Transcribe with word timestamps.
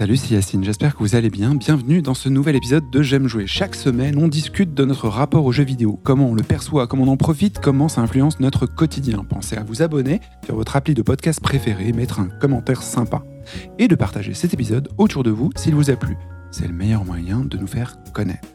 Salut, 0.00 0.16
c'est 0.16 0.32
Yacine, 0.32 0.64
j'espère 0.64 0.94
que 0.94 1.00
vous 1.00 1.14
allez 1.14 1.28
bien. 1.28 1.54
Bienvenue 1.54 2.00
dans 2.00 2.14
ce 2.14 2.30
nouvel 2.30 2.56
épisode 2.56 2.88
de 2.88 3.02
J'aime 3.02 3.26
jouer. 3.26 3.46
Chaque 3.46 3.74
semaine, 3.74 4.16
on 4.16 4.28
discute 4.28 4.72
de 4.72 4.86
notre 4.86 5.08
rapport 5.08 5.44
aux 5.44 5.52
jeux 5.52 5.62
vidéo, 5.62 6.00
comment 6.02 6.30
on 6.30 6.34
le 6.34 6.42
perçoit, 6.42 6.86
comment 6.86 7.02
on 7.02 7.08
en 7.08 7.18
profite, 7.18 7.58
comment 7.58 7.86
ça 7.90 8.00
influence 8.00 8.40
notre 8.40 8.64
quotidien. 8.64 9.24
Pensez 9.24 9.58
à 9.58 9.62
vous 9.62 9.82
abonner 9.82 10.22
sur 10.42 10.54
votre 10.54 10.74
appli 10.74 10.94
de 10.94 11.02
podcast 11.02 11.38
préféré, 11.42 11.92
mettre 11.92 12.18
un 12.18 12.30
commentaire 12.30 12.80
sympa 12.80 13.22
et 13.78 13.88
de 13.88 13.94
partager 13.94 14.32
cet 14.32 14.54
épisode 14.54 14.88
autour 14.96 15.22
de 15.22 15.30
vous 15.30 15.50
s'il 15.54 15.74
vous 15.74 15.90
a 15.90 15.96
plu. 15.96 16.16
C'est 16.50 16.66
le 16.66 16.72
meilleur 16.72 17.04
moyen 17.04 17.40
de 17.40 17.58
nous 17.58 17.66
faire 17.66 17.98
connaître. 18.14 18.48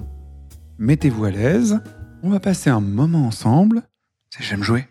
Mettez-vous 0.80 1.26
à 1.26 1.30
l'aise, 1.30 1.80
on 2.24 2.32
va 2.32 2.40
passer 2.40 2.72
un 2.72 2.82
moment 2.82 3.28
ensemble. 3.28 3.84
C'est 4.32 4.44
J'aime 4.44 4.64
jouer. 4.64 4.88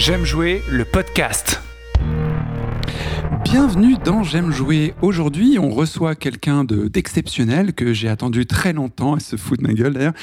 J'aime 0.00 0.24
jouer 0.24 0.62
le 0.70 0.84
podcast. 0.86 1.60
Bienvenue 3.44 3.96
dans 4.02 4.22
J'aime 4.22 4.50
jouer. 4.50 4.94
Aujourd'hui, 5.02 5.58
on 5.58 5.68
reçoit 5.70 6.14
quelqu'un 6.14 6.64
de- 6.64 6.88
d'exceptionnel 6.88 7.74
que 7.74 7.92
j'ai 7.92 8.08
attendu 8.08 8.46
très 8.46 8.72
longtemps, 8.72 9.16
elle 9.16 9.20
se 9.22 9.36
fout 9.36 9.58
de 9.58 9.66
ma 9.66 9.74
gueule 9.74 9.92
d'ailleurs, 9.92 10.14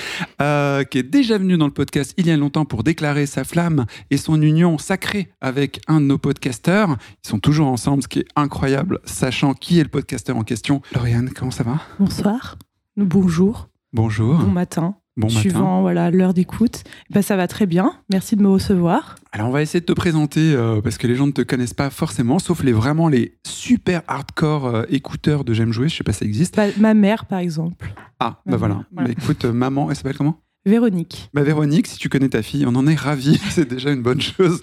euh, 0.41 0.83
qui 0.83 0.97
est 0.97 1.03
déjà 1.03 1.37
venu 1.37 1.57
dans 1.57 1.67
le 1.67 1.71
podcast 1.73 2.13
il 2.17 2.25
y 2.25 2.31
a 2.31 2.37
longtemps 2.37 2.65
pour 2.65 2.83
déclarer 2.83 3.27
sa 3.27 3.43
flamme 3.43 3.85
et 4.09 4.17
son 4.17 4.41
union 4.41 4.79
sacrée 4.79 5.29
avec 5.41 5.79
un 5.87 6.01
de 6.01 6.05
nos 6.07 6.17
podcasteurs. 6.17 6.97
Ils 7.23 7.27
sont 7.29 7.39
toujours 7.39 7.67
ensemble, 7.67 8.01
ce 8.01 8.07
qui 8.07 8.19
est 8.19 8.27
incroyable, 8.35 8.99
sachant 9.05 9.53
qui 9.53 9.79
est 9.79 9.83
le 9.83 9.89
podcasteur 9.89 10.37
en 10.37 10.43
question. 10.43 10.81
Lauriane, 10.95 11.29
comment 11.29 11.51
ça 11.51 11.63
va? 11.63 11.79
Bonsoir, 11.99 12.57
bonjour, 12.97 13.69
Bonjour. 13.93 14.35
bon 14.39 14.47
matin, 14.51 14.95
Bon 15.17 15.27
matin. 15.27 15.39
suivant 15.39 15.81
voilà 15.81 16.11
l'heure 16.11 16.33
d'écoute. 16.33 16.83
Ben, 17.09 17.21
ça 17.21 17.35
va 17.35 17.47
très 17.47 17.65
bien, 17.65 17.91
merci 18.11 18.35
de 18.35 18.41
me 18.43 18.49
recevoir. 18.49 19.15
Alors 19.31 19.47
on 19.47 19.51
va 19.51 19.61
essayer 19.63 19.79
de 19.81 19.85
te 19.85 19.93
présenter 19.93 20.53
euh, 20.53 20.79
parce 20.81 20.97
que 20.97 21.07
les 21.07 21.15
gens 21.15 21.27
ne 21.27 21.31
te 21.31 21.41
connaissent 21.41 21.73
pas 21.73 21.89
forcément, 21.89 22.37
sauf 22.39 22.63
les 22.63 22.71
vraiment 22.71 23.09
les 23.09 23.37
super 23.45 24.03
hardcore 24.07 24.67
euh, 24.67 24.83
écouteurs 24.89 25.43
de 25.43 25.53
J'aime 25.53 25.71
jouer. 25.73 25.89
Je 25.89 25.95
sais 25.95 26.03
pas 26.03 26.13
si 26.13 26.19
ça 26.19 26.25
existe. 26.25 26.55
Bah, 26.55 26.67
ma 26.77 26.93
mère 26.93 27.25
par 27.25 27.39
exemple, 27.39 27.91
Ah, 28.19 28.41
bah 28.45 28.53
Mhm, 28.53 28.57
voilà. 28.57 28.73
voilà. 28.91 29.07
Bah, 29.09 29.15
écoute, 29.19 29.45
euh, 29.45 29.51
maman, 29.53 29.89
elle 29.89 29.95
s'appelle 29.95 30.17
comment? 30.17 30.39
Véronique. 30.65 31.29
Bah 31.33 31.43
Véronique, 31.43 31.87
si 31.87 31.97
tu 31.97 32.09
connais 32.09 32.29
ta 32.29 32.41
fille, 32.43 32.65
on 32.67 32.75
en 32.75 32.85
est 32.87 32.95
ravis. 32.95 33.39
C'est 33.49 33.67
déjà 33.67 33.91
une 33.91 34.01
bonne 34.03 34.21
chose. 34.21 34.61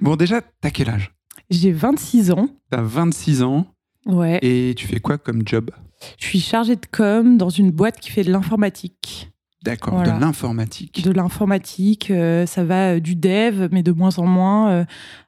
bon, 0.00 0.16
déjà, 0.16 0.40
t'as 0.60 0.70
quel 0.70 0.88
âge? 0.90 1.12
J'ai 1.50 1.70
26 1.70 2.32
ans, 2.32 2.48
T'as 2.70 2.82
26 2.82 3.42
ans 3.44 3.66
ouais. 4.06 4.38
et 4.42 4.74
tu 4.76 4.86
fais 4.88 4.98
quoi 4.98 5.18
comme 5.18 5.42
job? 5.46 5.70
Je 6.18 6.26
suis 6.26 6.40
chargée 6.40 6.76
de 6.76 6.86
com 6.90 7.36
dans 7.38 7.48
une 7.48 7.70
boîte 7.70 8.00
qui 8.00 8.10
fait 8.10 8.24
de 8.24 8.30
l'informatique. 8.32 9.30
D'accord, 9.66 9.94
Voilà. 9.94 10.12
de 10.12 10.20
l'informatique. 10.20 11.02
De 11.04 11.10
l'informatique, 11.10 12.10
euh, 12.10 12.46
ça 12.46 12.64
va 12.64 12.94
euh, 12.94 13.00
du 13.00 13.14
dev, 13.16 13.68
mais 13.72 13.82
de 13.82 13.92
moins 13.92 14.16
en 14.18 14.26
moins, 14.26 14.70
euh, 14.70 14.84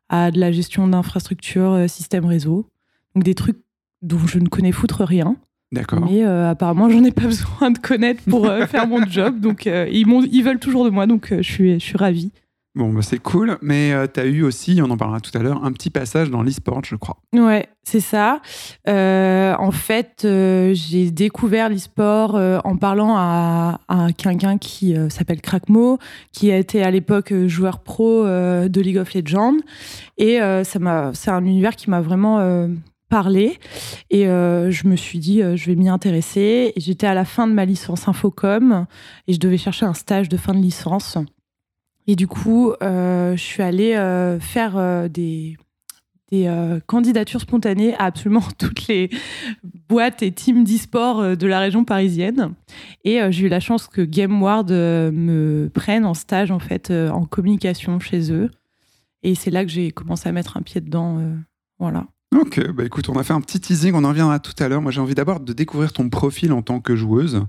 à 0.08 0.30
de 0.30 0.38
la 0.38 0.52
gestion 0.52 0.86
d'infrastructures, 0.88 1.72
euh, 1.72 1.88
système 1.88 2.24
réseau. 2.24 2.66
Donc 3.14 3.24
des 3.24 3.34
trucs 3.34 3.58
dont 4.02 4.24
je 4.26 4.38
ne 4.38 4.48
connais 4.48 4.72
foutre 4.72 5.02
rien. 5.02 5.36
D'accord. 5.72 6.00
Mais 6.08 6.22
apparemment, 6.22 6.88
j'en 6.88 7.04
ai 7.04 7.10
pas 7.10 7.22
besoin 7.26 7.70
de 7.70 7.78
connaître 7.78 8.22
pour 8.24 8.46
faire 8.68 8.86
mon 8.86 9.04
job. 9.04 9.40
Donc, 9.40 9.66
ils, 9.66 10.06
ils 10.32 10.42
veulent 10.42 10.60
toujours 10.60 10.84
de 10.86 10.90
moi. 10.90 11.06
Donc, 11.06 11.28
je, 11.30 11.42
suis, 11.42 11.74
je 11.74 11.84
suis 11.84 11.98
ravie. 11.98 12.30
Bon, 12.78 12.92
bah, 12.92 13.02
c'est 13.02 13.18
cool, 13.18 13.58
mais 13.60 13.92
euh, 13.92 14.06
t'as 14.06 14.24
eu 14.24 14.44
aussi, 14.44 14.80
on 14.80 14.88
en 14.88 14.96
parlera 14.96 15.18
tout 15.18 15.36
à 15.36 15.42
l'heure, 15.42 15.64
un 15.64 15.72
petit 15.72 15.90
passage 15.90 16.30
dans 16.30 16.44
l'e-sport, 16.44 16.82
je 16.84 16.94
crois. 16.94 17.16
Ouais, 17.34 17.66
c'est 17.82 17.98
ça. 17.98 18.40
Euh, 18.88 19.52
en 19.58 19.72
fait, 19.72 20.22
euh, 20.24 20.74
j'ai 20.74 21.10
découvert 21.10 21.70
l'e-sport 21.70 22.36
euh, 22.36 22.60
en 22.62 22.76
parlant 22.76 23.16
à, 23.16 23.80
à 23.88 24.12
quelqu'un 24.12 24.58
qui 24.58 24.94
s'appelle 25.10 25.40
Crackmo, 25.40 25.98
qui 26.32 26.52
a 26.52 26.56
été 26.56 26.84
à 26.84 26.92
l'époque 26.92 27.34
joueur 27.48 27.80
pro 27.80 28.24
de 28.24 28.80
League 28.80 28.98
of 28.98 29.12
Legends. 29.12 29.56
Et 30.16 30.38
ça 30.38 31.10
c'est 31.14 31.30
un 31.32 31.44
univers 31.44 31.74
qui 31.74 31.90
m'a 31.90 32.00
vraiment 32.00 32.68
parlé. 33.08 33.58
Et 34.10 34.26
je 34.26 34.86
me 34.86 34.94
suis 34.94 35.18
dit, 35.18 35.40
je 35.40 35.66
vais 35.66 35.74
m'y 35.74 35.88
intéresser. 35.88 36.74
J'étais 36.76 37.08
à 37.08 37.14
la 37.14 37.24
fin 37.24 37.48
de 37.48 37.54
ma 37.54 37.64
licence 37.64 38.06
Infocom 38.06 38.86
et 39.26 39.32
je 39.32 39.40
devais 39.40 39.58
chercher 39.58 39.84
un 39.84 39.94
stage 39.94 40.28
de 40.28 40.36
fin 40.36 40.54
de 40.54 40.60
licence. 40.60 41.18
Et 42.08 42.16
du 42.16 42.26
coup, 42.26 42.72
euh, 42.82 43.36
je 43.36 43.42
suis 43.42 43.62
allée 43.62 43.94
euh, 43.94 44.40
faire 44.40 44.78
euh, 44.78 45.08
des 45.08 45.56
candidatures 46.86 47.40
spontanées 47.40 47.94
à 47.94 48.04
absolument 48.04 48.42
toutes 48.58 48.86
les 48.88 49.10
boîtes 49.88 50.22
et 50.22 50.32
teams 50.32 50.64
d'e-sport 50.64 51.36
de 51.36 51.46
la 51.46 51.60
région 51.60 51.84
parisienne. 51.84 52.54
Et 53.04 53.20
j'ai 53.30 53.46
eu 53.46 53.48
la 53.48 53.60
chance 53.60 53.86
que 53.86 54.02
GameWard 54.02 54.70
euh, 54.70 55.10
me 55.10 55.70
prenne 55.72 56.04
en 56.04 56.14
stage 56.14 56.50
en 56.50 56.58
fait 56.58 56.90
en 56.90 57.24
communication 57.24 58.00
chez 58.00 58.32
eux. 58.32 58.50
Et 59.22 59.34
c'est 59.34 59.50
là 59.50 59.64
que 59.64 59.70
j'ai 59.70 59.90
commencé 59.90 60.28
à 60.28 60.32
mettre 60.32 60.56
un 60.56 60.62
pied 60.62 60.80
dedans. 60.80 61.20
voilà. 61.78 62.06
Ok, 62.36 62.72
bah 62.72 62.84
écoute, 62.84 63.08
on 63.08 63.14
a 63.14 63.24
fait 63.24 63.32
un 63.32 63.40
petit 63.40 63.58
teasing, 63.58 63.94
on 63.94 64.04
en 64.04 64.10
reviendra 64.10 64.38
tout 64.38 64.52
à 64.62 64.68
l'heure. 64.68 64.82
Moi, 64.82 64.92
j'ai 64.92 65.00
envie 65.00 65.14
d'abord 65.14 65.40
de 65.40 65.52
découvrir 65.54 65.92
ton 65.92 66.10
profil 66.10 66.52
en 66.52 66.60
tant 66.60 66.80
que 66.80 66.94
joueuse. 66.94 67.46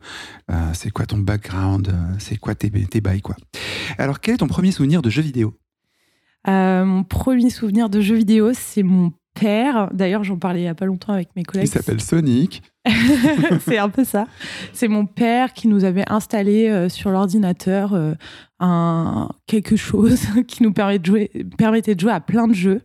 Euh, 0.50 0.56
c'est 0.74 0.90
quoi 0.90 1.06
ton 1.06 1.18
background 1.18 1.90
euh, 1.90 2.16
C'est 2.18 2.38
quoi 2.38 2.56
tes, 2.56 2.72
tes 2.72 3.02
bails, 3.02 3.22
quoi 3.22 3.36
Alors, 3.98 4.22
quel 4.22 4.36
est 4.36 4.38
ton 4.38 4.48
premier 4.48 4.72
souvenir 4.72 5.02
de 5.02 5.10
jeu 5.10 5.22
vidéo? 5.22 5.54
Euh, 6.48 6.86
mon 6.86 7.04
premier 7.04 7.50
souvenir 7.50 7.90
de 7.90 8.00
jeu 8.00 8.16
vidéo, 8.16 8.52
c'est 8.54 8.84
mon 8.84 9.12
père. 9.34 9.90
D'ailleurs, 9.92 10.24
j'en 10.24 10.38
parlais 10.38 10.62
il 10.62 10.64
n'y 10.64 10.70
a 10.70 10.76
pas 10.76 10.86
longtemps 10.86 11.12
avec 11.12 11.36
mes 11.36 11.42
Il 11.42 11.48
collègues. 11.48 11.68
s'appelle 11.68 12.02
Sonic. 12.02 12.64
c'est 13.66 13.78
un 13.78 13.90
peu 13.90 14.06
ça. 14.06 14.28
C'est 14.72 14.88
mon 14.88 15.06
père 15.06 15.52
qui 15.52 15.68
nous 15.68 15.84
avait 15.84 16.10
installé 16.10 16.70
euh, 16.70 16.88
sur 16.88 17.12
l'ordinateur 17.12 18.00
un 18.62 19.30
quelque 19.46 19.76
chose 19.76 20.22
qui 20.48 20.64
nous 20.64 20.72
permet 20.72 21.00
de 21.00 21.06
jouer, 21.06 21.32
permettait 21.58 21.96
de 21.96 22.00
jouer 22.00 22.14
à 22.14 22.22
plein 22.22 22.48
de 22.48 22.54
jeux 22.54 22.82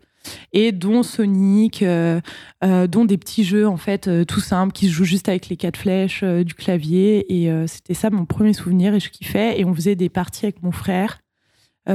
et 0.53 0.73
dont 0.73 1.03
Sonic, 1.03 1.83
euh, 1.83 2.21
euh, 2.65 2.87
dont 2.87 3.05
des 3.05 3.19
petits 3.19 3.45
jeux 3.45 3.67
en 3.69 3.77
fait 3.77 4.09
euh, 4.09 4.25
tout 4.25 4.41
simples 4.41 4.73
qui 4.73 4.89
se 4.89 4.93
jouent 4.93 5.05
juste 5.05 5.29
avec 5.29 5.49
les 5.49 5.57
quatre 5.57 5.77
flèches 5.77 6.23
du 6.25 6.55
clavier. 6.55 7.27
Et 7.45 7.67
c'était 7.67 7.95
ça 7.95 8.11
mon 8.11 8.25
premier 8.25 8.53
souvenir 8.53 8.95
et 8.95 9.01
je 9.01 9.11
kiffais. 9.11 9.61
Et 9.61 9.65
on 9.65 9.75
faisait 9.75 9.97
des 9.97 10.09
parties 10.09 10.47
avec 10.47 10.63
mon 10.63 10.73
frère 10.73 11.21
où 11.89 11.93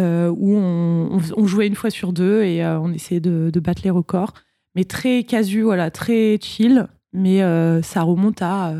on, 0.55 1.09
on- 1.17 1.21
on 1.37 1.47
jouait 1.47 1.67
une 1.67 1.75
fois 1.75 1.89
sur 1.89 2.13
deux 2.13 2.43
et 2.43 2.63
on 2.65 2.91
essayait 2.93 3.21
de, 3.21 3.49
de 3.51 3.59
battre 3.59 3.81
les 3.83 3.89
records. 3.89 4.33
Mais 4.75 4.83
très 4.85 5.23
casu 5.23 5.61
voilà 5.61 5.89
très 5.91 6.37
chill. 6.41 6.87
Mais 7.13 7.39
ça 7.81 8.03
remonte 8.03 8.41
à 8.41 8.73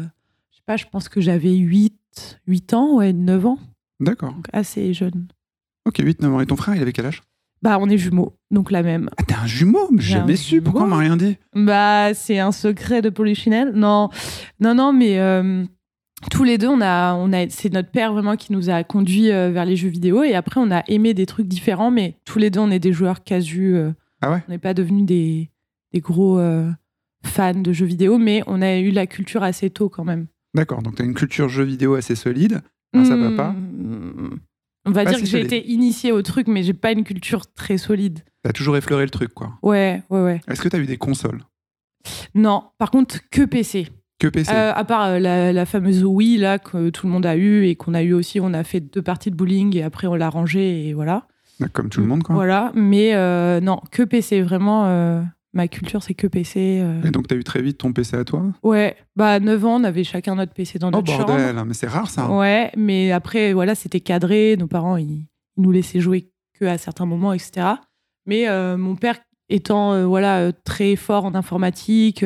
je 0.51 0.55
sais 0.57 0.63
pas 0.65 0.77
je 0.77 0.85
pense 0.91 1.09
que 1.09 1.19
j'avais 1.21 1.55
8 1.55 1.95
8 2.47 2.73
ans 2.75 2.97
ouais 2.97 3.13
9 3.13 3.45
ans. 3.47 3.59
D'accord. 3.99 4.33
donc 4.33 4.47
assez 4.53 4.93
jeune. 4.93 5.27
Ok, 5.85 5.97
8-9 5.99 6.25
ans. 6.27 6.39
Et 6.41 6.45
ton 6.45 6.55
frère, 6.55 6.75
il 6.75 6.81
avait 6.81 6.93
quel 6.93 7.07
âge? 7.07 7.21
Bah 7.61 7.77
on 7.81 7.89
est 7.89 7.97
jumeaux 7.97 8.35
donc 8.51 8.71
la 8.71 8.81
même 8.83 9.09
Ah, 9.17 9.23
t'es 9.23 9.35
un 9.35 9.45
jumeau 9.45 9.89
J'ai 9.97 10.13
jamais 10.13 10.35
su. 10.35 10.61
Pourquoi 10.61 10.83
on 10.83 10.87
m'a 10.87 10.97
rien 10.97 11.17
dit 11.17 11.37
Bah, 11.55 12.13
c'est 12.13 12.39
un 12.39 12.51
secret 12.51 13.01
de 13.01 13.09
Polichinelle. 13.09 13.71
Non, 13.75 14.09
non, 14.59 14.73
non, 14.73 14.91
mais 14.93 15.19
euh, 15.19 15.63
tous 16.31 16.43
les 16.43 16.57
deux, 16.57 16.67
on 16.67 16.81
a, 16.81 17.13
on 17.13 17.31
a, 17.31 17.47
c'est 17.49 17.71
notre 17.71 17.91
père 17.91 18.11
vraiment 18.13 18.35
qui 18.35 18.51
nous 18.53 18.69
a 18.71 18.83
conduits 18.83 19.31
euh, 19.31 19.51
vers 19.51 19.65
les 19.65 19.75
jeux 19.75 19.89
vidéo. 19.89 20.23
Et 20.23 20.33
après, 20.33 20.59
on 20.59 20.71
a 20.71 20.83
aimé 20.87 21.13
des 21.13 21.25
trucs 21.27 21.47
différents, 21.47 21.91
mais 21.91 22.15
tous 22.25 22.39
les 22.39 22.49
deux, 22.49 22.59
on 22.59 22.71
est 22.71 22.79
des 22.79 22.91
joueurs 22.93 23.23
casus. 23.23 23.75
euh, 23.75 23.91
Ah 24.21 24.31
ouais? 24.31 24.43
On 24.47 24.51
n'est 24.51 24.57
pas 24.57 24.73
devenus 24.73 25.05
des, 25.05 25.51
des 25.93 25.99
gros 25.99 26.39
fans 27.23 27.53
de 27.53 27.71
jeux 27.73 27.85
vidéo, 27.85 28.17
mais 28.17 28.41
on 28.47 28.61
a 28.61 28.77
eu 28.77 28.89
la 28.91 29.05
culture 29.05 29.43
assez 29.43 29.69
tôt 29.69 29.89
quand 29.89 30.05
même. 30.05 30.25
D'accord, 30.55 30.81
donc 30.81 30.95
t'as 30.95 31.03
une 31.03 31.13
culture 31.13 31.49
jeu 31.49 31.63
vidéo 31.63 31.93
assez 31.95 32.15
solide. 32.15 32.61
Grâce 32.93 33.11
à 33.11 33.17
papa? 33.17 33.51
Hmm, 33.51 34.37
On 34.89 34.91
va 34.91 35.03
Pas 35.03 35.09
dire 35.11 35.19
si 35.19 35.23
que 35.25 35.29
j'ai 35.29 35.41
été 35.41 35.69
initiée 35.69 36.11
au 36.11 36.21
truc, 36.23 36.47
mais 36.47 36.63
j'ai 36.63 36.73
pas 36.73 36.91
une 36.91 37.03
culture 37.03 37.45
très 37.53 37.77
solide. 37.77 38.21
T'as 38.43 38.53
toujours 38.53 38.75
effleuré 38.75 39.03
le 39.03 39.11
truc, 39.11 39.33
quoi. 39.35 39.53
Ouais, 39.61 40.01
ouais, 40.09 40.23
ouais. 40.23 40.41
Est-ce 40.47 40.61
que 40.61 40.67
t'as 40.67 40.79
eu 40.79 40.85
des 40.87 40.97
consoles? 40.97 41.43
Non, 42.33 42.63
par 42.79 42.89
contre, 42.89 43.17
que 43.29 43.43
PC. 43.45 43.87
Que 44.17 44.27
PC 44.27 44.51
Euh, 44.51 44.73
à 44.73 44.83
part 44.85 45.05
euh, 45.05 45.19
la, 45.19 45.53
la 45.53 45.65
fameuse 45.65 46.03
Wii 46.03 46.37
là 46.37 46.57
que 46.57 46.89
tout 46.89 47.05
le 47.05 47.13
monde 47.13 47.25
a 47.25 47.35
eu 47.37 47.65
et 47.65 47.75
qu'on 47.75 47.93
a 47.93 48.01
eu 48.01 48.13
aussi, 48.13 48.39
on 48.39 48.53
a 48.53 48.63
fait 48.63 48.79
deux 48.79 49.01
parties 49.01 49.29
de 49.31 49.35
bowling 49.35 49.77
et 49.77 49.83
après 49.83 50.07
on 50.07 50.15
l'a 50.15 50.29
rangé 50.29 50.87
et 50.87 50.93
voilà. 50.93 51.27
Comme 51.73 51.89
tout 51.89 51.99
le 52.01 52.07
monde, 52.07 52.23
quoi. 52.23 52.33
Voilà, 52.35 52.71
mais 52.73 53.13
euh, 53.13 53.59
non, 53.61 53.79
que 53.91 54.01
PC 54.03 54.41
vraiment. 54.41 54.85
Ma 55.53 55.67
culture, 55.67 56.03
c'est 56.03 56.13
que 56.13 56.27
PC. 56.27 56.79
euh. 56.81 57.01
Et 57.03 57.11
donc, 57.11 57.27
tu 57.27 57.33
as 57.33 57.37
eu 57.37 57.43
très 57.43 57.61
vite 57.61 57.77
ton 57.77 57.91
PC 57.93 58.17
à 58.17 58.23
toi? 58.23 58.45
Ouais, 58.63 58.95
bah 59.15 59.33
à 59.33 59.39
9 59.39 59.65
ans, 59.65 59.81
on 59.81 59.83
avait 59.83 60.03
chacun 60.03 60.35
notre 60.35 60.53
PC 60.53 60.79
dans 60.79 60.89
Oh 60.89 60.91
notre 60.91 61.17
bordel, 61.17 61.55
mais 61.65 61.73
c'est 61.73 61.87
rare 61.87 62.09
ça. 62.09 62.23
chambre. 62.23 62.39
Ouais, 62.39 62.71
mais 62.77 63.11
après, 63.11 63.53
voilà, 63.53 63.75
c'était 63.75 63.99
cadré. 64.01 64.55
Nos 64.57 64.67
parents, 64.67 64.97
ils, 64.97 65.09
ils 65.57 65.61
nous 65.63 65.71
laissaient 65.71 65.99
jouer 66.01 66.31
que 66.53 66.65
à 66.65 66.77
certains 66.77 67.05
moments, 67.05 67.33
etc. 67.33 67.67
Mais 68.25 68.47
euh, 68.47 68.77
mon 68.77 68.95
père, 68.95 69.17
étant 69.49 69.93
euh, 69.93 70.05
voilà 70.05 70.51
très 70.51 70.95
fort 70.95 71.25
en 71.25 71.33
informatique, 71.35 72.23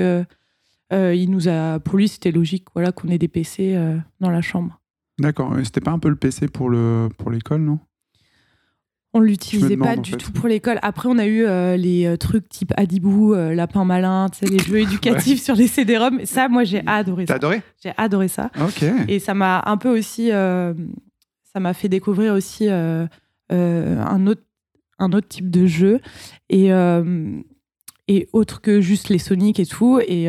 il 0.91 1.31
nous 1.31 1.47
a, 1.49 1.79
pour 1.79 1.97
lui, 1.97 2.07
c'était 2.07 2.31
logique, 2.31 2.65
voilà, 2.75 2.91
qu'on 2.91 3.07
ait 3.09 3.17
des 3.17 3.27
PC 3.27 3.75
dans 4.19 4.29
la 4.29 4.41
chambre. 4.41 4.79
D'accord. 5.19 5.57
Et 5.57 5.65
C'était 5.65 5.81
pas 5.81 5.91
un 5.91 5.99
peu 5.99 6.09
le 6.09 6.15
PC 6.15 6.47
pour 6.47 6.69
le 6.69 7.09
pour 7.17 7.31
l'école, 7.31 7.61
non? 7.61 7.79
On 9.15 9.19
l'utilisait 9.19 9.77
pas 9.77 9.95
du 9.95 10.11
fait. 10.11 10.17
tout 10.17 10.31
pour 10.31 10.47
l'école. 10.47 10.79
Après, 10.81 11.07
on 11.07 11.19
a 11.19 11.25
eu 11.27 11.45
euh, 11.45 11.77
les 11.77 12.05
euh, 12.05 12.17
trucs 12.17 12.49
type 12.49 12.73
Adibou, 12.77 13.33
euh, 13.33 13.53
Lapin 13.53 13.85
Malin, 13.85 14.27
les 14.41 14.57
jeux 14.57 14.79
éducatifs 14.81 15.41
sur 15.41 15.55
les 15.55 15.67
CD-ROM. 15.67 16.25
Ça, 16.25 16.49
moi, 16.49 16.63
j'ai 16.63 16.81
adoré 16.87 17.25
T'as 17.25 17.35
adoré 17.35 17.61
J'ai 17.83 17.93
adoré 17.95 18.27
ça. 18.27 18.49
Et 19.07 19.19
ça 19.19 19.35
m'a 19.35 19.61
un 19.67 19.77
peu 19.77 19.95
aussi, 19.95 20.31
euh, 20.31 20.73
ça 21.53 21.59
m'a 21.59 21.73
fait 21.75 21.89
découvrir 21.89 22.33
aussi 22.33 22.67
un 22.69 23.07
autre, 24.27 24.41
un 24.97 25.11
autre 25.13 25.27
type 25.27 25.51
de 25.51 25.67
jeu 25.67 25.99
et 26.49 26.69
et 28.09 28.27
autre 28.33 28.61
que 28.61 28.81
juste 28.81 29.09
les 29.09 29.19
Sonic 29.19 29.59
et 29.59 29.65
tout 29.65 29.99
et 30.05 30.25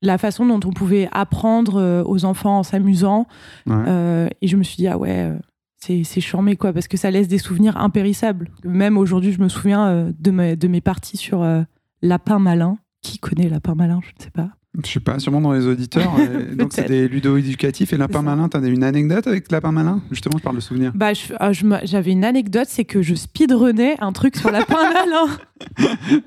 la 0.00 0.18
façon 0.18 0.46
dont 0.46 0.60
on 0.64 0.72
pouvait 0.72 1.08
apprendre 1.12 2.04
aux 2.06 2.24
enfants 2.24 2.58
en 2.58 2.62
s'amusant. 2.62 3.26
Ouais. 3.66 3.74
Euh, 3.86 4.28
et 4.40 4.48
je 4.48 4.56
me 4.56 4.62
suis 4.62 4.76
dit 4.76 4.86
ah 4.86 4.96
ouais. 4.98 5.32
C'est, 5.78 6.04
c'est 6.04 6.20
charmé 6.20 6.56
quoi 6.56 6.72
parce 6.72 6.88
que 6.88 6.96
ça 6.96 7.10
laisse 7.10 7.28
des 7.28 7.38
souvenirs 7.38 7.76
impérissables. 7.76 8.50
Même 8.64 8.98
aujourd'hui, 8.98 9.32
je 9.32 9.40
me 9.40 9.48
souviens 9.48 9.88
euh, 9.88 10.12
de, 10.18 10.30
mes, 10.30 10.56
de 10.56 10.68
mes 10.68 10.80
parties 10.80 11.16
sur 11.16 11.42
euh, 11.42 11.62
Lapin 12.02 12.38
Malin. 12.38 12.78
Qui 13.00 13.18
connaît 13.18 13.48
Lapin 13.48 13.76
Malin? 13.76 14.00
Je 14.02 14.08
ne 14.18 14.22
sais 14.24 14.30
pas. 14.30 14.50
Je 14.84 14.92
sais 14.92 15.00
pas, 15.00 15.18
sûrement 15.18 15.40
dans 15.40 15.52
les 15.52 15.66
auditeurs. 15.66 16.12
Et 16.52 16.54
donc, 16.54 16.72
c'est 16.72 16.86
des 16.86 17.08
ludo-éducatifs. 17.08 17.92
Et 17.92 17.96
Lapin. 17.96 18.22
Malin, 18.22 18.48
t'as 18.48 18.60
une 18.60 18.84
anecdote 18.84 19.26
avec 19.26 19.50
Lapin 19.50 19.72
Malin? 19.72 20.02
Justement, 20.10 20.38
je 20.38 20.42
parle 20.42 20.56
de 20.56 20.60
souvenirs. 20.60 20.92
Bah, 20.94 21.12
ah, 21.40 21.52
j'avais 21.52 22.12
une 22.12 22.24
anecdote, 22.24 22.66
c'est 22.68 22.84
que 22.84 23.02
je 23.02 23.14
speedrunnais 23.14 23.96
un 24.00 24.12
truc 24.12 24.36
sur 24.36 24.50
Lapin 24.50 24.76
Malin. 24.92 25.38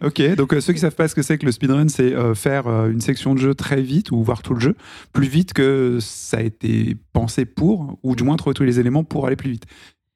Ok, 0.02 0.36
donc 0.36 0.54
euh, 0.54 0.62
ceux 0.62 0.74
qui 0.74 0.80
savent 0.80 0.96
pas 0.96 1.08
ce 1.08 1.16
que 1.16 1.22
c'est 1.22 1.38
que 1.38 1.46
le 1.46 1.52
speedrun, 1.52 1.88
c'est 1.88 2.14
euh, 2.14 2.36
faire 2.36 2.68
euh, 2.68 2.90
une 2.90 3.02
section 3.02 3.34
de 3.34 3.40
jeu 3.40 3.56
très 3.56 3.82
vite 3.82 4.12
ou 4.12 4.22
voir 4.24 4.42
tout 4.42 4.54
le 4.54 4.60
jeu 4.60 4.76
plus 5.14 5.28
vite 5.28 5.54
que 5.54 6.00
ça 6.02 6.38
a 6.38 6.42
été 6.42 6.98
pensé 7.14 7.46
pour, 7.46 8.00
ou 8.04 8.16
du 8.16 8.24
moins 8.24 8.36
trouver 8.36 8.54
tous 8.54 8.64
les 8.64 8.80
éléments 8.80 9.04
pour 9.04 9.28
aller 9.28 9.36
plus 9.36 9.52
vite. 9.52 9.66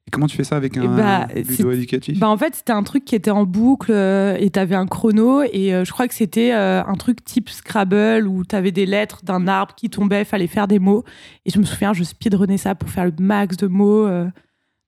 Et 0.07 0.11
comment 0.11 0.27
tu 0.27 0.37
fais 0.37 0.43
ça 0.43 0.55
avec 0.55 0.77
un 0.77 0.95
bah, 0.95 1.27
ludo 1.33 1.71
éducatif 1.71 2.19
Bah, 2.19 2.29
en 2.29 2.37
fait, 2.37 2.53
c'était 2.55 2.73
un 2.73 2.83
truc 2.83 3.05
qui 3.05 3.15
était 3.15 3.31
en 3.31 3.45
boucle 3.45 3.91
euh, 3.91 4.37
et 4.39 4.51
t'avais 4.51 4.75
un 4.75 4.85
chrono 4.85 5.41
et 5.41 5.73
euh, 5.73 5.83
je 5.83 5.91
crois 5.91 6.07
que 6.07 6.13
c'était 6.13 6.53
euh, 6.53 6.83
un 6.83 6.93
truc 6.93 7.23
type 7.23 7.49
Scrabble 7.49 8.27
où 8.27 8.45
t'avais 8.45 8.71
des 8.71 8.85
lettres 8.85 9.21
d'un 9.23 9.47
arbre 9.47 9.73
qui 9.73 9.89
tombaient, 9.89 10.23
fallait 10.23 10.45
faire 10.45 10.67
des 10.67 10.77
mots. 10.77 11.03
Et 11.45 11.49
je 11.49 11.57
me 11.57 11.65
souviens, 11.65 11.93
je 11.93 12.03
speedrunnais 12.03 12.57
ça 12.57 12.75
pour 12.75 12.89
faire 12.89 13.05
le 13.05 13.13
max 13.19 13.57
de 13.57 13.65
mots. 13.65 14.07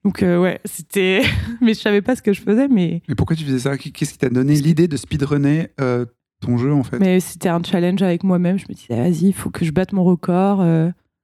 Donc, 0.04 0.20
ouais, 0.22 0.62
c'était. 0.66 1.24
mais 1.62 1.74
je 1.74 1.80
savais 1.80 2.04
pas 2.04 2.16
ce 2.16 2.22
que 2.22 2.32
je 2.32 2.42
faisais, 2.42 2.68
mais, 2.68 3.02
Mais 3.10 3.16
pourquoi 3.16 3.36
tu 3.36 3.44
faisais 3.44 3.60
ça? 3.60 3.76
Qu'est-ce 3.76 4.12
qui 4.12 4.18
t'a 4.20 4.30
donné 4.30 4.54
l'idée 4.54 4.88
de 4.88 4.98
speedrunner 4.98 5.70
ton 6.42 6.60
jeu 6.60 6.72
en 6.72 6.84
fait? 6.84 7.00
Mais 7.00 7.20
c'était 7.20 7.50
un 7.50 7.64
challenge 7.64 8.04
avec 8.04 8.24
moi-même. 8.24 8.60
Je 8.60 8.66
me 8.70 8.76
disais, 8.76 8.96
vas-y, 8.96 9.30
il 9.30 9.34
faut 9.34 9.50
que 9.50 9.66
je 9.66 9.72
batte 9.72 9.94
mon 9.94 10.04
record. 10.04 10.64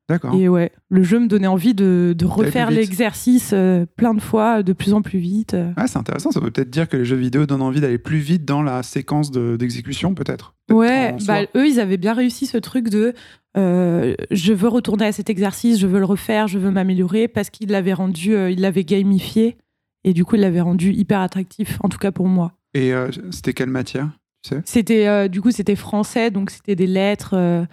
D'accord. 0.09 0.35
Et 0.35 0.49
ouais, 0.49 0.71
le 0.89 1.01
jeu 1.01 1.17
me 1.19 1.27
donnait 1.27 1.47
envie 1.47 1.73
de, 1.73 2.13
de 2.17 2.25
refaire 2.25 2.69
l'exercice 2.81 3.51
euh, 3.53 3.85
plein 3.95 4.13
de 4.13 4.19
fois, 4.21 4.61
de 4.61 4.73
plus 4.73 4.93
en 4.93 5.01
plus 5.01 5.19
vite. 5.19 5.53
euh. 5.53 5.71
Ah, 5.77 5.87
c'est 5.87 5.97
intéressant, 5.97 6.31
ça 6.31 6.41
veut 6.41 6.51
peut-être 6.51 6.69
dire 6.69 6.89
que 6.89 6.97
les 6.97 7.05
jeux 7.05 7.15
vidéo 7.15 7.45
donnent 7.45 7.61
envie 7.61 7.79
d'aller 7.79 7.97
plus 7.97 8.17
vite 8.17 8.43
dans 8.43 8.61
la 8.61 8.83
séquence 8.83 9.31
de- 9.31 9.55
d'exécution, 9.55 10.13
peut-être. 10.13 10.55
Ouais, 10.69 11.15
bah, 11.25 11.43
eux, 11.55 11.67
ils 11.67 11.79
avaient 11.79 11.97
bien 11.97 12.13
réussi 12.13 12.47
ce 12.47 12.57
truc 12.57 12.89
de 12.89 13.13
euh, 13.55 14.15
je 14.31 14.51
veux 14.51 14.67
retourner 14.67 15.05
à 15.05 15.11
cet 15.13 15.29
exercice, 15.29 15.79
je 15.79 15.87
veux 15.87 15.99
le 15.99 16.05
refaire, 16.05 16.47
je 16.47 16.59
veux 16.59 16.71
m'améliorer 16.71 17.27
parce 17.29 17.49
qu'ils 17.49 17.69
l'avaient 17.69 17.93
rendu, 17.93 18.33
euh, 18.35 18.49
ils 18.51 18.59
l'avaient 18.59 18.83
gamifié 18.83 19.57
et 20.03 20.11
du 20.13 20.25
coup, 20.25 20.35
ils 20.35 20.41
l'avaient 20.41 20.59
rendu 20.61 20.91
hyper 20.91 21.21
attractif, 21.21 21.77
en 21.81 21.87
tout 21.87 21.97
cas 21.99 22.11
pour 22.11 22.27
moi. 22.27 22.51
Et 22.73 22.91
c'était 23.31 23.53
quelle 23.53 23.69
matière 23.69 24.09
tu 24.41 24.49
sais? 24.49 24.61
C'était 24.65 25.29
du 25.29 25.39
coup, 25.41 25.51
c'était 25.51 25.77
français, 25.77 26.29
donc 26.31 26.49
c'était 26.49 26.75
des 26.75 26.87
lettres 26.87 27.65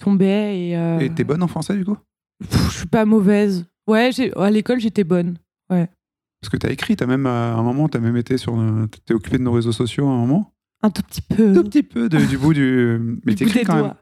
euh, 0.00 0.04
tombaient 0.04 0.68
et. 0.68 0.76
euh, 0.76 0.98
Et 1.00 1.10
t'es 1.10 1.24
bonne 1.24 1.42
en 1.42 1.48
français 1.48 1.76
du 1.76 1.84
coup 1.84 1.96
pff, 2.42 2.70
je 2.72 2.78
suis 2.78 2.86
pas 2.86 3.04
mauvaise. 3.04 3.66
Ouais, 3.86 4.10
à 4.36 4.50
l'école, 4.50 4.80
j'étais 4.80 5.04
bonne. 5.04 5.36
Parce 5.68 6.48
que 6.50 6.56
t'as 6.56 6.70
écrit, 6.70 6.96
t'as 6.96 7.04
même 7.06 7.26
euh, 7.26 7.54
à 7.54 7.58
un 7.58 7.62
moment, 7.62 7.86
t'as 7.88 7.98
même 7.98 8.16
été 8.16 8.38
sur, 8.38 8.58
euh, 8.58 8.86
t'es 9.04 9.12
occupé 9.12 9.36
de 9.36 9.42
nos 9.42 9.52
réseaux 9.52 9.72
sociaux 9.72 10.08
à 10.08 10.12
un 10.12 10.16
moment. 10.16 10.52
Un 10.82 10.88
tout 10.88 11.02
petit 11.02 11.20
peu. 11.20 11.52
Tout 11.52 11.64
petit 11.64 11.82
peu 11.82 12.08
de- 12.08 12.24
du 12.24 12.38
bout 12.38 12.54
du. 12.54 12.98
Mais 13.26 13.34
t'écris 13.34 13.64
quand 13.64 13.74
même. 13.82 13.94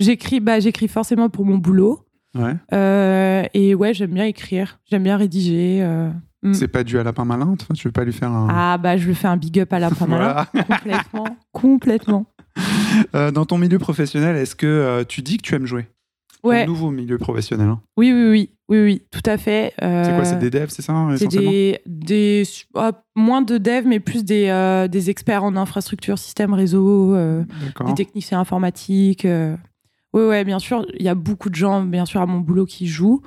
J'écris, 0.00 0.40
bah, 0.40 0.60
j'écris 0.60 0.88
forcément 0.88 1.28
pour 1.28 1.44
mon 1.44 1.58
boulot. 1.58 2.06
Ouais. 2.34 2.54
Euh, 2.72 3.42
et 3.52 3.74
ouais, 3.74 3.92
j'aime 3.92 4.12
bien 4.12 4.24
écrire, 4.24 4.80
j'aime 4.90 5.02
bien 5.02 5.16
rédiger. 5.18 5.80
euh. 5.82 6.10
Mm. 6.42 6.54
C'est 6.54 6.68
pas 6.68 6.84
dû 6.84 6.98
à 6.98 7.02
Lapin 7.04 7.24
Malin, 7.26 7.54
Tu 7.74 7.88
veux 7.88 7.92
pas 7.92 8.04
lui 8.04 8.12
faire 8.14 8.30
un. 8.30 8.48
Ah 8.50 8.78
bah 8.78 8.96
je 8.96 9.06
lui 9.06 9.14
fais 9.14 9.28
un 9.28 9.36
big 9.36 9.58
up 9.60 9.72
à 9.72 9.78
la 9.78 9.90
Malin. 10.08 10.46
Complètement, 10.54 11.36
complètement. 11.52 12.26
Euh, 13.14 13.30
dans 13.30 13.44
ton 13.46 13.58
milieu 13.58 13.78
professionnel, 13.78 14.36
est-ce 14.36 14.54
que 14.56 14.66
euh, 14.66 15.04
tu 15.04 15.22
dis 15.22 15.36
que 15.38 15.42
tu 15.42 15.54
aimes 15.54 15.66
jouer? 15.66 15.86
Ouais, 16.42 16.64
Ton 16.66 16.72
nouveau 16.72 16.90
milieu 16.90 17.16
professionnel. 17.18 17.68
hein. 17.68 17.80
oui, 17.96 18.12
oui, 18.12 18.28
oui, 18.28 18.50
oui, 18.68 18.80
oui, 18.82 19.02
tout 19.10 19.22
à 19.24 19.38
fait. 19.38 19.72
Euh, 19.82 20.04
C'est 20.04 20.14
quoi 20.14 20.24
C'est 20.26 20.38
des 20.38 20.50
devs, 20.50 20.68
c'est 20.68 20.82
ça 20.82 21.06
c'est 21.10 21.14
essentiellement? 21.24 21.50
des, 21.50 21.80
des 21.86 22.42
ah, 22.74 22.92
moins 23.16 23.40
de 23.42 23.56
devs, 23.56 23.86
mais 23.86 23.98
plus 24.00 24.24
des, 24.24 24.48
euh, 24.48 24.86
des 24.88 25.08
experts 25.08 25.42
en 25.44 25.56
infrastructure, 25.56 26.18
système, 26.18 26.52
réseau, 26.52 27.14
euh, 27.14 27.44
D'accord. 27.64 27.86
des 27.86 27.94
techniciens 27.94 28.40
informatiques. 28.40 29.24
euh. 29.24 29.56
Ouais, 30.12 30.44
bien 30.44 30.58
sûr, 30.60 30.86
il 30.98 31.04
y 31.04 31.08
a 31.08 31.14
beaucoup 31.14 31.48
de 31.50 31.54
gens, 31.56 31.82
bien 31.82 32.04
sûr, 32.04 32.20
à 32.20 32.26
mon 32.26 32.38
boulot 32.40 32.66
qui 32.66 32.86
jouent. 32.86 33.22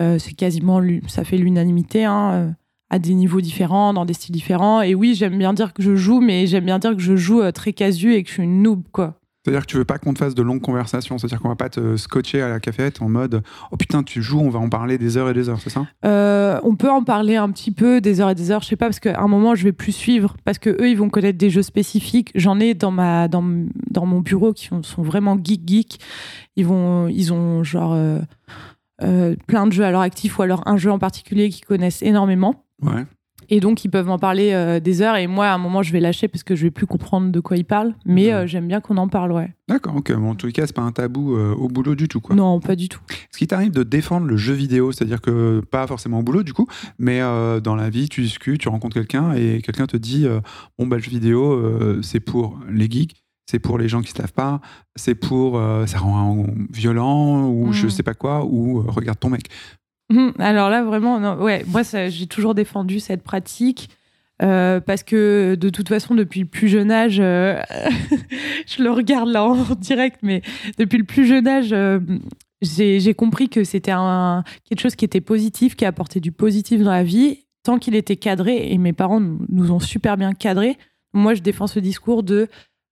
Euh, 0.00 0.18
c'est 0.18 0.34
quasiment, 0.34 0.78
l'u- 0.80 1.02
ça 1.06 1.24
fait 1.24 1.36
l'unanimité, 1.38 2.04
hein, 2.04 2.30
euh, 2.32 2.50
à 2.90 2.98
des 2.98 3.14
niveaux 3.14 3.40
différents, 3.40 3.92
dans 3.92 4.04
des 4.04 4.14
styles 4.14 4.34
différents. 4.34 4.82
Et 4.82 4.94
oui, 4.94 5.14
j'aime 5.14 5.38
bien 5.38 5.52
dire 5.52 5.72
que 5.72 5.82
je 5.82 5.96
joue, 5.96 6.20
mais 6.20 6.46
j'aime 6.46 6.64
bien 6.64 6.78
dire 6.78 6.96
que 6.96 7.02
je 7.02 7.16
joue 7.16 7.40
euh, 7.40 7.52
très 7.52 7.72
casu 7.72 8.14
et 8.14 8.22
que 8.22 8.28
je 8.28 8.34
suis 8.34 8.42
une 8.44 8.62
noob, 8.62 8.82
quoi. 8.92 9.14
C'est-à-dire 9.44 9.62
que 9.64 9.70
tu 9.70 9.76
veux 9.78 9.84
pas 9.86 9.96
qu'on 9.96 10.12
te 10.12 10.18
fasse 10.18 10.34
de 10.34 10.42
longues 10.42 10.60
conversations, 10.60 11.16
c'est-à-dire 11.16 11.40
qu'on 11.40 11.48
va 11.48 11.56
pas 11.56 11.70
te 11.70 11.96
scotcher 11.96 12.42
à 12.42 12.50
la 12.50 12.60
cafette 12.60 13.00
en 13.00 13.08
mode 13.08 13.42
oh 13.70 13.78
putain 13.78 14.02
tu 14.02 14.20
joues, 14.20 14.40
on 14.40 14.50
va 14.50 14.58
en 14.58 14.68
parler 14.68 14.98
des 14.98 15.16
heures 15.16 15.30
et 15.30 15.32
des 15.32 15.48
heures, 15.48 15.60
c'est 15.60 15.70
ça? 15.70 15.86
Euh, 16.04 16.60
on 16.64 16.76
peut 16.76 16.90
en 16.90 17.02
parler 17.02 17.36
un 17.36 17.48
petit 17.50 17.70
peu 17.70 18.02
des 18.02 18.20
heures 18.20 18.28
et 18.28 18.34
des 18.34 18.50
heures, 18.50 18.60
je 18.60 18.66
sais 18.66 18.76
pas, 18.76 18.86
parce 18.86 19.00
qu'à 19.00 19.18
un 19.18 19.28
moment, 19.28 19.54
je 19.54 19.64
vais 19.64 19.72
plus 19.72 19.92
suivre, 19.92 20.36
parce 20.44 20.58
que 20.58 20.68
eux, 20.68 20.90
ils 20.90 20.98
vont 20.98 21.08
connaître 21.08 21.38
des 21.38 21.48
jeux 21.48 21.62
spécifiques. 21.62 22.30
J'en 22.34 22.60
ai 22.60 22.74
dans, 22.74 22.90
ma, 22.90 23.28
dans, 23.28 23.44
dans 23.90 24.04
mon 24.04 24.20
bureau 24.20 24.52
qui 24.52 24.66
sont, 24.66 24.82
sont 24.82 25.02
vraiment 25.02 25.38
geek 25.42 25.62
geek. 25.66 25.98
Ils, 26.56 26.66
vont, 26.66 27.08
ils 27.08 27.32
ont 27.32 27.64
genre 27.64 27.92
euh, 27.94 28.18
euh, 29.02 29.36
plein 29.46 29.66
de 29.66 29.72
jeux 29.72 29.84
à 29.84 29.90
leur 29.90 30.00
actif 30.00 30.38
ou 30.38 30.42
alors 30.42 30.62
un 30.66 30.76
jeu 30.76 30.90
en 30.90 30.98
particulier 30.98 31.48
qu'ils 31.50 31.64
connaissent 31.66 32.02
énormément. 32.02 32.64
Ouais. 32.82 33.04
Et 33.50 33.60
donc, 33.60 33.82
ils 33.82 33.88
peuvent 33.88 34.04
m'en 34.06 34.18
parler 34.18 34.52
euh, 34.52 34.78
des 34.78 35.00
heures. 35.00 35.16
Et 35.16 35.26
moi, 35.26 35.46
à 35.46 35.54
un 35.54 35.58
moment, 35.58 35.82
je 35.82 35.90
vais 35.90 36.00
lâcher 36.00 36.28
parce 36.28 36.42
que 36.42 36.54
je 36.54 36.64
vais 36.64 36.70
plus 36.70 36.84
comprendre 36.84 37.32
de 37.32 37.40
quoi 37.40 37.56
ils 37.56 37.64
parlent. 37.64 37.94
Mais 38.04 38.26
Ouais. 38.26 38.32
euh, 38.34 38.46
j'aime 38.46 38.68
bien 38.68 38.82
qu'on 38.82 38.98
en 38.98 39.08
parle, 39.08 39.32
ouais. 39.32 39.54
D'accord, 39.68 39.96
ok. 39.96 40.12
Bon, 40.12 40.32
en 40.32 40.34
tous 40.34 40.48
les 40.48 40.52
cas, 40.52 40.66
c'est 40.66 40.76
pas 40.76 40.82
un 40.82 40.92
tabou 40.92 41.34
euh, 41.34 41.54
au 41.54 41.68
boulot 41.68 41.94
du 41.94 42.08
tout, 42.08 42.20
quoi. 42.20 42.36
Non, 42.36 42.60
pas 42.60 42.76
du 42.76 42.90
tout. 42.90 43.00
Est-ce 43.08 43.38
qu'il 43.38 43.46
t'arrive 43.46 43.70
de 43.70 43.84
défendre 43.84 44.26
le 44.26 44.36
jeu 44.36 44.52
vidéo 44.52 44.92
C'est-à-dire 44.92 45.22
que, 45.22 45.62
pas 45.70 45.86
forcément 45.86 46.18
au 46.18 46.22
boulot 46.22 46.42
du 46.42 46.52
coup, 46.52 46.66
mais 46.98 47.20
dans 47.20 47.74
la 47.74 47.88
vie, 47.88 48.10
tu 48.10 48.20
discutes, 48.20 48.60
tu 48.60 48.68
rencontres 48.68 48.94
quelqu'un 48.94 49.32
et 49.32 49.62
quelqu'un 49.62 49.86
te 49.86 49.96
dit 49.96 50.26
Bon, 50.78 50.86
bah, 50.86 50.96
le 50.96 51.02
jeu 51.02 51.10
vidéo, 51.10 52.02
c'est 52.02 52.20
pour 52.20 52.58
les 52.70 52.90
geeks, 52.90 53.14
c'est 53.48 53.58
pour 53.58 53.78
les 53.78 53.88
gens 53.88 54.02
qui 54.02 54.10
se 54.12 54.18
lavent 54.20 54.32
pas, 54.32 54.60
c'est 54.96 55.14
pour. 55.14 55.56
euh, 55.58 55.86
ça 55.86 55.98
rend 55.98 56.44
violent, 56.70 57.48
ou 57.48 57.68
Mm. 57.68 57.72
je 57.72 57.88
sais 57.88 58.02
pas 58.02 58.14
quoi, 58.14 58.44
ou 58.44 58.80
euh, 58.80 58.84
regarde 58.88 59.18
ton 59.18 59.30
mec. 59.30 59.46
Hum, 60.10 60.32
Alors 60.38 60.68
là, 60.70 60.82
vraiment, 60.84 61.18
non, 61.20 61.36
ouais, 61.42 61.64
moi, 61.66 61.82
j'ai 61.82 62.26
toujours 62.26 62.54
défendu 62.54 63.00
cette 63.00 63.22
pratique. 63.22 63.88
euh, 64.42 64.78
parce 64.80 65.02
que 65.02 65.56
de 65.58 65.68
toute 65.70 65.88
façon, 65.88 66.14
depuis 66.14 66.40
le 66.40 66.46
plus 66.46 66.68
jeune 66.68 66.90
âge, 66.92 67.16
je 68.66 68.82
le 68.82 68.90
regarde 68.90 69.28
là 69.28 69.44
en 69.44 69.74
direct, 69.74 70.20
mais 70.22 70.42
depuis 70.78 70.98
le 70.98 71.04
plus 71.04 71.26
jeune 71.26 71.48
âge, 71.48 71.74
j'ai 72.62 73.00
j'ai 73.00 73.14
compris 73.14 73.48
que 73.48 73.64
c'était 73.64 73.92
un, 73.94 74.44
quelque 74.64 74.80
chose 74.80 74.94
qui 74.96 75.04
était 75.04 75.20
positif, 75.20 75.74
qui 75.76 75.84
apportait 75.84 76.20
du 76.20 76.32
positif 76.32 76.82
dans 76.82 76.90
la 76.90 77.04
vie, 77.04 77.44
tant 77.62 77.78
qu'il 77.78 77.94
était 77.94 78.16
cadré. 78.16 78.70
Et 78.72 78.78
mes 78.78 78.92
parents 78.92 79.20
nous 79.20 79.38
nous 79.48 79.70
ont 79.72 79.80
super 79.80 80.16
bien 80.16 80.32
cadré. 80.34 80.76
Moi, 81.14 81.34
je 81.34 81.42
défends 81.42 81.66
ce 81.66 81.80
discours 81.80 82.22
de, 82.22 82.48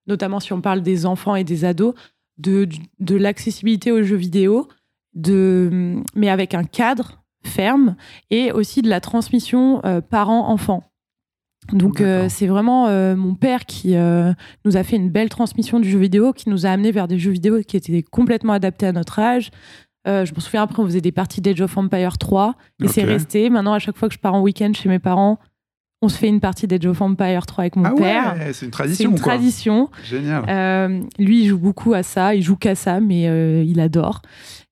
notamment 0.06 0.40
si 0.40 0.52
on 0.52 0.60
parle 0.60 0.82
des 0.82 1.06
enfants 1.06 1.36
et 1.36 1.44
des 1.44 1.64
ados, 1.64 1.94
de, 2.38 2.68
de 3.00 3.16
l'accessibilité 3.16 3.92
aux 3.92 4.02
jeux 4.02 4.16
vidéo, 4.16 4.68
de, 5.14 6.02
mais 6.14 6.28
avec 6.28 6.54
un 6.54 6.64
cadre 6.64 7.22
ferme 7.44 7.96
et 8.30 8.52
aussi 8.52 8.82
de 8.82 8.88
la 8.88 9.00
transmission 9.00 9.80
euh, 9.84 10.00
parent-enfant. 10.00 10.82
Donc 11.72 12.00
euh, 12.00 12.28
c'est 12.28 12.46
vraiment 12.46 12.86
euh, 12.88 13.16
mon 13.16 13.34
père 13.34 13.66
qui 13.66 13.96
euh, 13.96 14.32
nous 14.64 14.76
a 14.76 14.84
fait 14.84 14.96
une 14.96 15.10
belle 15.10 15.28
transmission 15.28 15.80
du 15.80 15.90
jeu 15.90 15.98
vidéo, 15.98 16.32
qui 16.32 16.48
nous 16.48 16.66
a 16.66 16.70
amené 16.70 16.92
vers 16.92 17.08
des 17.08 17.18
jeux 17.18 17.32
vidéo 17.32 17.60
qui 17.66 17.76
étaient 17.76 18.02
complètement 18.02 18.52
adaptés 18.52 18.86
à 18.86 18.92
notre 18.92 19.18
âge. 19.18 19.50
Je 20.06 20.32
me 20.32 20.40
souviens 20.40 20.62
après 20.62 20.80
on 20.80 20.86
faisait 20.86 21.00
des 21.00 21.10
parties 21.10 21.40
d'Age 21.40 21.60
of 21.60 21.76
Empire 21.76 22.16
3 22.16 22.54
et 22.84 22.86
c'est 22.86 23.02
resté. 23.02 23.50
Maintenant 23.50 23.72
à 23.72 23.80
chaque 23.80 23.96
fois 23.96 24.08
que 24.08 24.14
je 24.14 24.20
pars 24.20 24.34
en 24.34 24.40
week-end 24.40 24.70
chez 24.72 24.88
mes 24.88 25.00
parents, 25.00 25.40
on 26.02 26.08
se 26.08 26.18
fait 26.18 26.28
une 26.28 26.40
partie 26.40 26.66
d'Age 26.66 26.84
of 26.86 27.00
Empire 27.00 27.46
3 27.46 27.62
avec 27.62 27.76
mon 27.76 27.84
ah 27.84 27.92
père. 27.96 28.34
Ouais, 28.34 28.40
c'est 28.40 28.46
une 28.48 28.52
C'est 28.52 28.70
tradition. 28.70 29.10
une 29.10 29.20
quoi. 29.20 29.32
tradition. 29.34 29.90
Génial. 30.04 30.44
Euh, 30.48 31.00
lui, 31.18 31.42
il 31.42 31.48
joue 31.48 31.58
beaucoup 31.58 31.94
à 31.94 32.02
ça. 32.02 32.34
Il 32.34 32.42
joue 32.42 32.56
qu'à 32.56 32.74
ça, 32.74 33.00
mais 33.00 33.28
euh, 33.28 33.64
il 33.66 33.80
adore. 33.80 34.20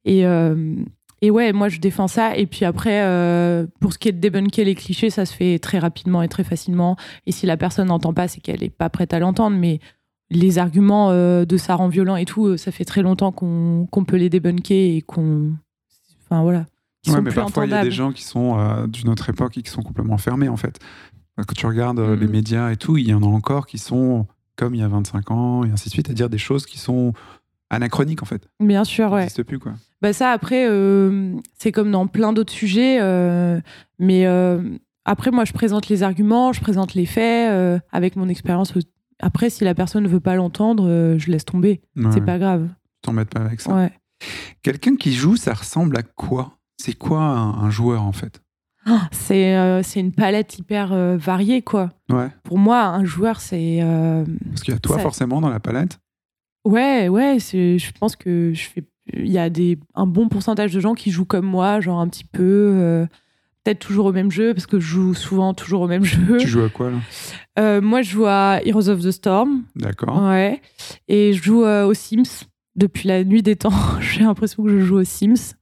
Et, 0.04 0.26
euh, 0.26 0.74
et 1.22 1.30
ouais, 1.30 1.52
moi, 1.54 1.70
je 1.70 1.80
défends 1.80 2.08
ça. 2.08 2.36
Et 2.36 2.46
puis 2.46 2.66
après, 2.66 3.00
pour 3.80 3.92
ce 3.94 3.98
qui 3.98 4.08
est 4.08 4.12
de 4.12 4.18
débunker 4.20 4.64
les 4.66 4.74
clichés, 4.74 5.08
ça 5.08 5.24
se 5.24 5.34
fait 5.34 5.58
très 5.58 5.78
rapidement 5.78 6.22
et 6.22 6.28
très 6.28 6.44
facilement. 6.44 6.96
Et 7.26 7.32
si 7.32 7.46
la 7.46 7.56
personne 7.56 7.88
n'entend 7.88 8.12
pas, 8.12 8.28
c'est 8.28 8.40
qu'elle 8.40 8.60
n'est 8.60 8.68
pas 8.68 8.90
prête 8.90 9.14
à 9.14 9.18
l'entendre. 9.18 9.56
Mais 9.56 9.80
les 10.30 10.58
arguments 10.58 11.10
de 11.10 11.56
ça 11.56 11.74
rend 11.74 11.88
violent 11.88 12.16
et 12.16 12.26
tout, 12.26 12.58
ça 12.58 12.70
fait 12.70 12.84
très 12.84 13.00
longtemps 13.02 13.32
qu'on 13.32 13.86
qu'on 13.90 14.04
peut 14.04 14.16
les 14.16 14.28
débunker 14.28 14.96
et 14.96 15.00
qu'on. 15.00 15.52
Enfin, 16.26 16.42
voilà. 16.42 16.66
Ouais, 17.08 17.20
mais 17.20 17.32
parfois, 17.32 17.66
il 17.66 17.70
y 17.70 17.74
a 17.74 17.84
des 17.84 17.90
gens 17.90 18.12
qui 18.12 18.24
sont 18.24 18.58
euh, 18.58 18.86
d'une 18.86 19.08
autre 19.08 19.28
époque 19.28 19.58
et 19.58 19.62
qui 19.62 19.70
sont 19.70 19.82
complètement 19.82 20.18
fermés, 20.18 20.48
en 20.48 20.56
fait. 20.56 20.78
Quand 21.36 21.54
tu 21.56 21.66
regardes 21.66 21.98
euh, 21.98 22.16
les 22.16 22.26
Mhm. 22.26 22.32
médias 22.32 22.70
et 22.70 22.76
tout, 22.76 22.96
il 22.96 23.08
y 23.08 23.14
en 23.14 23.22
a 23.22 23.26
encore 23.26 23.66
qui 23.66 23.78
sont 23.78 24.26
comme 24.56 24.74
il 24.74 24.80
y 24.80 24.84
a 24.84 24.88
25 24.88 25.30
ans 25.32 25.64
et 25.64 25.70
ainsi 25.70 25.88
de 25.88 25.92
suite, 25.92 26.08
à 26.10 26.12
dire 26.12 26.28
des 26.30 26.38
choses 26.38 26.64
qui 26.64 26.78
sont 26.78 27.12
anachroniques, 27.70 28.22
en 28.22 28.26
fait. 28.26 28.46
Bien 28.60 28.84
sûr, 28.84 29.10
ouais. 29.10 29.20
n'existent 29.22 29.42
plus, 29.42 29.58
quoi. 29.58 29.72
Bah 30.00 30.12
ça, 30.12 30.30
après, 30.30 30.68
euh, 30.68 31.34
c'est 31.58 31.72
comme 31.72 31.90
dans 31.90 32.06
plein 32.06 32.32
d'autres 32.32 32.52
sujets. 32.52 32.98
euh, 33.00 33.60
mais 33.98 34.26
euh, 34.26 34.62
après, 35.04 35.30
moi, 35.32 35.44
je 35.44 35.52
présente 35.52 35.88
les 35.88 36.02
arguments, 36.04 36.52
je 36.52 36.60
présente 36.60 36.94
les 36.94 37.06
faits 37.06 37.80
avec 37.90 38.14
mon 38.16 38.28
expérience. 38.28 38.72
Après, 39.20 39.50
si 39.50 39.64
la 39.64 39.74
personne 39.74 40.04
ne 40.04 40.08
veut 40.08 40.20
pas 40.20 40.34
l'entendre, 40.36 41.16
je 41.18 41.30
laisse 41.30 41.44
tomber. 41.44 41.80
Ouais, 41.96 42.04
C'est 42.12 42.24
pas 42.24 42.38
grave. 42.38 42.68
T'embêtes 43.02 43.30
pas 43.30 43.40
avec 43.40 43.60
ça. 43.60 43.74
Ouais. 43.74 43.92
Quelqu'un 44.62 44.96
qui 44.96 45.12
joue, 45.12 45.36
ça 45.36 45.52
ressemble 45.54 45.96
à 45.96 46.02
quoi? 46.02 46.58
C'est 46.76 46.94
quoi 46.96 47.20
un, 47.22 47.64
un 47.64 47.70
joueur, 47.70 48.02
en 48.02 48.12
fait? 48.12 48.40
C'est 49.12 49.56
euh, 49.56 49.82
c'est 49.82 50.00
une 50.00 50.12
palette 50.12 50.58
hyper 50.58 50.92
euh, 50.92 51.16
variée, 51.16 51.62
quoi. 51.62 51.90
Ouais. 52.10 52.28
Pour 52.42 52.58
moi, 52.58 52.82
un 52.84 53.04
joueur, 53.04 53.40
c'est. 53.40 53.78
euh, 53.82 54.24
Parce 54.50 54.62
qu'il 54.62 54.74
y 54.74 54.76
a 54.76 54.80
toi, 54.80 54.96
Ça- 54.96 55.02
forcément, 55.02 55.40
dans 55.40 55.48
la 55.50 55.60
palette. 55.60 55.98
Ouais, 56.66 57.08
ouais, 57.08 57.38
je 57.40 57.90
pense 57.98 58.16
que 58.16 58.52
je 58.54 58.62
fais. 58.68 58.84
Il 59.12 59.30
y 59.30 59.36
a 59.38 59.50
des, 59.50 59.78
un 59.94 60.06
bon 60.06 60.28
pourcentage 60.28 60.72
de 60.72 60.80
gens 60.80 60.94
qui 60.94 61.10
jouent 61.10 61.26
comme 61.26 61.44
moi, 61.44 61.80
genre 61.80 62.00
un 62.00 62.08
petit 62.08 62.24
peu. 62.24 63.06
Peut-être 63.62 63.78
toujours 63.78 64.06
au 64.06 64.12
même 64.12 64.30
jeu, 64.30 64.52
parce 64.54 64.66
que 64.66 64.78
je 64.78 64.86
joue 64.86 65.14
souvent 65.14 65.52
toujours 65.54 65.82
au 65.82 65.88
même 65.88 66.04
jeu. 66.04 66.36
Tu 66.38 66.46
joues 66.48 66.62
à 66.64 66.68
quoi, 66.68 66.90
là? 66.90 66.96
Euh, 67.58 67.80
moi, 67.80 68.02
je 68.02 68.10
joue 68.10 68.26
à 68.26 68.60
Heroes 68.64 68.88
of 68.88 69.00
the 69.02 69.10
Storm. 69.10 69.62
D'accord. 69.76 70.22
Ouais. 70.22 70.60
Et 71.08 71.32
je 71.32 71.42
joue 71.42 71.64
euh, 71.64 71.86
aux 71.86 71.94
Sims 71.94 72.44
depuis 72.76 73.08
la 73.08 73.24
nuit 73.24 73.42
des 73.42 73.56
temps. 73.56 73.72
j'ai 74.00 74.20
l'impression 74.22 74.62
que 74.62 74.68
je 74.70 74.80
joue 74.80 74.96
aux 74.98 75.04
Sims. 75.04 75.54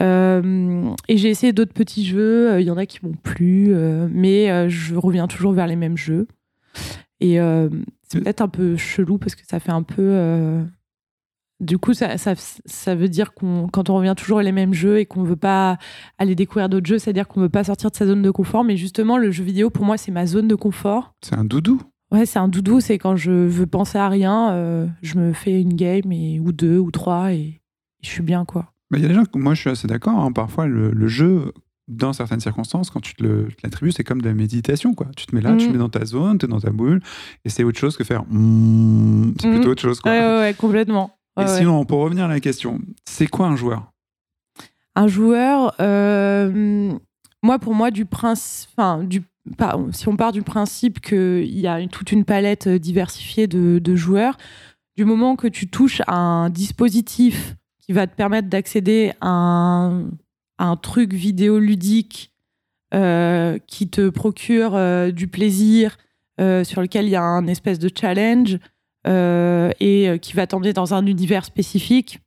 Euh, 0.00 0.90
et 1.08 1.16
j'ai 1.16 1.28
essayé 1.28 1.52
d'autres 1.52 1.72
petits 1.74 2.06
jeux. 2.06 2.52
Euh, 2.52 2.60
Il 2.60 2.66
y 2.66 2.70
en 2.70 2.76
a 2.76 2.86
qui 2.86 2.98
m'ont 3.04 3.14
plu, 3.22 3.68
euh, 3.74 4.08
mais 4.10 4.50
euh, 4.50 4.68
je 4.68 4.94
reviens 4.94 5.26
toujours 5.26 5.52
vers 5.52 5.66
les 5.66 5.76
mêmes 5.76 5.96
jeux. 5.96 6.26
Et 7.20 7.40
euh, 7.40 7.68
c'est 8.08 8.18
Euh. 8.18 8.22
peut-être 8.22 8.40
un 8.42 8.48
peu 8.48 8.76
chelou 8.76 9.18
parce 9.18 9.34
que 9.34 9.42
ça 9.46 9.58
fait 9.60 9.72
un 9.72 9.82
peu. 9.82 10.02
euh, 10.02 10.62
Du 11.60 11.76
coup, 11.78 11.92
ça, 11.92 12.16
ça, 12.18 12.34
ça 12.36 12.94
veut 12.94 13.08
dire 13.08 13.34
qu'on, 13.34 13.66
quand 13.66 13.90
on 13.90 13.96
revient 13.96 14.14
toujours 14.16 14.40
les 14.40 14.52
mêmes 14.52 14.72
jeux 14.72 14.98
et 15.00 15.06
qu'on 15.06 15.24
veut 15.24 15.34
pas 15.34 15.76
aller 16.16 16.36
découvrir 16.36 16.68
d'autres 16.68 16.86
jeux, 16.86 16.98
c'est-à-dire 17.00 17.26
qu'on 17.26 17.40
veut 17.40 17.48
pas 17.48 17.64
sortir 17.64 17.90
de 17.90 17.96
sa 17.96 18.06
zone 18.06 18.22
de 18.22 18.30
confort. 18.30 18.62
Mais 18.62 18.76
justement, 18.76 19.16
le 19.18 19.32
jeu 19.32 19.42
vidéo, 19.42 19.68
pour 19.68 19.84
moi, 19.84 19.96
c'est 19.96 20.12
ma 20.12 20.24
zone 20.26 20.46
de 20.46 20.54
confort. 20.54 21.14
C'est 21.20 21.34
un 21.34 21.44
doudou. 21.44 21.82
Ouais, 22.12 22.24
c'est 22.26 22.38
un 22.38 22.46
doudou, 22.46 22.78
c'est 22.80 22.96
quand 22.98 23.16
je 23.16 23.32
veux 23.32 23.66
penser 23.66 23.98
à 23.98 24.08
rien, 24.08 24.52
euh, 24.52 24.86
je 25.02 25.18
me 25.18 25.32
fais 25.32 25.60
une 25.60 25.74
game 25.74 26.12
et, 26.12 26.38
ou 26.38 26.52
deux 26.52 26.78
ou 26.78 26.90
trois 26.92 27.32
et 27.34 27.60
je 28.02 28.08
suis 28.08 28.22
bien 28.22 28.44
quoi. 28.46 28.72
Il 28.94 29.02
y 29.02 29.04
a 29.04 29.08
des 29.08 29.14
gens, 29.14 29.24
que- 29.24 29.38
moi 29.38 29.54
je 29.54 29.60
suis 29.60 29.70
assez 29.70 29.86
d'accord, 29.86 30.18
hein, 30.18 30.32
parfois 30.32 30.66
le, 30.66 30.90
le 30.90 31.08
jeu, 31.08 31.52
dans 31.88 32.12
certaines 32.12 32.40
circonstances, 32.40 32.90
quand 32.90 33.00
tu 33.00 33.14
te 33.14 33.22
l'attribues, 33.62 33.92
c'est 33.92 34.04
comme 34.04 34.20
de 34.22 34.28
la 34.28 34.34
méditation. 34.34 34.94
Quoi. 34.94 35.06
Tu 35.16 35.26
te 35.26 35.34
mets 35.34 35.40
là, 35.40 35.52
tu 35.56 35.58
te 35.58 35.64
Mhm. 35.66 35.72
mets 35.72 35.78
dans 35.78 35.88
ta 35.88 36.04
zone, 36.04 36.38
tu 36.38 36.44
es 36.46 36.48
dans 36.48 36.60
ta 36.60 36.70
boule, 36.70 37.00
et 37.44 37.48
c'est 37.48 37.64
autre 37.64 37.78
chose 37.78 37.96
que 37.96 38.04
faire. 38.04 38.24
mm, 38.28 39.34
c'est 39.40 39.46
Mhm. 39.48 39.52
plutôt 39.54 39.70
autre 39.70 39.82
chose. 39.82 40.00
Quoi. 40.00 40.12
Ouais, 40.12 40.20
ouais, 40.20 40.38
ouais, 40.38 40.54
complètement. 40.54 41.10
et 41.40 41.46
sinon, 41.46 41.84
pour 41.84 42.00
revenir 42.00 42.24
à 42.24 42.28
la 42.28 42.40
question, 42.40 42.80
c'est 43.08 43.26
quoi 43.26 43.46
un 43.46 43.56
joueur? 43.56 43.90
Un 44.96 45.06
joueur, 45.06 45.74
euh, 45.80 46.92
moi 47.42 47.58
pour 47.58 47.74
moi, 47.74 47.90
du 47.90 48.04
principe, 48.04 48.70
enfin, 48.76 49.04
du, 49.04 49.22
pas- 49.56 49.78
si 49.92 50.08
on 50.08 50.16
part 50.16 50.32
du 50.32 50.42
principe 50.42 51.00
qu'il 51.00 51.58
y 51.58 51.66
a 51.68 51.78
une- 51.80 51.88
toute 51.88 52.10
une 52.12 52.24
palette 52.24 52.66
euh, 52.66 52.78
diversifiée 52.78 53.46
de, 53.46 53.78
de 53.78 53.94
joueurs, 53.96 54.36
du 54.96 55.04
moment 55.04 55.36
que 55.36 55.46
tu 55.46 55.68
touches 55.70 56.02
à 56.08 56.16
un 56.16 56.50
dispositif 56.50 57.54
qui 57.88 57.94
va 57.94 58.06
te 58.06 58.14
permettre 58.14 58.48
d'accéder 58.48 59.12
à 59.22 59.28
un, 59.30 60.08
à 60.58 60.66
un 60.66 60.76
truc 60.76 61.14
vidéoludique 61.14 62.34
euh, 62.92 63.58
qui 63.66 63.88
te 63.88 64.10
procure 64.10 64.74
euh, 64.74 65.10
du 65.10 65.26
plaisir, 65.26 65.96
euh, 66.38 66.64
sur 66.64 66.82
lequel 66.82 67.06
il 67.06 67.10
y 67.10 67.16
a 67.16 67.22
un 67.22 67.46
espèce 67.46 67.78
de 67.78 67.90
challenge 67.94 68.58
et 69.06 70.18
qui 70.20 70.34
va 70.34 70.46
t'emmener 70.46 70.74
dans 70.74 70.92
un 70.92 71.06
univers 71.06 71.46
spécifique, 71.46 72.20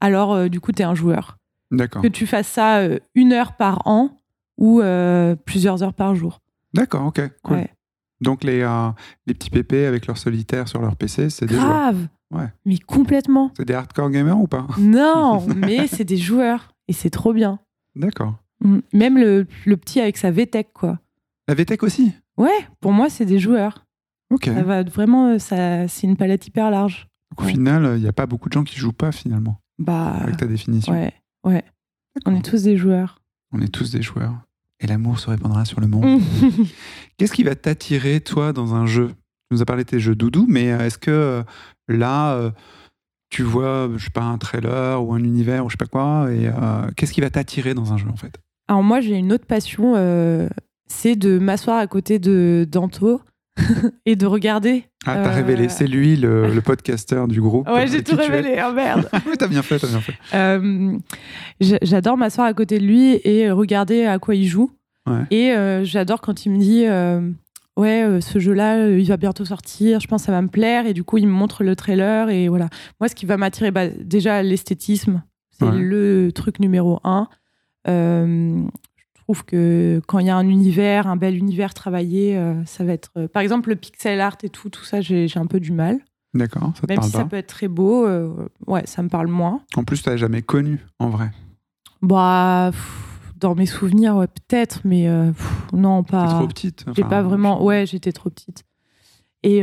alors 0.00 0.50
du 0.50 0.58
coup, 0.58 0.72
tu 0.72 0.82
es 0.82 0.84
un 0.84 0.96
joueur. 0.96 1.38
D'accord. 1.70 2.02
Que 2.02 2.08
tu 2.08 2.26
fasses 2.26 2.48
ça 2.48 2.80
une 3.14 3.32
heure 3.32 3.52
par 3.52 3.86
an 3.86 4.10
ou 4.58 4.82
plusieurs 5.44 5.84
heures 5.84 5.94
par 5.94 6.16
jour. 6.16 6.40
D'accord, 6.74 7.06
ok, 7.06 7.20
cool. 7.44 7.58
Ouais. 7.58 7.70
Donc 8.20 8.44
les, 8.44 8.62
euh, 8.62 8.88
les 9.26 9.34
petits 9.34 9.50
pépés 9.50 9.86
avec 9.86 10.06
leur 10.06 10.16
solitaire 10.18 10.68
sur 10.68 10.80
leur 10.80 10.96
PC, 10.96 11.30
c'est 11.30 11.46
des. 11.46 11.54
Grave 11.54 12.08
Ouais. 12.32 12.48
Mais 12.64 12.78
complètement 12.78 13.52
C'est 13.56 13.64
des 13.64 13.74
hardcore 13.74 14.10
gamers 14.10 14.38
ou 14.40 14.48
pas? 14.48 14.66
Non 14.78 15.46
Mais 15.56 15.86
c'est 15.86 16.04
des 16.04 16.16
joueurs 16.16 16.72
et 16.88 16.92
c'est 16.92 17.10
trop 17.10 17.32
bien. 17.32 17.60
D'accord. 17.94 18.34
Même 18.92 19.16
le, 19.18 19.46
le 19.64 19.76
petit 19.76 20.00
avec 20.00 20.16
sa 20.16 20.30
VTech, 20.32 20.72
quoi. 20.74 20.98
La 21.46 21.54
VTech 21.54 21.82
aussi? 21.84 22.12
Ouais, 22.36 22.66
pour 22.80 22.92
moi, 22.92 23.08
c'est 23.10 23.26
des 23.26 23.38
joueurs. 23.38 23.86
Ok. 24.32 24.46
Ça 24.46 24.62
va 24.64 24.82
vraiment, 24.82 25.28
euh, 25.34 25.38
ça, 25.38 25.86
c'est 25.86 26.06
une 26.08 26.16
palette 26.16 26.46
hyper 26.48 26.70
large. 26.70 27.06
Donc, 27.30 27.46
au 27.46 27.48
final, 27.48 27.92
il 27.96 28.02
n'y 28.02 28.08
a 28.08 28.12
pas 28.12 28.26
beaucoup 28.26 28.48
de 28.48 28.54
gens 28.54 28.64
qui 28.64 28.76
jouent 28.76 28.92
pas 28.92 29.12
finalement, 29.12 29.60
Bah, 29.78 30.14
avec 30.22 30.36
ta 30.38 30.46
définition. 30.46 30.92
ouais, 30.94 31.12
ouais. 31.44 31.64
On 32.24 32.34
est 32.34 32.42
tous 32.44 32.64
des 32.64 32.76
joueurs. 32.76 33.20
On 33.52 33.60
est 33.60 33.68
tous 33.72 33.92
des 33.92 34.02
joueurs. 34.02 34.34
Et 34.80 34.86
l'amour 34.86 35.18
se 35.18 35.30
répandra 35.30 35.64
sur 35.64 35.80
le 35.80 35.86
monde. 35.86 36.20
Qu'est-ce 37.16 37.32
qui 37.32 37.42
va 37.44 37.54
t'attirer, 37.54 38.20
toi, 38.20 38.52
dans 38.52 38.74
un 38.74 38.86
jeu? 38.86 39.08
Tu 39.08 39.54
nous 39.56 39.62
as 39.62 39.64
parlé 39.64 39.84
de 39.84 39.88
tes 39.88 40.00
jeux 40.00 40.14
doudou, 40.14 40.46
mais 40.48 40.72
euh, 40.72 40.80
est-ce 40.86 40.98
que 40.98 41.10
euh, 41.10 41.42
là, 41.88 42.34
euh, 42.34 42.50
tu 43.30 43.42
vois, 43.42 43.88
je 43.96 44.04
sais 44.04 44.10
pas, 44.10 44.22
un 44.22 44.38
trailer 44.38 45.02
ou 45.02 45.14
un 45.14 45.22
univers 45.22 45.64
ou 45.64 45.70
je 45.70 45.74
sais 45.74 45.78
pas 45.78 45.86
quoi, 45.86 46.30
et 46.30 46.48
euh, 46.48 46.90
qu'est-ce 46.96 47.12
qui 47.12 47.20
va 47.20 47.30
t'attirer 47.30 47.74
dans 47.74 47.92
un 47.92 47.96
jeu, 47.96 48.08
en 48.08 48.16
fait? 48.16 48.36
Alors 48.68 48.82
moi, 48.82 49.00
j'ai 49.00 49.14
une 49.14 49.32
autre 49.32 49.46
passion, 49.46 49.94
euh, 49.96 50.48
c'est 50.88 51.16
de 51.16 51.38
m'asseoir 51.38 51.78
à 51.78 51.86
côté 51.86 52.18
de 52.18 52.66
Danto 52.70 53.20
et 54.06 54.16
de 54.16 54.26
regarder. 54.26 54.84
Ah, 55.06 55.14
t'as 55.22 55.30
Euh, 55.32 55.34
révélé, 55.34 55.68
c'est 55.68 55.86
lui, 55.86 56.16
le, 56.16 56.52
le 56.52 56.60
podcasteur 56.60 57.28
du 57.28 57.40
groupe. 57.40 57.68
Ouais, 57.68 57.86
j'ai 57.86 58.02
tout 58.02 58.16
révélé, 58.16 58.62
oh 58.68 58.72
merde 58.72 59.08
Oui, 59.26 59.32
t'as 59.38 59.46
bien 59.48 59.62
fait, 59.62 59.78
t'as 59.78 59.86
bien 59.88 60.00
fait. 60.00 60.14
Euh, 60.34 60.98
j'a- 61.60 61.78
J'adore 61.82 62.16
m'asseoir 62.16 62.46
à 62.46 62.52
côté 62.54 62.78
de 62.78 62.84
lui 62.84 63.20
et 63.24 63.50
regarder 63.50 64.04
à 64.04 64.18
quoi 64.18 64.34
il 64.34 64.46
joue. 64.46 64.70
Ouais. 65.06 65.22
Et 65.30 65.52
euh, 65.52 65.84
j'adore 65.84 66.20
quand 66.20 66.44
il 66.44 66.50
me 66.52 66.58
dit 66.58 66.84
euh, 66.86 67.30
Ouais, 67.76 68.02
euh, 68.04 68.20
ce 68.20 68.38
jeu-là, 68.38 68.76
euh, 68.78 68.98
il 68.98 69.06
va 69.06 69.16
bientôt 69.16 69.44
sortir, 69.44 70.00
je 70.00 70.06
pense 70.08 70.22
que 70.22 70.26
ça 70.26 70.32
va 70.32 70.42
me 70.42 70.48
plaire. 70.48 70.86
Et 70.86 70.94
du 70.94 71.04
coup, 71.04 71.18
il 71.18 71.26
me 71.26 71.32
montre 71.32 71.62
le 71.62 71.76
trailer. 71.76 72.30
Et 72.30 72.48
voilà. 72.48 72.68
Moi, 73.00 73.08
ce 73.08 73.14
qui 73.14 73.26
va 73.26 73.36
m'attirer, 73.36 73.70
bah, 73.70 73.86
déjà, 73.88 74.42
l'esthétisme, 74.42 75.22
c'est 75.50 75.64
Ouais. 75.66 75.78
le 75.78 76.30
truc 76.32 76.58
numéro 76.58 77.00
un. 77.04 77.28
Je 79.28 79.32
trouve 79.32 79.44
que 79.44 80.00
quand 80.06 80.20
il 80.20 80.26
y 80.26 80.30
a 80.30 80.36
un 80.36 80.46
univers, 80.48 81.08
un 81.08 81.16
bel 81.16 81.36
univers 81.36 81.74
travaillé, 81.74 82.36
euh, 82.36 82.54
ça 82.64 82.84
va 82.84 82.92
être. 82.92 83.10
euh, 83.16 83.26
par 83.26 83.42
exemple, 83.42 83.70
le 83.70 83.74
pixel 83.76 84.20
art 84.20 84.36
et 84.44 84.48
tout, 84.48 84.70
tout 84.70 84.84
ça, 84.84 85.00
j'ai 85.00 85.26
un 85.34 85.46
peu 85.46 85.58
du 85.58 85.72
mal. 85.72 85.98
D'accord, 86.32 86.70
ça 86.76 86.82
te 86.82 86.86
Même 86.92 86.98
parle 86.98 87.06
si 87.08 87.12
pas. 87.12 87.18
ça 87.18 87.24
peut 87.24 87.36
être 87.36 87.48
très 87.48 87.66
beau, 87.66 88.06
euh, 88.06 88.48
ouais, 88.68 88.82
ça 88.86 89.02
me 89.02 89.08
parle 89.08 89.26
moins. 89.26 89.62
En 89.74 89.82
plus, 89.82 90.00
t'as 90.02 90.16
jamais 90.16 90.42
connu, 90.42 90.78
en 91.00 91.08
vrai. 91.08 91.32
Bah, 92.02 92.68
pff, 92.70 93.32
dans 93.40 93.56
mes 93.56 93.66
souvenirs, 93.66 94.14
ouais, 94.16 94.28
peut-être, 94.28 94.82
mais 94.84 95.08
pff, 95.36 95.66
non, 95.72 96.04
T'es 96.04 96.12
pas. 96.12 96.28
trop 96.28 96.46
petite. 96.46 96.84
J'ai 96.94 97.02
pas 97.02 97.22
vraiment. 97.22 97.64
Ouais, 97.64 97.84
j'étais 97.84 98.12
trop 98.12 98.30
petite. 98.30 98.62
Et 99.42 99.62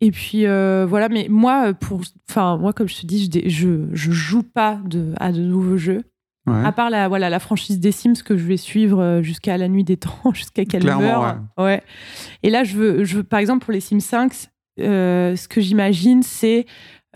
et 0.00 0.10
puis 0.10 0.46
euh, 0.46 0.84
voilà, 0.88 1.08
mais 1.08 1.28
moi, 1.30 1.72
pour, 1.74 2.00
enfin 2.28 2.56
moi, 2.56 2.72
comme 2.72 2.88
je 2.88 3.00
te 3.02 3.06
dis, 3.06 3.30
je, 3.32 3.48
je, 3.48 3.86
je 3.94 4.10
joue 4.10 4.42
pas 4.42 4.80
de, 4.84 5.12
à 5.18 5.30
de 5.30 5.40
nouveaux 5.40 5.76
jeux. 5.76 6.02
Ouais. 6.46 6.64
À 6.64 6.72
part 6.72 6.90
la 6.90 7.06
voilà 7.08 7.30
la 7.30 7.38
franchise 7.38 7.78
des 7.78 7.92
Sims 7.92 8.14
que 8.24 8.36
je 8.36 8.44
vais 8.44 8.56
suivre 8.56 9.00
euh, 9.00 9.22
jusqu'à 9.22 9.56
la 9.56 9.68
nuit 9.68 9.84
des 9.84 9.96
temps, 9.96 10.18
jusqu'à 10.34 10.64
qu'elle 10.64 10.84
meure. 10.84 11.38
Ouais. 11.56 11.82
Et 12.42 12.50
là, 12.50 12.64
je 12.64 12.76
veux, 12.76 13.04
je 13.04 13.18
veux, 13.18 13.22
par 13.22 13.38
exemple, 13.38 13.64
pour 13.64 13.72
les 13.72 13.80
Sims 13.80 14.00
5, 14.00 14.32
euh, 14.80 15.36
ce 15.36 15.46
que 15.46 15.60
j'imagine, 15.60 16.22
c'est 16.24 16.66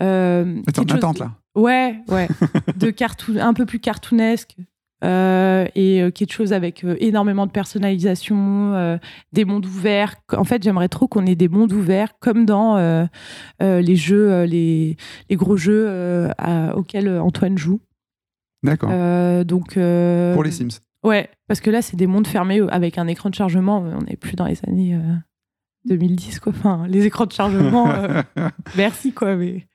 euh, 0.01 0.61
Attends, 0.67 0.83
chose- 0.87 1.19
là. 1.19 1.31
Ouais, 1.55 1.95
ouais. 2.09 2.27
de 2.77 2.89
cartoon, 2.91 3.37
un 3.37 3.53
peu 3.53 3.65
plus 3.65 3.79
cartoonesque. 3.79 4.55
euh, 5.03 5.65
et 5.75 6.01
euh, 6.01 6.09
quelque 6.11 6.31
chose 6.33 6.53
avec 6.53 6.83
euh, 6.83 6.95
énormément 6.99 7.45
de 7.45 7.51
personnalisation, 7.51 8.97
des 9.33 9.43
mondes 9.45 9.65
ouverts. 9.65 10.15
En 10.35 10.43
fait, 10.43 10.63
j'aimerais 10.63 10.87
trop 10.89 11.07
qu'on 11.07 11.25
ait 11.25 11.35
des 11.35 11.49
mondes 11.49 11.73
ouverts 11.73 12.13
comme 12.19 12.45
dans 12.45 12.77
les 13.59 13.95
jeux, 13.95 14.43
les, 14.43 14.95
les 15.29 15.35
gros 15.35 15.57
jeux 15.57 16.29
à- 16.37 16.75
auxquels 16.77 17.09
Antoine 17.19 17.57
joue. 17.57 17.79
D'accord. 18.63 18.89
Euh, 18.91 19.43
donc, 19.43 19.77
euh, 19.77 20.33
Pour 20.33 20.43
les 20.43 20.51
Sims. 20.51 20.79
Ouais, 21.03 21.29
parce 21.47 21.61
que 21.61 21.69
là, 21.69 21.81
c'est 21.81 21.95
des 21.95 22.07
mondes 22.07 22.27
fermés 22.27 22.59
euh, 22.59 22.67
avec 22.69 22.97
un 22.97 23.07
écran 23.07 23.29
de 23.29 23.35
chargement. 23.35 23.79
On 23.79 24.01
n'est 24.01 24.17
plus 24.17 24.35
dans 24.35 24.45
les 24.45 24.59
années 24.67 24.95
euh, 24.95 25.15
2010, 25.85 26.39
quoi. 26.39 26.53
Enfin, 26.55 26.85
les 26.87 27.05
écrans 27.05 27.25
de 27.25 27.31
chargement, 27.31 27.93
merci, 28.75 29.13
quoi. 29.13 29.35
Mais... 29.35 29.67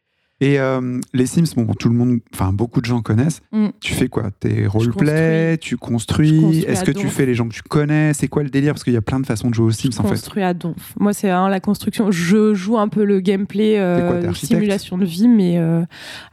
Et 0.45 0.59
euh, 0.59 1.01
les 1.15 1.27
Sims, 1.27 1.45
bon, 1.57 1.73
tout 1.75 1.89
le 1.89 1.95
monde, 1.95 2.19
enfin 2.35 2.53
beaucoup 2.53 2.81
de 2.81 2.87
gens 2.87 3.01
connaissent. 3.01 3.41
Mm. 3.53 3.69
Tu 3.81 3.95
fais 3.95 4.09
quoi? 4.09 4.31
T'es 4.33 4.67
roleplay, 4.67 5.57
tu 5.59 5.77
construis? 5.77 6.41
Construis 6.41 6.65
Est-ce 6.65 6.83
que 6.83 6.91
tu 6.91 7.07
fais 7.09 7.27
les 7.27 7.35
gens 7.37 7.49
que 7.49 7.55
tu 7.55 7.63
connais? 7.63 8.13
C'est 8.13 8.27
quoi 8.27 8.43
le 8.43 8.51
délire? 8.51 8.73
Parce 8.73 8.83
qu'il 8.83 8.93
y 8.93 8.97
a 8.97 9.03
plein 9.03 9.21
de 9.21 9.27
façons 9.27 9.51
de 9.51 9.55
jouer 9.55 9.67
aux 9.67 9.71
Sims 9.71 9.91
en 9.99 10.03
fait. 10.03 10.09
construit 10.09 10.43
à 10.43 10.53
donf. 10.53 10.95
Moi, 10.99 11.13
c'est 11.13 11.31
hein, 11.31 11.49
la 11.49 11.61
construction. 11.61 12.11
Je 12.11 12.55
joue 12.55 12.77
un 12.77 12.89
peu 12.89 13.05
le 13.05 13.21
gameplay, 13.21 13.79
euh, 13.79 14.21
quoi, 14.23 14.35
simulation 14.35 14.99
de 14.99 15.05
vie, 15.05 15.29
mais 15.29 15.59
euh, 15.59 15.85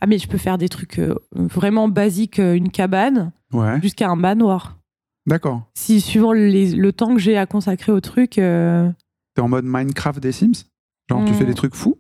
ah, 0.02 0.08
mais 0.08 0.18
je 0.18 0.28
peux 0.28 0.40
faire 0.40 0.58
des 0.58 0.70
trucs 0.70 0.98
euh, 0.98 1.14
vraiment 1.36 1.88
basiques, 1.88 2.40
une 2.40 2.70
cabane, 2.72 3.32
Ouais, 3.54 3.80
jusqu'à 3.82 4.10
un 4.10 4.16
manoir. 4.16 4.80
d'accord. 5.28 5.70
Si 5.76 6.02
suivant 6.02 6.32
les- 6.34 6.72
le 6.76 6.92
temps 6.94 7.14
que 7.14 7.20
j'ai 7.22 7.38
à 7.38 7.46
consacrer 7.46 7.92
au 7.92 8.00
truc, 8.02 8.32
T'es 8.32 9.42
en 9.42 9.48
mode 9.50 9.66
Minecraft 9.66 10.20
des 10.20 10.32
Sims? 10.32 10.66
Genre 11.10 11.24
tu 11.26 11.32
Mm. 11.32 11.36
fais 11.36 11.46
des 11.46 11.54
trucs 11.54 11.76
fous? 11.76 12.00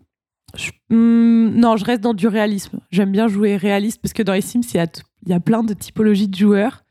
Je- 0.55 0.71
hmm, 0.89 1.49
non, 1.59 1.77
je 1.77 1.85
reste 1.85 2.01
dans 2.01 2.13
du 2.13 2.27
réalisme. 2.27 2.79
J'aime 2.91 3.11
bien 3.11 3.27
jouer 3.27 3.57
réaliste 3.57 3.99
parce 4.01 4.13
que 4.13 4.23
dans 4.23 4.33
les 4.33 4.41
Sims, 4.41 4.61
il 4.73 4.77
y 4.77 4.79
a, 4.79 4.87
il 5.25 5.29
y 5.29 5.33
a 5.33 5.39
plein 5.39 5.63
de 5.63 5.73
typologies 5.73 6.27
de 6.27 6.35
joueurs. 6.35 6.83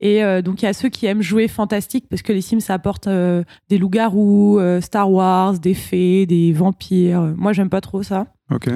Et 0.00 0.22
euh, 0.22 0.42
donc, 0.42 0.60
il 0.62 0.66
y 0.66 0.68
a 0.68 0.72
ceux 0.72 0.88
qui 0.90 1.06
aiment 1.06 1.22
jouer 1.22 1.48
fantastique 1.48 2.06
parce 2.10 2.22
que 2.22 2.32
les 2.32 2.40
Sims, 2.42 2.60
ça 2.60 2.74
apporte 2.74 3.06
euh, 3.06 3.42
des 3.68 3.78
loups-garous, 3.78 4.58
euh, 4.58 4.80
Star 4.80 5.10
Wars, 5.10 5.58
des 5.58 5.74
fées, 5.74 6.26
des 6.26 6.52
vampires. 6.52 7.32
Moi, 7.36 7.52
j'aime 7.52 7.70
pas 7.70 7.80
trop 7.80 8.02
ça. 8.02 8.26
Ok. 8.52 8.68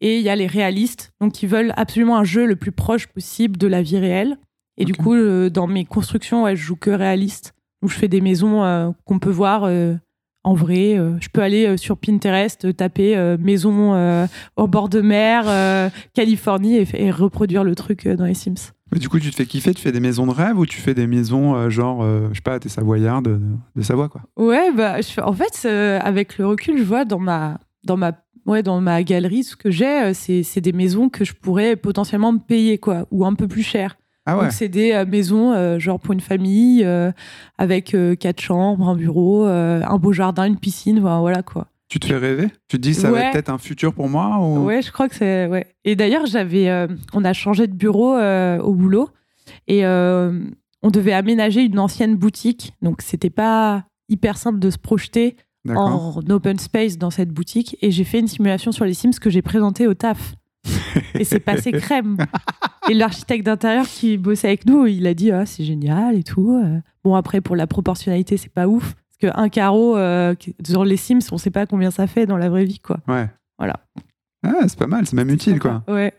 Et 0.00 0.18
il 0.18 0.22
y 0.22 0.28
a 0.28 0.36
les 0.36 0.46
réalistes, 0.46 1.12
donc 1.20 1.32
qui 1.32 1.46
veulent 1.46 1.72
absolument 1.76 2.18
un 2.18 2.24
jeu 2.24 2.44
le 2.46 2.56
plus 2.56 2.72
proche 2.72 3.06
possible 3.06 3.56
de 3.56 3.66
la 3.66 3.82
vie 3.82 3.98
réelle. 3.98 4.36
Et 4.76 4.84
du 4.84 4.92
coup, 4.94 5.14
dans 5.48 5.66
mes 5.66 5.86
constructions, 5.86 6.42
ouais, 6.42 6.54
je 6.54 6.62
joue 6.62 6.76
que 6.76 6.90
réaliste. 6.90 7.54
Donc, 7.80 7.90
je 7.90 7.96
fais 7.96 8.08
des 8.08 8.20
maisons 8.20 8.94
qu'on 9.06 9.18
peut 9.18 9.30
voir 9.30 9.62
en 10.46 10.54
vrai. 10.54 10.96
Euh, 10.96 11.18
je 11.20 11.28
peux 11.28 11.42
aller 11.42 11.66
euh, 11.66 11.76
sur 11.76 11.98
Pinterest, 11.98 12.64
euh, 12.64 12.72
taper 12.72 13.16
euh, 13.16 13.36
maison 13.38 13.94
euh, 13.94 14.26
au 14.54 14.68
bord 14.68 14.88
de 14.88 15.00
mer, 15.00 15.90
Californie, 16.14 16.76
et, 16.94 17.10
reproduire 17.10 17.64
le 17.64 17.74
truc 17.74 18.06
dans 18.06 18.24
les 18.24 18.34
Sims. 18.34 18.72
Mais 18.92 19.00
du 19.00 19.08
coup, 19.08 19.18
tu 19.18 19.30
te 19.30 19.34
fais 19.34 19.46
kiffer 19.46 19.74
Tu 19.74 19.82
fais 19.82 19.90
des 19.90 20.00
maisons 20.00 20.26
de 20.26 20.32
rêve 20.32 20.56
ou 20.58 20.64
tu 20.64 20.80
fais 20.80 20.94
des 20.94 21.08
maisons 21.08 21.68
genre, 21.68 22.02
je 22.30 22.34
sais 22.34 22.40
pas, 22.40 22.58
t'es 22.60 22.68
savoyard 22.68 23.20
de, 23.20 23.40
de 23.74 23.82
Savoie 23.82 24.08
quoi? 24.08 24.22
Ouais, 24.36 24.70
bah, 24.72 25.00
je, 25.00 25.20
en 25.20 25.32
fait, 25.32 25.66
avec 25.66 26.38
le 26.38 26.46
recul, 26.46 26.78
je 26.78 26.84
vois 26.84 27.04
dans 27.04 27.18
ma, 27.18 27.58
dans 27.84 27.96
ma, 27.96 28.12
ouais, 28.46 28.62
dans 28.62 28.80
ma 28.80 29.02
galerie, 29.02 29.42
ce 29.42 29.56
que 29.56 29.72
j'ai, 29.72 30.14
c'est 30.14 30.44
c'est 30.44 30.60
des 30.60 30.72
maisons 30.72 31.08
que 31.08 31.24
je 31.24 31.32
pourrais 31.34 31.74
potentiellement 31.74 32.32
me 32.32 32.38
payer, 32.38 32.78
quoi, 32.78 33.08
ou 33.10 33.26
un 33.26 33.34
peu 33.34 33.48
plus 33.48 33.64
cher. 33.64 33.96
Ah 34.26 34.36
ouais 34.36 34.42
Donc, 34.44 34.52
c'est 34.52 34.68
des 34.68 35.04
maisons, 35.06 35.52
euh, 35.52 35.78
genre 35.78 36.00
pour 36.00 36.12
une 36.12 36.20
famille, 36.20 36.84
euh, 36.84 37.12
avec 37.58 37.94
euh, 37.94 38.16
quatre 38.16 38.40
chambres, 38.40 38.88
un 38.88 38.96
bureau, 38.96 39.44
un 39.44 39.98
beau 39.98 40.12
jardin, 40.12 40.44
une 40.44 40.58
piscine, 40.58 41.00
voilà, 41.00 41.42
quoi. 41.42 41.68
Tu 41.88 42.00
te 42.00 42.06
fais 42.06 42.16
rêver? 42.16 42.48
Tu 42.68 42.78
te 42.78 42.82
dis 42.82 42.94
ça 42.94 43.10
va 43.10 43.20
être 43.22 43.32
peut-être 43.32 43.48
un 43.48 43.58
futur 43.58 43.94
pour 43.94 44.08
moi 44.08 44.38
ou... 44.40 44.64
Ouais, 44.64 44.82
je 44.82 44.90
crois 44.90 45.08
que 45.08 45.14
c'est. 45.14 45.46
Ouais. 45.46 45.66
Et 45.84 45.94
d'ailleurs, 45.94 46.26
j'avais, 46.26 46.68
euh, 46.68 46.88
on 47.12 47.24
a 47.24 47.32
changé 47.32 47.68
de 47.68 47.74
bureau 47.74 48.16
euh, 48.16 48.58
au 48.58 48.74
boulot 48.74 49.08
et 49.68 49.86
euh, 49.86 50.40
on 50.82 50.90
devait 50.90 51.12
aménager 51.12 51.62
une 51.62 51.78
ancienne 51.78 52.16
boutique. 52.16 52.72
Donc, 52.82 53.02
c'était 53.02 53.30
pas 53.30 53.84
hyper 54.08 54.36
simple 54.36 54.58
de 54.58 54.70
se 54.70 54.78
projeter 54.78 55.36
en 55.68 56.20
open 56.28 56.58
space 56.58 56.98
dans 56.98 57.10
cette 57.10 57.30
boutique. 57.30 57.76
Et 57.82 57.92
j'ai 57.92 58.04
fait 58.04 58.18
une 58.18 58.28
simulation 58.28 58.72
sur 58.72 58.84
les 58.84 58.94
Sims 58.94 59.18
que 59.20 59.30
j'ai 59.30 59.42
présentée 59.42 59.86
au 59.86 59.94
taf. 59.94 60.34
Et 61.14 61.24
c'est 61.24 61.40
passé 61.40 61.72
crème. 61.72 62.16
Et 62.88 62.94
l'architecte 62.94 63.44
d'intérieur 63.44 63.86
qui 63.86 64.18
bossait 64.18 64.48
avec 64.48 64.66
nous, 64.66 64.86
il 64.86 65.06
a 65.06 65.14
dit 65.14 65.30
ah 65.30 65.46
c'est 65.46 65.64
génial 65.64 66.16
et 66.16 66.22
tout. 66.22 66.52
Euh, 66.52 66.80
Bon 67.04 67.14
après 67.14 67.40
pour 67.40 67.54
la 67.54 67.68
proportionnalité 67.68 68.36
c'est 68.36 68.52
pas 68.52 68.66
ouf 68.66 68.94
parce 68.94 69.32
qu'un 69.32 69.48
carreau 69.48 69.96
euh, 69.96 70.34
sur 70.66 70.84
les 70.84 70.96
Sims 70.96 71.20
on 71.30 71.38
sait 71.38 71.50
pas 71.52 71.64
combien 71.64 71.92
ça 71.92 72.08
fait 72.08 72.26
dans 72.26 72.36
la 72.36 72.48
vraie 72.48 72.64
vie 72.64 72.80
quoi. 72.80 72.98
Ouais. 73.06 73.30
Voilà. 73.58 73.74
Ah, 74.44 74.66
c'est 74.66 74.78
pas 74.78 74.88
mal, 74.88 75.06
c'est 75.06 75.14
même 75.16 75.30
utile 75.30 75.60
quoi. 75.60 75.84
Ouais, 75.86 76.12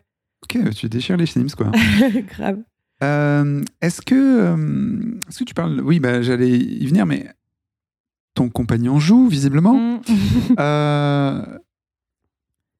Ok, 0.43 0.57
tu 0.75 0.87
déchires 0.87 1.17
les 1.17 1.25
Sims 1.25 1.55
quoi. 1.57 1.71
grave. 2.29 2.59
Euh, 3.03 3.61
est-ce 3.81 4.01
que, 4.01 4.15
euh, 4.15 5.19
est-ce 5.27 5.39
que 5.39 5.43
tu 5.43 5.53
parles 5.53 5.81
Oui, 5.81 5.99
bah, 5.99 6.21
j'allais 6.21 6.57
y 6.57 6.85
venir, 6.87 7.05
mais 7.05 7.27
ton 8.33 8.49
compagnon 8.49 8.99
joue 8.99 9.27
visiblement. 9.27 9.75
Mm. 9.75 10.01
Euh, 10.59 11.57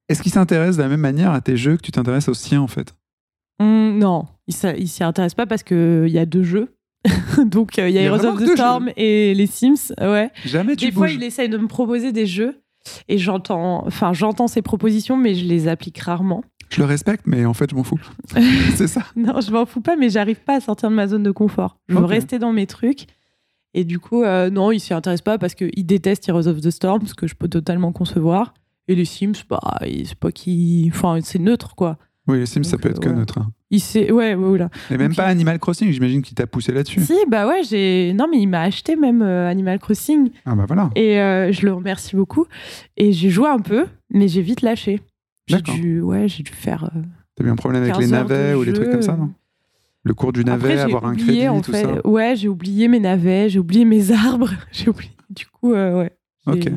est-ce 0.08 0.22
qu'il 0.22 0.32
s'intéresse 0.32 0.76
de 0.76 0.82
la 0.82 0.88
même 0.88 1.00
manière 1.00 1.32
à 1.32 1.40
tes 1.40 1.56
jeux 1.56 1.76
que 1.76 1.82
tu 1.82 1.92
t'intéresses 1.92 2.28
aux 2.28 2.34
siens 2.34 2.60
en 2.60 2.66
fait? 2.66 2.94
Mm, 3.60 3.98
non, 3.98 4.26
il 4.46 4.54
il 4.78 4.88
s'y 4.88 5.04
intéresse 5.04 5.34
pas 5.34 5.46
parce 5.46 5.62
que 5.62 6.04
il 6.06 6.12
y 6.12 6.18
a 6.18 6.26
deux 6.26 6.42
jeux. 6.42 6.74
Donc 7.46 7.78
euh, 7.78 7.88
il 7.88 7.94
y 7.94 7.98
a 7.98 8.02
Il 8.02 8.04
y 8.04 8.08
a 8.08 8.14
Heroes 8.14 8.26
of 8.26 8.42
the 8.42 8.54
Storm 8.54 8.90
et 8.96 9.34
les 9.34 9.46
Sims. 9.46 9.94
Ouais. 10.00 10.30
Jamais 10.44 10.76
tu 10.76 10.86
Des 10.86 10.92
fois 10.92 11.10
il 11.10 11.22
essaye 11.22 11.48
de 11.48 11.58
me 11.58 11.68
proposer 11.68 12.12
des 12.12 12.26
jeux 12.26 12.60
et 13.08 13.18
j'entends, 13.18 13.86
enfin 13.86 14.12
j'entends 14.12 14.48
ses 14.48 14.62
propositions 14.62 15.16
mais 15.16 15.34
je 15.34 15.44
les 15.44 15.68
applique 15.68 15.98
rarement. 15.98 16.42
Je 16.70 16.80
le 16.80 16.84
respecte, 16.84 17.26
mais 17.26 17.46
en 17.46 17.54
fait, 17.54 17.70
je 17.70 17.74
m'en 17.74 17.82
fous. 17.82 17.98
c'est 18.76 18.88
ça. 18.88 19.02
Non, 19.16 19.40
je 19.40 19.50
m'en 19.50 19.64
fous 19.64 19.80
pas, 19.80 19.96
mais 19.96 20.10
j'arrive 20.10 20.40
pas 20.40 20.56
à 20.56 20.60
sortir 20.60 20.90
de 20.90 20.94
ma 20.94 21.06
zone 21.06 21.22
de 21.22 21.30
confort. 21.30 21.78
Je 21.88 21.94
veux 21.96 22.04
rester 22.04 22.38
dans 22.38 22.52
mes 22.52 22.66
trucs. 22.66 23.06
Et 23.74 23.84
du 23.84 23.98
coup, 23.98 24.22
euh, 24.22 24.50
non, 24.50 24.70
il 24.70 24.80
s'y 24.80 24.94
intéresse 24.94 25.20
pas 25.20 25.38
parce 25.38 25.54
qu'il 25.54 25.86
déteste 25.86 26.28
Heroes 26.28 26.46
of 26.46 26.60
the 26.60 26.70
Storm, 26.70 27.06
ce 27.06 27.14
que 27.14 27.26
je 27.26 27.34
peux 27.34 27.48
totalement 27.48 27.92
concevoir. 27.92 28.54
Et 28.88 28.94
les 28.94 29.04
Sims, 29.04 29.32
bah, 29.48 29.60
c'est 29.82 30.14
pas 30.18 30.32
qui. 30.32 30.90
Enfin, 30.92 31.18
c'est 31.22 31.38
neutre, 31.38 31.74
quoi. 31.76 31.98
Oui, 32.26 32.38
les 32.38 32.46
Sims, 32.46 32.64
ça 32.64 32.76
peut 32.78 32.88
être 32.90 32.98
euh, 32.98 33.00
que 33.02 33.08
ouais. 33.10 33.14
neutre. 33.16 33.38
hein. 33.38 33.52
Il 33.70 33.80
sait. 33.80 34.10
Ouais, 34.10 34.34
voilà. 34.34 34.70
Et 34.90 34.96
même 34.96 35.14
pas 35.14 35.26
Animal 35.26 35.58
Crossing, 35.58 35.90
j'imagine 35.92 36.22
qu'il 36.22 36.34
t'a 36.34 36.46
poussé 36.46 36.72
là-dessus. 36.72 37.00
Si, 37.02 37.14
bah 37.28 37.46
ouais, 37.46 37.62
j'ai. 37.62 38.14
Non, 38.14 38.26
mais 38.30 38.38
il 38.38 38.46
m'a 38.46 38.62
acheté 38.62 38.96
même 38.96 39.20
euh, 39.22 39.48
Animal 39.48 39.78
Crossing. 39.78 40.30
Ah 40.46 40.54
bah 40.54 40.64
voilà. 40.66 40.90
Et 40.96 41.20
euh, 41.20 41.52
je 41.52 41.66
le 41.66 41.72
remercie 41.74 42.16
beaucoup. 42.16 42.46
Et 42.96 43.12
j'ai 43.12 43.28
joué 43.30 43.48
un 43.48 43.58
peu, 43.60 43.86
mais 44.10 44.26
j'ai 44.28 44.40
vite 44.42 44.62
lâché. 44.62 45.00
J'ai 45.46 45.60
dû, 45.62 46.00
ouais, 46.02 46.28
j'ai 46.28 46.42
dû 46.42 46.52
faire. 46.52 46.84
euh, 46.94 47.00
T'as 47.36 47.44
eu 47.44 47.50
un 47.50 47.56
problème 47.56 47.82
avec 47.82 47.94
15 47.94 48.00
les 48.04 48.10
navets 48.10 48.54
ou 48.54 48.62
les 48.62 48.72
trucs 48.72 48.90
comme 48.90 49.02
ça, 49.02 49.16
non? 49.16 49.30
Le 50.04 50.14
cours 50.14 50.32
du 50.32 50.44
navet, 50.44 50.72
Après, 50.72 50.80
avoir 50.82 51.04
un 51.06 51.14
crédit, 51.14 51.48
en 51.48 51.60
tout 51.60 51.72
fait. 51.72 51.82
ça. 51.82 52.06
Ouais, 52.06 52.36
j'ai 52.36 52.48
oublié 52.48 52.88
mes 52.88 53.00
navets, 53.00 53.48
j'ai 53.50 53.58
oublié 53.58 53.84
mes 53.84 54.10
arbres, 54.12 54.50
j'ai 54.72 54.88
oublié. 54.88 55.10
Du 55.30 55.44
coup, 55.46 55.72
euh, 55.74 55.98
ouais. 56.00 56.12
Ok. 56.46 56.70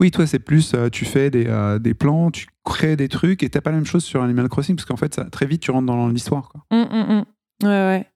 Oui, 0.00 0.10
toi, 0.10 0.26
c'est 0.26 0.38
plus, 0.38 0.74
euh, 0.74 0.88
tu 0.90 1.04
fais 1.06 1.30
des, 1.30 1.46
euh, 1.46 1.78
des 1.78 1.94
plans, 1.94 2.30
tu 2.30 2.46
crées 2.64 2.96
des 2.96 3.08
trucs, 3.08 3.42
et 3.42 3.48
t'as 3.48 3.60
pas 3.62 3.70
la 3.70 3.76
même 3.78 3.86
chose 3.86 4.04
sur 4.04 4.22
Animal 4.22 4.48
Crossing, 4.48 4.76
parce 4.76 4.84
qu'en 4.84 4.96
fait, 4.96 5.14
ça, 5.14 5.24
très 5.24 5.46
vite, 5.46 5.62
tu 5.62 5.70
rentres 5.70 5.86
dans 5.86 6.08
l'histoire. 6.08 6.50
quoi. 6.50 6.62
Hum, 6.70 6.86
hum. 6.90 7.24
Ouais, 7.62 7.68
ouais. 7.68 8.06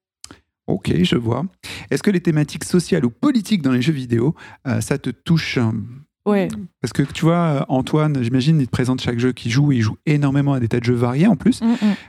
Ok, 0.66 0.92
je 1.02 1.16
vois. 1.16 1.44
Est-ce 1.90 2.02
que 2.02 2.10
les 2.10 2.20
thématiques 2.20 2.64
sociales 2.64 3.04
ou 3.04 3.10
politiques 3.10 3.62
dans 3.62 3.72
les 3.72 3.82
jeux 3.82 3.92
vidéo, 3.94 4.34
euh, 4.66 4.80
ça 4.80 4.98
te 4.98 5.10
touche 5.10 5.58
Ouais. 6.26 6.48
Parce 6.82 6.92
que 6.92 7.02
tu 7.02 7.24
vois, 7.24 7.64
Antoine, 7.70 8.22
j'imagine, 8.22 8.60
il 8.60 8.66
te 8.66 8.70
présente 8.70 9.00
chaque 9.00 9.18
jeu 9.18 9.32
qu'il 9.32 9.50
joue, 9.50 9.72
il 9.72 9.80
joue 9.80 9.96
énormément 10.04 10.52
à 10.52 10.60
des 10.60 10.68
tas 10.68 10.78
de 10.78 10.84
jeux 10.84 10.94
variés 10.94 11.26
en 11.26 11.34
plus. 11.34 11.60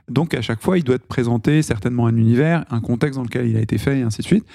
Donc 0.09 0.33
à 0.33 0.41
chaque 0.41 0.61
fois, 0.61 0.77
il 0.77 0.83
doit 0.83 0.99
te 0.99 1.07
présenter 1.07 1.61
certainement 1.61 2.07
un 2.07 2.15
univers, 2.17 2.65
un 2.69 2.81
contexte 2.81 3.17
dans 3.17 3.23
lequel 3.23 3.47
il 3.47 3.55
a 3.55 3.61
été 3.61 3.77
fait, 3.77 3.99
et 3.99 4.01
ainsi 4.01 4.19
de 4.21 4.27
suite. 4.27 4.45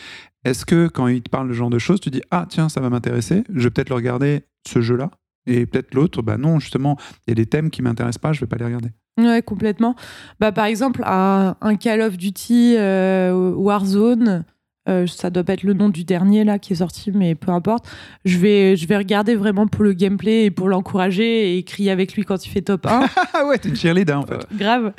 Est-ce 0.44 0.66
que 0.66 0.88
quand 0.88 1.08
il 1.08 1.22
te 1.22 1.30
parle 1.30 1.48
de 1.48 1.54
ce 1.54 1.58
genre 1.58 1.70
de 1.70 1.78
choses, 1.78 2.00
tu 2.00 2.10
dis 2.10 2.20
Ah, 2.30 2.46
tiens, 2.48 2.68
ça 2.68 2.80
va 2.80 2.90
m'intéresser, 2.90 3.44
je 3.52 3.64
vais 3.64 3.70
peut-être 3.70 3.88
le 3.88 3.94
regarder, 3.96 4.42
ce 4.68 4.80
jeu-là 4.80 5.10
Et 5.46 5.66
peut-être 5.66 5.94
l'autre, 5.94 6.22
bah 6.22 6.36
non, 6.36 6.58
justement, 6.58 6.96
il 7.26 7.30
y 7.30 7.32
a 7.32 7.34
des 7.34 7.46
thèmes 7.46 7.70
qui 7.70 7.82
m'intéressent 7.82 8.20
pas, 8.20 8.32
je 8.32 8.40
vais 8.40 8.46
pas 8.46 8.56
les 8.56 8.64
regarder. 8.64 8.90
Ouais, 9.18 9.42
complètement. 9.42 9.96
Bah, 10.40 10.52
par 10.52 10.66
exemple, 10.66 11.02
un, 11.06 11.56
un 11.60 11.76
Call 11.76 12.02
of 12.02 12.16
Duty 12.16 12.76
euh, 12.76 13.52
Warzone, 13.54 14.44
euh, 14.88 15.06
ça 15.06 15.30
doit 15.30 15.42
pas 15.42 15.54
être 15.54 15.64
le 15.64 15.72
nom 15.72 15.88
du 15.88 16.04
dernier 16.04 16.44
là 16.44 16.58
qui 16.58 16.72
est 16.72 16.76
sorti, 16.76 17.10
mais 17.12 17.34
peu 17.34 17.50
importe. 17.50 17.86
Je 18.24 18.38
vais, 18.38 18.76
je 18.76 18.86
vais 18.86 18.96
regarder 18.96 19.34
vraiment 19.34 19.66
pour 19.66 19.84
le 19.84 19.92
gameplay 19.92 20.44
et 20.44 20.50
pour 20.50 20.68
l'encourager 20.68 21.56
et 21.56 21.62
crier 21.64 21.90
avec 21.90 22.14
lui 22.14 22.24
quand 22.24 22.46
il 22.46 22.50
fait 22.50 22.62
top 22.62 22.86
1. 22.86 23.06
Ah 23.38 23.44
ouais, 23.46 23.58
t'es 23.58 23.68
une 23.68 23.76
cheerleader 23.76 24.18
en 24.18 24.22
fait. 24.22 24.34
Euh, 24.34 24.56
grave. 24.56 24.92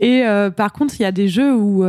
Et 0.00 0.24
euh, 0.24 0.50
par 0.50 0.72
contre, 0.72 0.94
il 0.98 1.02
y 1.02 1.06
a 1.06 1.12
des 1.12 1.28
jeux 1.28 1.54
où, 1.54 1.84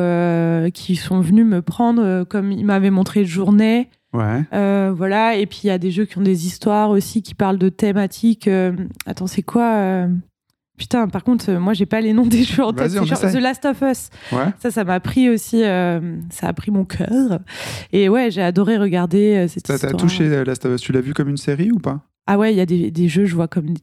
qui 0.72 0.96
sont 0.96 1.22
venus 1.22 1.46
me 1.46 1.62
prendre, 1.62 2.24
comme 2.26 2.52
il 2.52 2.66
m'avait 2.66 2.92
montré 2.92 3.26
Journée. 3.26 3.90
Ouais. 4.17 4.41
Euh, 4.53 4.93
voilà. 4.95 5.36
Et 5.36 5.45
puis 5.45 5.62
il 5.63 5.67
y 5.67 5.71
a 5.71 5.77
des 5.77 5.91
jeux 5.91 6.06
qui 6.06 6.17
ont 6.17 6.21
des 6.23 6.45
histoires 6.47 6.89
aussi, 6.89 7.21
qui 7.21 7.36
parlent 7.36 7.58
de 7.58 7.69
thématiques. 7.69 8.47
euh, 8.47 8.73
Attends, 9.06 9.27
c'est 9.27 9.43
quoi 9.43 9.73
euh, 9.75 10.08
Putain, 10.77 11.08
par 11.08 11.23
contre, 11.23 11.51
moi, 11.53 11.73
j'ai 11.73 11.86
pas 11.88 12.01
les 12.01 12.13
noms 12.13 12.25
des 12.25 12.43
jeux 12.43 12.63
en 12.63 12.71
tête. 12.73 12.91
Genre 12.93 13.03
essaie. 13.12 13.32
The 13.32 13.41
Last 13.41 13.65
of 13.65 13.82
Us. 13.82 14.10
Ouais. 14.32 14.45
Ça, 14.60 14.69
ça 14.71 14.84
m'a 14.84 14.99
pris 14.99 15.30
aussi. 15.30 15.62
ça 15.62 16.47
a 16.47 16.53
pris 16.53 16.71
mon 16.71 16.86
cœur. 16.86 17.39
Et 17.93 18.10
ouais, 18.10 18.30
j'ai 18.32 18.43
adoré 18.43 18.77
regarder 18.77 19.47
cette 19.47 19.65
Ça 19.67 19.80
t'a 19.80 19.88
histoire. 19.88 20.01
touché 20.01 20.43
Last 20.45 20.65
of 20.65 20.75
Us 20.75 20.82
Tu 20.82 20.91
l'as 20.91 21.01
vu 21.01 21.13
comme 21.13 21.30
une 21.30 21.38
série 21.38 21.71
ou 21.71 21.80
pas? 21.80 22.01
Ah 22.27 22.38
ouais, 22.38 22.53
il 22.53 22.58
y 22.58 22.62
a 22.62 22.65
des, 22.65 22.91
des 22.91 23.08
jeux, 23.08 23.25
je 23.25 23.34
vois 23.36 23.47
comme. 23.47 23.73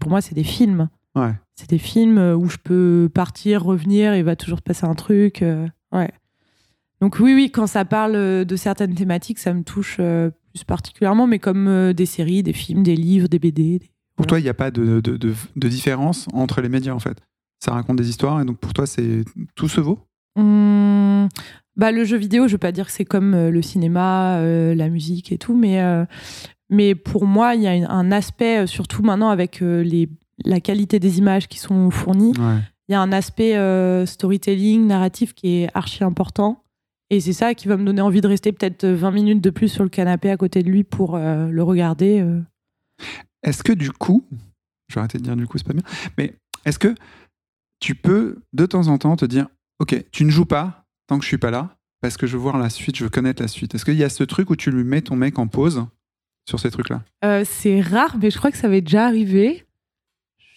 Pour 0.00 0.10
moi, 0.10 0.20
c'est 0.20 0.34
des 0.34 0.44
films. 0.44 0.88
Ouais. 1.14 1.32
C'est 1.54 1.68
des 1.68 1.78
films 1.78 2.18
où 2.18 2.48
je 2.48 2.56
peux 2.62 3.10
partir, 3.12 3.62
revenir, 3.64 4.14
il 4.16 4.24
va 4.24 4.34
toujours 4.36 4.58
se 4.58 4.62
passer 4.62 4.86
un 4.86 4.94
truc. 4.94 5.44
ouais. 5.92 6.10
Donc 7.02 7.18
oui, 7.18 7.34
oui, 7.34 7.50
quand 7.50 7.66
ça 7.66 7.84
parle 7.84 8.14
euh, 8.14 8.44
de 8.44 8.54
certaines 8.54 8.94
thématiques, 8.94 9.40
ça 9.40 9.52
me 9.52 9.64
touche 9.64 9.96
euh, 9.98 10.30
plus 10.54 10.62
particulièrement, 10.64 11.26
mais 11.26 11.40
comme 11.40 11.66
euh, 11.66 11.92
des 11.92 12.06
séries, 12.06 12.44
des 12.44 12.52
films, 12.52 12.84
des 12.84 12.94
livres, 12.94 13.26
des 13.26 13.40
BD. 13.40 13.80
des- 13.80 13.90
Pour 14.14 14.26
toi, 14.28 14.38
il 14.38 14.44
n'y 14.44 14.48
a 14.48 14.54
pas 14.54 14.70
de, 14.70 15.00
de, 15.00 15.16
de- 15.16 15.34
de 15.56 15.68
différence 15.68 16.28
entre 16.32 16.60
les 16.60 16.68
médias 16.68 16.92
en 16.94 17.00
fait? 17.00 17.18
Ça 17.58 17.72
raconte 17.72 17.96
des 17.96 18.08
histoires 18.08 18.40
et 18.40 18.44
donc 18.44 18.58
pour 18.58 18.72
toi, 18.72 18.86
c'est 18.86 19.24
tout 19.56 19.68
se 19.68 19.80
vaut? 19.80 19.98
Hum, 20.36 21.28
Bah, 21.76 21.90
le 21.90 22.04
jeu 22.04 22.16
vidéo, 22.18 22.46
je 22.46 22.52
veux 22.52 22.58
pas 22.58 22.70
dire 22.72 22.86
que 22.86 22.92
c'est 22.92 23.04
comme 23.04 23.48
le 23.48 23.62
cinéma, 23.62 24.36
euh, 24.36 24.72
la 24.76 24.88
musique 24.88 25.32
et 25.32 25.38
tout, 25.38 25.56
mais, 25.56 25.80
euh, 25.82 26.04
mais 26.70 26.94
pour 26.94 27.26
moi, 27.26 27.56
il 27.56 27.62
y 27.62 27.66
a 27.66 27.90
un 27.90 28.12
aspect, 28.12 28.66
surtout 28.68 29.02
maintenant 29.02 29.30
avec 29.30 29.58
les, 29.60 30.08
la 30.44 30.60
qualité 30.60 31.00
des 31.00 31.18
images 31.18 31.48
qui 31.48 31.58
sont 31.58 31.90
fournies, 31.90 32.32
Ouais. 32.38 32.60
il 32.88 32.92
y 32.92 32.94
a 32.94 33.00
un 33.00 33.10
aspect 33.12 33.56
euh, 33.56 34.06
storytelling, 34.06 34.86
narratif 34.86 35.34
qui 35.34 35.62
est 35.62 35.68
archi 35.74 36.04
important. 36.04 36.61
Et 37.12 37.20
c'est 37.20 37.34
ça 37.34 37.54
qui 37.54 37.68
va 37.68 37.76
me 37.76 37.84
donner 37.84 38.00
envie 38.00 38.22
de 38.22 38.26
rester 38.26 38.52
peut-être 38.52 38.86
20 38.86 39.10
minutes 39.10 39.40
de 39.42 39.50
plus 39.50 39.68
sur 39.68 39.82
le 39.82 39.90
canapé 39.90 40.30
à 40.30 40.38
côté 40.38 40.62
de 40.62 40.70
lui 40.70 40.82
pour 40.82 41.14
euh, 41.14 41.46
le 41.48 41.62
regarder. 41.62 42.20
euh. 42.22 42.40
Est-ce 43.42 43.62
que 43.62 43.74
du 43.74 43.92
coup, 43.92 44.24
je 44.88 44.94
vais 44.94 45.00
arrêter 45.00 45.18
de 45.18 45.22
dire 45.22 45.36
du 45.36 45.46
coup, 45.46 45.58
c'est 45.58 45.66
pas 45.66 45.74
bien, 45.74 45.82
mais 46.16 46.34
est-ce 46.64 46.78
que 46.78 46.94
tu 47.80 47.94
peux 47.94 48.38
de 48.54 48.64
temps 48.64 48.88
en 48.88 48.96
temps 48.96 49.14
te 49.16 49.26
dire, 49.26 49.46
ok, 49.78 50.06
tu 50.10 50.24
ne 50.24 50.30
joues 50.30 50.46
pas 50.46 50.86
tant 51.06 51.18
que 51.18 51.24
je 51.24 51.28
suis 51.28 51.36
pas 51.36 51.50
là, 51.50 51.76
parce 52.00 52.16
que 52.16 52.26
je 52.26 52.32
veux 52.32 52.42
voir 52.42 52.56
la 52.56 52.70
suite, 52.70 52.96
je 52.96 53.04
veux 53.04 53.10
connaître 53.10 53.42
la 53.42 53.48
suite. 53.48 53.74
Est-ce 53.74 53.84
qu'il 53.84 53.96
y 53.96 54.04
a 54.04 54.08
ce 54.08 54.24
truc 54.24 54.48
où 54.48 54.56
tu 54.56 54.70
lui 54.70 54.82
mets 54.82 55.02
ton 55.02 55.14
mec 55.14 55.38
en 55.38 55.48
pause 55.48 55.84
sur 56.48 56.60
ces 56.60 56.70
trucs-là? 56.70 57.02
Euh, 57.26 57.44
c'est 57.44 57.82
rare, 57.82 58.16
mais 58.22 58.30
je 58.30 58.38
crois 58.38 58.50
que 58.50 58.56
ça 58.56 58.68
m'est 58.68 58.80
déjà 58.80 59.04
arrivé. 59.04 59.66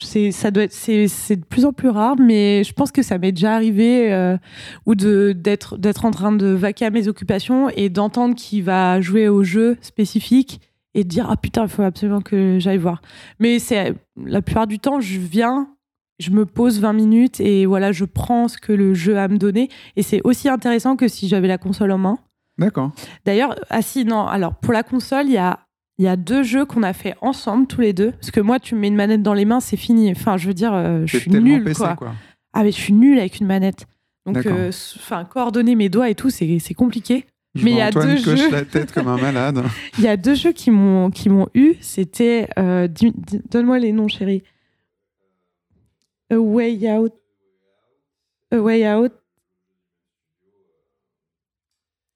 C'est, 0.06 0.32
ça 0.32 0.52
doit 0.52 0.64
être, 0.64 0.74
c'est, 0.74 1.08
c'est 1.08 1.36
de 1.36 1.46
plus 1.46 1.66
en 1.66 1.74
plus 1.74 1.90
rare, 1.90 2.16
mais 2.18 2.64
je 2.64 2.74
pense 2.74 2.92
que 2.92 3.02
ça 3.02 3.18
m'est 3.18 3.32
déjà 3.32 3.56
arrivé 3.56 4.14
euh, 4.14 4.38
ou 4.86 4.96
de 4.96 5.34
d'être 5.36 5.78
d'être 5.78 6.06
en 6.06 6.12
train 6.12 6.32
de 6.32 6.48
vaquer 6.48 6.86
à 6.86 6.90
mes 6.90 7.08
occupations 7.08 7.70
et 7.70 7.90
d'entendre 7.90 8.36
qu'il 8.36 8.64
va 8.64 9.02
jouer 9.02 9.28
au 9.28 9.44
jeu 9.44 9.78
spécifique 9.82 10.62
et 10.94 11.04
de 11.04 11.10
dire 11.10 11.28
ah 11.30 11.38
putain 11.38 11.64
il 11.64 11.70
faut 11.70 11.82
absolument 11.82 12.22
que 12.22 12.58
j'aille 12.60 12.78
voir. 12.78 13.02
Mais 13.40 13.60
c'est 13.60 13.94
la 14.24 14.42
plupart 14.42 14.68
du 14.68 14.80
temps 14.80 15.00
je 15.00 15.20
viens, 15.20 15.70
je 16.20 16.32
me 16.32 16.46
pose 16.46 16.80
20 16.80 16.94
minutes 16.94 17.40
et 17.42 17.66
voilà 17.66 17.92
je 17.92 18.06
prends 18.06 18.48
ce 18.48 18.58
que 18.58 18.72
le 18.72 18.94
jeu 18.94 19.18
a 19.18 19.24
à 19.24 19.28
me 19.28 19.38
donner 19.38 19.70
et 19.96 20.04
c'est 20.04 20.22
aussi 20.24 20.48
intéressant 20.48 20.96
que 20.96 21.08
si 21.08 21.28
j'avais 21.28 21.48
la 21.48 21.58
console 21.58 21.92
en 21.92 21.98
main. 21.98 22.20
D'accord. 22.58 22.92
D'ailleurs, 23.26 23.56
ah 23.70 23.82
si, 23.82 24.06
non, 24.06 24.26
alors 24.26 24.56
pour 24.56 24.72
la 24.72 24.84
console, 24.84 25.26
il 25.28 25.34
y 25.34 25.38
a, 25.38 25.60
il 25.98 26.06
y 26.06 26.08
a 26.08 26.16
deux 26.18 26.44
jeux 26.44 26.66
qu'on 26.66 26.84
a 26.84 26.94
fait 26.94 27.16
ensemble, 27.22 27.68
tous 27.68 27.82
les 27.82 27.94
deux. 27.94 28.12
Parce 28.12 28.32
que 28.32 28.42
moi, 28.42 28.60
tu 28.60 28.76
me 28.76 28.82
mets 28.82 28.88
une 28.90 28.96
manette 28.96 29.22
dans 29.24 29.34
les 29.34 29.46
mains, 29.46 29.60
c'est 29.62 29.78
fini. 29.78 30.12
Enfin, 30.12 30.38
je 30.38 30.48
veux 30.48 30.54
dire, 30.54 30.74
euh, 30.74 31.04
je 31.06 31.18
suis 31.18 31.32
nulle, 31.32 31.64
PC, 31.64 31.78
quoi. 31.80 31.96
quoi. 31.96 32.14
Ah, 32.54 32.64
mais 32.64 32.72
je 32.72 32.78
suis 32.78 32.94
nulle 32.94 33.18
avec 33.20 33.40
une 33.40 33.48
manette. 33.48 33.86
Donc, 34.26 34.46
euh, 34.46 34.70
enfin, 34.98 35.24
coordonner 35.26 35.76
mes 35.76 35.88
doigts 35.90 36.10
et 36.10 36.16
tout, 36.16 36.30
c'est 36.30 36.74
compliqué. 36.74 37.26
Je 37.54 37.64
Mais 37.64 37.72
il 37.72 37.78
y 37.78 37.82
a 37.82 37.88
Antoine 37.88 38.16
deux 38.16 38.36
jeux. 38.36 38.52
la 38.52 38.66
tête 38.66 38.92
comme 38.92 39.08
un 39.08 39.16
malade. 39.18 39.64
Il 39.98 40.04
y 40.04 40.10
a 40.10 40.18
deux 40.18 40.36
jeux 40.36 40.52
qui 40.52 40.72
m'ont 40.72 41.10
qui 41.10 41.30
m'ont 41.30 41.48
eu. 41.54 41.76
C'était, 41.80 42.50
euh, 42.60 42.90
donne-moi 43.50 43.80
les 43.80 43.94
noms, 43.94 44.10
chérie. 44.10 44.44
A 46.30 46.36
Way 46.38 46.92
Out. 46.98 47.14
A 48.52 48.58
Way 48.60 48.94
Out. 48.94 49.14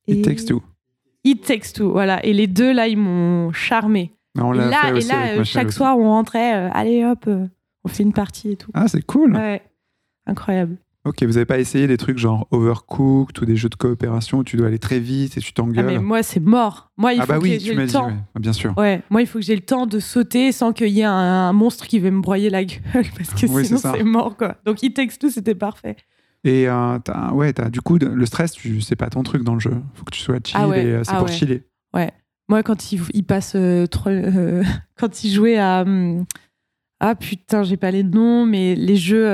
It 0.07 0.17
Et- 0.17 0.21
takes 0.23 0.43
two. 0.45 0.61
It 1.23 1.43
Takes 1.45 1.73
Two, 1.73 1.91
voilà. 1.91 2.25
Et 2.25 2.33
les 2.33 2.47
deux, 2.47 2.71
là, 2.73 2.87
ils 2.87 2.97
m'ont 2.97 3.51
charmé. 3.51 4.13
On 4.39 4.53
Et 4.53 4.57
là, 4.57 4.81
fait 4.83 4.89
et 4.89 4.93
aussi 4.93 5.07
là 5.09 5.19
avec 5.19 5.39
euh, 5.39 5.43
chaque 5.43 5.67
aussi. 5.67 5.75
soir, 5.77 5.97
on 5.97 6.03
rentrait, 6.09 6.55
euh, 6.55 6.69
allez 6.71 7.03
hop, 7.03 7.25
euh, 7.27 7.45
on 7.83 7.89
fait 7.89 8.03
une 8.03 8.13
partie 8.13 8.51
et 8.51 8.55
tout. 8.55 8.71
Ah, 8.73 8.87
c'est 8.87 9.01
cool. 9.05 9.35
Ouais, 9.35 9.61
incroyable. 10.25 10.77
Ok, 11.05 11.23
vous 11.23 11.37
avez 11.37 11.45
pas 11.45 11.59
essayé 11.59 11.87
des 11.87 11.97
trucs 11.97 12.17
genre 12.17 12.47
Overcooked 12.51 13.41
ou 13.41 13.45
des 13.45 13.55
jeux 13.55 13.69
de 13.69 13.75
coopération 13.75 14.39
où 14.39 14.43
tu 14.43 14.57
dois 14.57 14.67
aller 14.67 14.79
très 14.79 14.99
vite 14.99 15.37
et 15.37 15.41
tu 15.41 15.49
Ah, 15.51 15.55
t'engueules 15.55 15.85
mais 15.85 15.97
moi, 15.97 16.23
c'est 16.23 16.39
mort. 16.41 16.91
Moi, 16.97 17.13
il 17.13 17.19
Ah 17.21 17.23
faut 17.25 17.27
bah 17.33 17.37
que 17.39 17.43
oui, 17.43 17.57
j'ai 17.59 17.73
le 17.73 17.85
dit, 17.85 17.93
temps. 17.93 18.07
ouais. 18.07 18.13
Ah, 18.35 18.39
bien 18.39 18.53
sûr. 18.53 18.77
Ouais, 18.77 19.01
moi, 19.09 19.21
il 19.21 19.27
faut 19.27 19.39
que 19.39 19.45
j'ai 19.45 19.55
le 19.55 19.61
temps 19.61 19.87
de 19.87 19.99
sauter 19.99 20.51
sans 20.51 20.71
qu'il 20.73 20.89
y 20.89 20.99
ait 21.01 21.05
un, 21.05 21.11
un 21.13 21.53
monstre 21.53 21.87
qui 21.87 21.99
va 21.99 22.11
me 22.11 22.21
broyer 22.21 22.49
la 22.49 22.63
gueule 22.65 22.79
parce 23.17 23.29
que 23.33 23.47
Oui, 23.47 23.65
sinon, 23.65 23.79
c'est 23.79 24.03
mort, 24.03 24.35
quoi. 24.37 24.57
Donc, 24.65 24.83
It 24.83 24.93
Takes 24.95 25.17
Two, 25.19 25.29
c'était 25.29 25.55
parfait. 25.55 25.95
Et 26.43 26.69
euh, 26.69 26.97
ouais, 27.33 27.51
t'as- 27.53 27.69
du 27.69 27.81
coup, 27.81 27.97
le 27.97 28.25
stress, 28.25 28.53
tu, 28.53 28.81
c'est 28.81 28.95
pas 28.95 29.09
ton 29.09 29.23
truc 29.23 29.43
dans 29.43 29.53
le 29.55 29.59
jeu. 29.59 29.73
Faut 29.93 30.05
que 30.05 30.11
tu 30.11 30.21
sois 30.21 30.37
chill 30.43 30.57
Ah 30.59 30.67
ouais, 30.67 30.83
et 30.85 30.87
euh, 30.93 31.03
c'est 31.03 31.11
ah 31.11 31.17
pour 31.17 31.27
ouais. 31.27 31.33
chiller. 31.33 31.63
Moi, 32.47 32.63
quand 32.63 32.91
il, 32.91 33.01
il 33.13 33.23
passe 33.23 33.53
euh, 33.55 33.85
trop- 33.85 34.09
quand 34.97 35.23
il 35.23 35.31
jouait 35.31 35.57
à. 35.59 35.81
hum, 35.81 36.25
ah 36.99 37.13
putain, 37.13 37.61
j'ai 37.63 37.77
pas 37.77 37.91
les 37.91 38.01
noms, 38.03 38.45
mais 38.45 38.73
les 38.75 38.95
jeux 38.95 39.27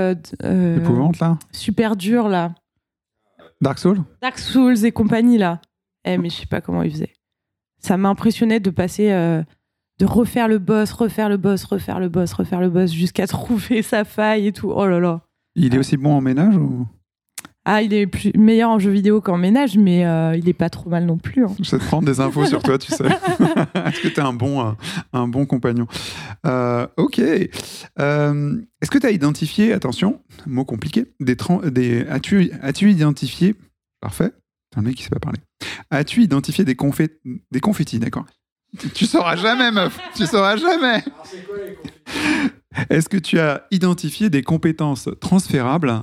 euh, 0.44 0.78
Épouvante, 0.78 1.20
là 1.20 1.40
super 1.54 1.96
durs, 1.96 2.28
là. 2.28 2.54
Dark 3.62 3.80
Souls 3.80 4.04
Dark 4.22 4.38
Souls 4.38 4.86
et 4.86 4.92
compagnie 4.92 5.38
là. 5.38 5.62
Eh 6.04 6.18
mais 6.18 6.30
je 6.30 6.36
sais 6.36 6.46
pas 6.46 6.60
comment 6.62 6.84
il 6.84 6.92
faisait. 6.92 7.14
Ça 7.80 7.96
m'impressionnait 7.98 8.60
de 8.60 8.70
passer, 8.70 9.12
euh, 9.12 9.42
de 10.00 10.06
refaire 10.06 10.48
le 10.50 10.60
boss, 10.60 10.92
refaire 10.92 11.30
le 11.30 11.38
boss, 11.38 11.64
refaire 11.64 12.00
le 12.02 12.10
boss, 12.10 12.34
refaire 12.34 12.60
le 12.60 12.70
boss 12.70 12.92
jusqu'à 12.92 13.28
trouver 13.28 13.82
sa 13.82 14.04
faille 14.04 14.48
et 14.48 14.52
tout. 14.52 14.72
Oh 14.76 14.86
là 14.86 15.00
là. 15.00 15.22
Il 15.56 15.74
est 15.74 15.78
aussi 15.78 15.98
bon 15.98 16.14
en 16.14 16.22
ménage 16.22 16.56
ou? 16.58 16.86
Ah, 17.68 17.82
il 17.82 17.94
est 17.96 18.06
plus 18.06 18.32
meilleur 18.38 18.70
en 18.70 18.78
jeu 18.78 18.92
vidéo 18.92 19.22
qu'en 19.22 19.38
ménage, 19.40 19.76
mais 19.76 20.06
euh, 20.06 20.36
il 20.38 20.48
est 20.48 20.54
pas 20.54 20.70
trop 20.70 20.88
mal 20.88 21.06
non 21.06 21.18
plus. 21.18 21.46
hein. 21.46 21.56
J'essaie 21.60 21.80
de 21.80 21.84
prendre 21.84 22.06
des 22.06 22.20
infos 22.20 22.46
sur 22.46 22.62
toi, 22.62 22.78
tu 22.78 22.92
sais. 22.92 23.06
Est-ce 23.86 24.02
que 24.02 24.08
t'es 24.10 24.22
un 24.22 24.34
bon, 24.34 24.62
un, 24.62 24.78
un 25.14 25.28
bon 25.28 25.48
compagnon? 25.48 25.88
Euh, 26.46 26.86
Ok. 26.98 27.20
Euh, 27.20 28.62
Est-ce 28.82 28.92
que 28.92 29.00
tu 29.00 29.08
as 29.08 29.12
identifié, 29.12 29.74
attention, 29.74 30.22
mot 30.46 30.64
compliqué, 30.64 31.06
des, 31.20 31.36
des 31.72 32.06
as-tu 32.08 32.52
as-tu 32.62 32.92
identifié, 32.92 33.56
parfait, 34.00 34.32
le 34.76 34.84
mec 34.84 34.96
qui 34.96 35.04
sait 35.04 35.10
pas 35.10 35.20
parler, 35.20 35.40
as-tu 35.90 36.22
identifié 36.22 36.66
des, 36.66 36.76
confet- 36.76 37.18
des 37.52 37.60
confettis, 37.62 37.98
d'accord? 37.98 38.26
Tu 38.94 39.06
sauras 39.08 39.38
jamais, 39.38 39.72
meuf, 39.72 39.98
tu 40.16 40.28
sauras 40.28 40.58
jamais. 40.58 41.02
Est-ce 42.90 43.10
que 43.10 43.18
tu 43.18 43.40
as 43.40 43.64
identifié 43.72 44.30
des 44.30 44.42
compétences 44.44 45.10
transférables 45.22 45.94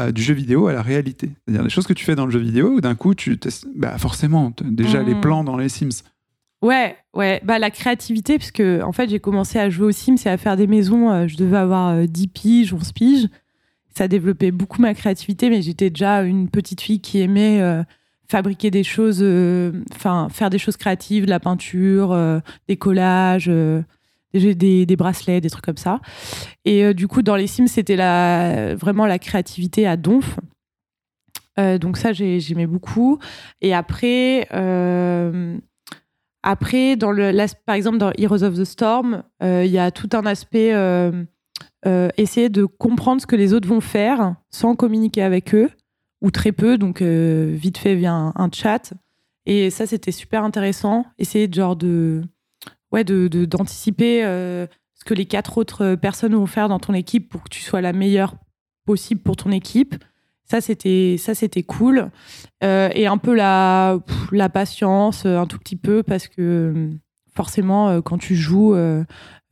euh, 0.00 0.12
du 0.12 0.22
jeu 0.22 0.34
vidéo 0.34 0.66
à 0.68 0.72
la 0.72 0.82
réalité? 0.82 1.30
C'est-à-dire 1.46 1.64
des 1.64 1.70
choses 1.70 1.86
que 1.86 1.92
tu 1.92 2.04
fais 2.04 2.14
dans 2.14 2.24
le 2.26 2.32
jeu 2.32 2.38
vidéo 2.40 2.70
où 2.76 2.80
d'un 2.80 2.94
coup, 2.94 3.14
tu 3.14 3.38
bah 3.76 3.96
forcément, 3.98 4.52
déjà 4.62 5.02
les 5.02 5.14
Mhm. 5.14 5.20
plans 5.20 5.44
dans 5.44 5.56
les 5.56 5.68
Sims. 5.68 6.02
Ouais, 6.62 6.96
ouais. 7.14 7.42
Bah 7.44 7.58
la 7.58 7.70
créativité, 7.70 8.38
parce 8.38 8.50
que 8.50 8.82
en 8.82 8.92
fait 8.92 9.10
j'ai 9.10 9.20
commencé 9.20 9.58
à 9.58 9.68
jouer 9.68 9.88
aux 9.88 9.92
Sims 9.92 10.16
et 10.24 10.28
à 10.30 10.38
faire 10.38 10.56
des 10.56 10.66
maisons. 10.66 11.10
euh, 11.10 11.26
je 11.28 11.36
devais 11.36 11.58
avoir 11.58 11.90
euh, 11.90 12.06
10 12.06 12.28
piges, 12.28 12.72
11 12.72 12.92
piges. 12.92 13.28
Ça 13.96 14.08
développait 14.08 14.50
beaucoup 14.50 14.80
ma 14.80 14.94
créativité, 14.94 15.50
mais 15.50 15.62
j'étais 15.62 15.90
déjà 15.90 16.22
une 16.22 16.48
petite 16.48 16.80
fille 16.80 17.00
qui 17.00 17.20
aimait 17.20 17.60
euh, 17.60 17.82
fabriquer 18.28 18.70
des 18.70 18.82
choses, 18.82 19.18
euh, 19.22 19.72
enfin 19.94 20.28
faire 20.30 20.48
des 20.50 20.58
choses 20.58 20.76
créatives, 20.78 21.26
de 21.26 21.30
la 21.30 21.38
peinture, 21.38 22.12
euh, 22.12 22.40
des 22.66 22.76
collages, 22.76 23.46
euh, 23.48 23.82
des- 24.34 24.86
des 24.86 24.96
bracelets, 24.96 25.40
des 25.40 25.50
trucs 25.50 25.64
comme 25.64 25.76
ça. 25.76 26.00
Et 26.64 26.84
euh, 26.84 26.92
du 26.94 27.08
coup, 27.08 27.22
dans 27.22 27.36
les 27.36 27.46
Sims, 27.46 27.66
c'était 27.68 27.96
la, 27.96 28.74
vraiment 28.74 29.06
la 29.06 29.18
créativité 29.18 29.86
à 29.86 29.96
donf. 29.96 30.36
Euh, 31.58 31.78
donc 31.78 31.96
ça, 31.96 32.12
j'ai- 32.12 32.40
j'aimais 32.40 32.66
beaucoup. 32.66 33.18
Et 33.60 33.72
après, 33.74 34.48
euh, 34.52 35.56
après 36.42 36.96
dans 36.96 37.12
le, 37.12 37.32
par 37.64 37.74
exemple, 37.76 37.98
dans 37.98 38.12
Heroes 38.18 38.42
of 38.42 38.54
the 38.56 38.64
Storm, 38.64 39.22
il 39.40 39.66
y 39.66 39.78
a 39.78 39.90
tout 39.90 40.08
un 40.14 40.26
aspect 40.26 40.72
essayer 42.16 42.48
de 42.48 42.64
comprendre 42.64 43.20
ce 43.20 43.26
que 43.26 43.36
les 43.36 43.52
autres 43.52 43.68
vont 43.68 43.80
faire 43.80 44.34
sans 44.50 44.74
communiquer 44.74 45.22
avec 45.22 45.54
eux 45.54 45.70
ou 46.22 46.30
très 46.30 46.52
peu. 46.52 46.76
Donc 46.76 47.00
vite 47.02 47.78
fait 47.78 47.94
via 47.94 48.12
un, 48.12 48.32
un 48.36 48.50
chat. 48.52 48.92
Et 49.46 49.70
ça, 49.70 49.86
c'était 49.86 50.12
super 50.12 50.42
intéressant. 50.42 51.04
Essayer 51.18 51.48
de 51.48 51.54
genre 51.54 51.76
de 51.76 52.22
ouais 52.94 53.04
de 53.04 53.28
de- 53.28 53.44
d'anticiper 53.44 54.24
euh, 54.24 54.66
ce 54.94 55.04
que 55.04 55.12
les 55.14 55.26
quatre 55.26 55.58
autres 55.58 55.96
personnes 55.96 56.34
vont 56.34 56.46
faire 56.46 56.68
dans 56.68 56.78
ton 56.78 56.94
équipe 56.94 57.28
pour 57.28 57.42
que 57.42 57.50
tu 57.50 57.60
sois 57.60 57.80
la 57.82 57.92
meilleure 57.92 58.36
possible 58.86 59.20
pour 59.20 59.36
ton 59.36 59.50
équipe. 59.50 59.94
Ça, 60.44 60.60
c'était 60.60 61.16
ça, 61.18 61.34
c'était 61.34 61.62
cool. 61.62 62.10
Euh, 62.62 62.90
et 62.94 63.06
un 63.06 63.16
peu 63.18 63.34
la, 63.34 63.98
la 64.30 64.48
patience, 64.50 65.24
euh, 65.24 65.38
un 65.38 65.46
tout 65.46 65.58
petit 65.58 65.76
peu, 65.76 66.02
parce 66.02 66.28
que 66.28 66.34
euh, 66.40 66.90
forcément, 67.34 67.88
euh, 67.88 68.00
quand 68.02 68.18
tu 68.18 68.34
joues, 68.36 68.74
euh, 68.74 69.04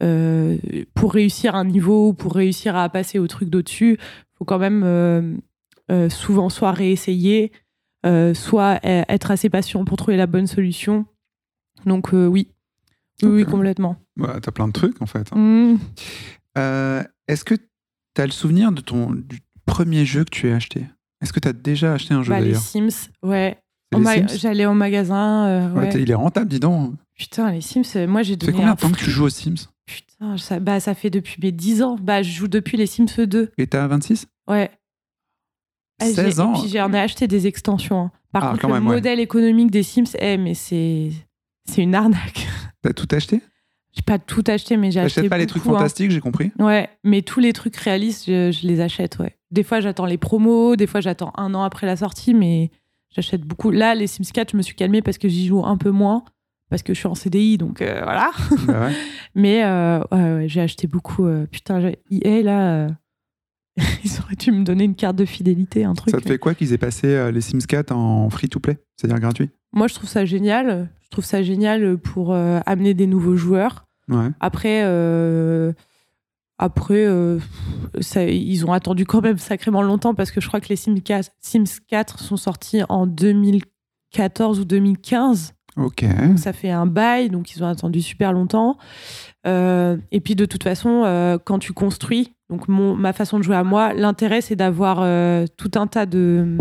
euh, 0.03 0.59
pour 0.95 1.15
réussir 1.15 1.55
un 1.55 1.65
niveau, 1.65 2.13
pour 2.13 2.35
réussir 2.35 2.77
à 2.77 2.89
passer 2.91 3.19
au 3.19 3.27
truc 3.27 3.49
d'au-dessus, 3.49 3.99
faut 4.37 4.45
quand 4.45 4.59
même 4.59 4.83
euh, 4.85 5.35
euh, 5.91 6.11
souvent 6.11 6.51
soit 6.51 6.73
réessayer, 6.73 7.53
euh, 8.05 8.35
soit 8.35 8.79
euh, 8.85 9.03
être 9.09 9.31
assez 9.31 9.49
patient 9.49 9.85
pour 9.87 9.97
trouver 9.97 10.19
la 10.19 10.27
bonne 10.27 10.47
solution. 10.47 11.07
Donc 11.87 12.13
euh, 12.13 12.27
oui, 12.27 12.49
oui, 13.23 13.29
oui, 13.31 13.43
Ok. 13.43 13.51
complètement. 13.51 13.97
Ouais, 14.19 14.41
T'as 14.41 14.51
plein 14.53 14.67
de 14.69 14.73
trucs 14.73 15.01
en 15.03 15.07
fait. 15.07 15.29
hein. 15.33 15.37
Mm. 15.39 15.79
Euh, 16.59 17.03
Est-ce 17.29 17.45
que 17.45 17.55
tu 17.55 18.21
as 18.21 18.27
le 18.27 18.33
souvenir 18.33 18.73
de 18.73 18.81
ton 18.81 19.11
du 19.13 19.41
premier 19.67 20.05
jeu 20.05 20.25
que 20.25 20.31
tu 20.31 20.51
as 20.51 20.57
acheté? 20.57 20.87
Est-ce 21.23 21.33
que 21.33 21.41
tu 21.41 21.49
as 21.49 21.53
déjà 21.53 21.95
acheté 21.95 22.15
un 22.15 22.23
jeu 22.23 22.31
Bah, 22.31 22.41
les 22.41 22.47
d'ailleurs? 22.47 22.61
Sims, 22.63 23.11
ouais. 23.23 23.59
Les 23.93 24.05
Sims? 24.05 24.39
J'allais 24.39 24.67
au 24.67 24.75
magasin. 24.75 25.47
euh, 25.47 25.73
Ouais, 25.75 25.93
ouais. 25.95 26.03
Il 26.03 26.11
est 26.11 26.15
rentable, 26.15 26.49
dis 26.49 26.61
donc. 26.61 26.95
Putain, 27.17 27.51
les 27.53 27.61
Sims, 27.61 27.83
euh, 27.97 28.07
moi 28.07 28.23
j'ai 28.23 28.35
Ça 28.35 28.41
fait 28.41 28.47
donné 28.47 28.59
combien 28.59 28.75
de 28.75 28.81
temps 28.81 28.91
que 28.91 28.99
tu 28.99 29.11
joues 29.11 29.25
aux 29.25 29.31
Sims? 29.31 29.69
Putain, 29.87 30.37
ça, 30.39 30.59
bah, 30.61 30.81
ça 30.81 30.95
fait 30.95 31.11
depuis 31.11 31.37
mes 31.43 31.53
10 31.53 31.83
ans. 31.83 31.97
Bah, 32.01 32.23
je 32.23 32.31
joue 32.31 32.49
depuis 32.49 32.77
les 32.77 32.87
Sims 32.87 33.07
2. 33.27 33.51
Et 33.59 33.67
t'as 33.67 33.87
26 33.87 34.27
Ouais. 34.49 34.71
Ah, 36.01 36.07
j'ai- 36.07 36.15
16 36.15 36.41
ans 36.41 36.55
Et 36.55 36.61
puis 36.61 36.69
j'en 36.71 36.93
ai 36.93 36.99
acheté 36.99 37.29
des 37.29 37.47
extensions. 37.47 38.01
hein. 38.07 38.11
Par 38.33 38.45
Ah, 38.45 38.51
contre, 38.53 38.67
le 38.67 38.73
même, 38.75 38.87
ouais. 38.89 38.95
modèle 38.97 39.21
économique 39.21 39.71
des 39.71 39.83
Sims, 39.83 40.05
eh, 40.19 40.37
mais 40.39 40.55
c'est 40.55 41.11
c'est 41.69 41.83
une 41.83 41.95
arnaque. 41.95 42.47
T'as 42.83 42.93
tout 42.93 43.09
acheté? 43.13 43.41
J'ai 43.95 44.03
pas 44.03 44.19
tout 44.19 44.45
acheté, 44.47 44.77
mais 44.77 44.91
j'ai 44.91 45.01
acheté. 45.01 45.17
T'achètes 45.17 45.31
pas 45.31 45.39
les 45.39 45.47
trucs 45.47 45.67
hein. 45.67 45.73
fantastiques, 45.73 46.11
j'ai 46.11 46.21
compris. 46.21 46.51
Ouais, 46.59 46.89
mais 47.05 47.23
tous 47.23 47.41
les 47.41 47.53
trucs 47.53 47.77
réalistes, 47.77 48.25
je, 48.27 48.51
je 48.51 48.67
les 48.67 48.81
achète, 48.81 49.19
ouais. 49.19 49.37
Des 49.51 49.63
fois, 49.63 49.81
j'attends 49.81 50.07
les 50.07 50.17
promos, 50.19 50.77
des 50.77 50.87
fois, 50.87 51.01
j'attends 51.01 51.33
un 51.37 51.53
an 51.55 51.63
après 51.63 51.87
la 51.87 51.97
sortie, 51.97 52.33
mais 52.33 52.71
J'achète 53.15 53.43
beaucoup. 53.43 53.71
Là, 53.71 53.95
les 53.95 54.07
Sims 54.07 54.25
4, 54.33 54.53
je 54.53 54.57
me 54.57 54.63
suis 54.63 54.75
calmée 54.75 55.03
parce 55.03 55.19
que 55.19 55.29
j'y 55.29 55.47
joue 55.47 55.65
un 55.65 55.77
peu 55.77 55.91
moins 55.91 56.25
parce 56.71 56.83
que 56.83 56.95
je 56.95 56.99
suis 56.99 57.07
en 57.07 57.15
CDI, 57.15 57.59
donc 57.59 57.83
euh, 57.83 58.01
voilà. 58.03 58.31
Bah 58.67 58.87
ouais. 58.87 58.93
Mais 59.35 59.63
euh, 59.63 60.01
ouais, 60.11 60.35
ouais, 60.35 60.49
j'ai 60.49 60.63
acheté 60.63 60.87
beaucoup. 60.87 61.27
euh, 61.27 61.45
putain, 61.47 61.93
EA, 62.11 62.43
là, 62.43 62.73
euh, 62.73 62.89
ils 64.05 64.21
auraient 64.21 64.37
dû 64.37 64.53
me 64.53 64.65
donner 64.65 64.85
une 64.85 64.95
carte 64.95 65.17
de 65.17 65.25
fidélité, 65.25 65.85
un 65.85 65.95
truc. 65.95 66.11
Ça 66.15 66.21
te 66.21 66.29
fait 66.29 66.39
quoi 66.39 66.55
qu'ils 66.55 66.73
aient 66.73 66.79
passé 66.79 67.07
euh, 67.09 67.31
les 67.31 67.41
Sims 67.41 67.59
4 67.67 67.93
en 67.93 68.29
free-to-play, 68.31 68.79
c'est-à-dire 68.97 69.21
gratuit? 69.21 69.51
Moi, 69.73 69.89
je 69.89 69.95
trouve 69.95 70.09
ça 70.09 70.25
génial. 70.25 70.91
Je 71.01 71.09
trouve 71.09 71.25
ça 71.25 71.43
génial 71.43 71.97
pour 71.99 72.33
euh, 72.33 72.61
amener 72.67 72.93
des 72.95 73.07
nouveaux 73.07 73.37
joueurs. 73.37 73.87
Ouais. 74.09 74.29
Après, 74.41 74.83
euh, 74.85 75.73
après 76.59 77.05
euh, 77.07 77.39
ça- 78.01 78.25
ils 78.25 78.67
ont 78.67 78.73
attendu 78.73 79.07
quand 79.07 79.23
même 79.23 79.39
sacrément 79.39 79.83
longtemps 79.83 80.15
parce 80.15 80.31
que 80.31 80.41
je 80.41 80.49
crois 80.49 80.61
que 80.61 80.69
les 80.69 80.77
Sims 80.77 81.01
4, 81.01 81.31
Sims 81.41 81.65
4 81.89 82.19
sont 82.19 82.37
sortis 82.37 82.83
en 82.89 83.07
2014 83.07 84.61
ou 84.61 84.65
2015. 84.65 85.55
Ok. 85.79 86.05
Donc 86.05 86.39
ça 86.39 86.53
fait 86.53 86.71
un 86.71 86.85
bail, 86.87 87.31
donc 87.31 87.55
ils 87.57 87.65
ont 87.65 87.67
attendu 87.69 88.03
super 88.03 88.33
longtemps. 88.35 88.77
Et 89.47 90.21
puis 90.23 90.35
de 90.35 90.45
toute 90.45 90.63
façon, 90.63 91.39
quand 91.45 91.59
tu 91.59 91.73
construis, 91.73 92.35
donc 92.53 92.69
mon, 92.69 92.95
ma 92.95 93.15
façon 93.15 93.39
de 93.39 93.43
jouer 93.45 93.57
à 93.57 93.65
moi, 93.65 93.95
l'intérêt 93.95 94.43
c'est 94.43 94.57
d'avoir 94.57 94.99
euh, 95.01 95.47
tout 95.57 95.71
un 95.77 95.87
tas 95.87 96.05
de 96.05 96.59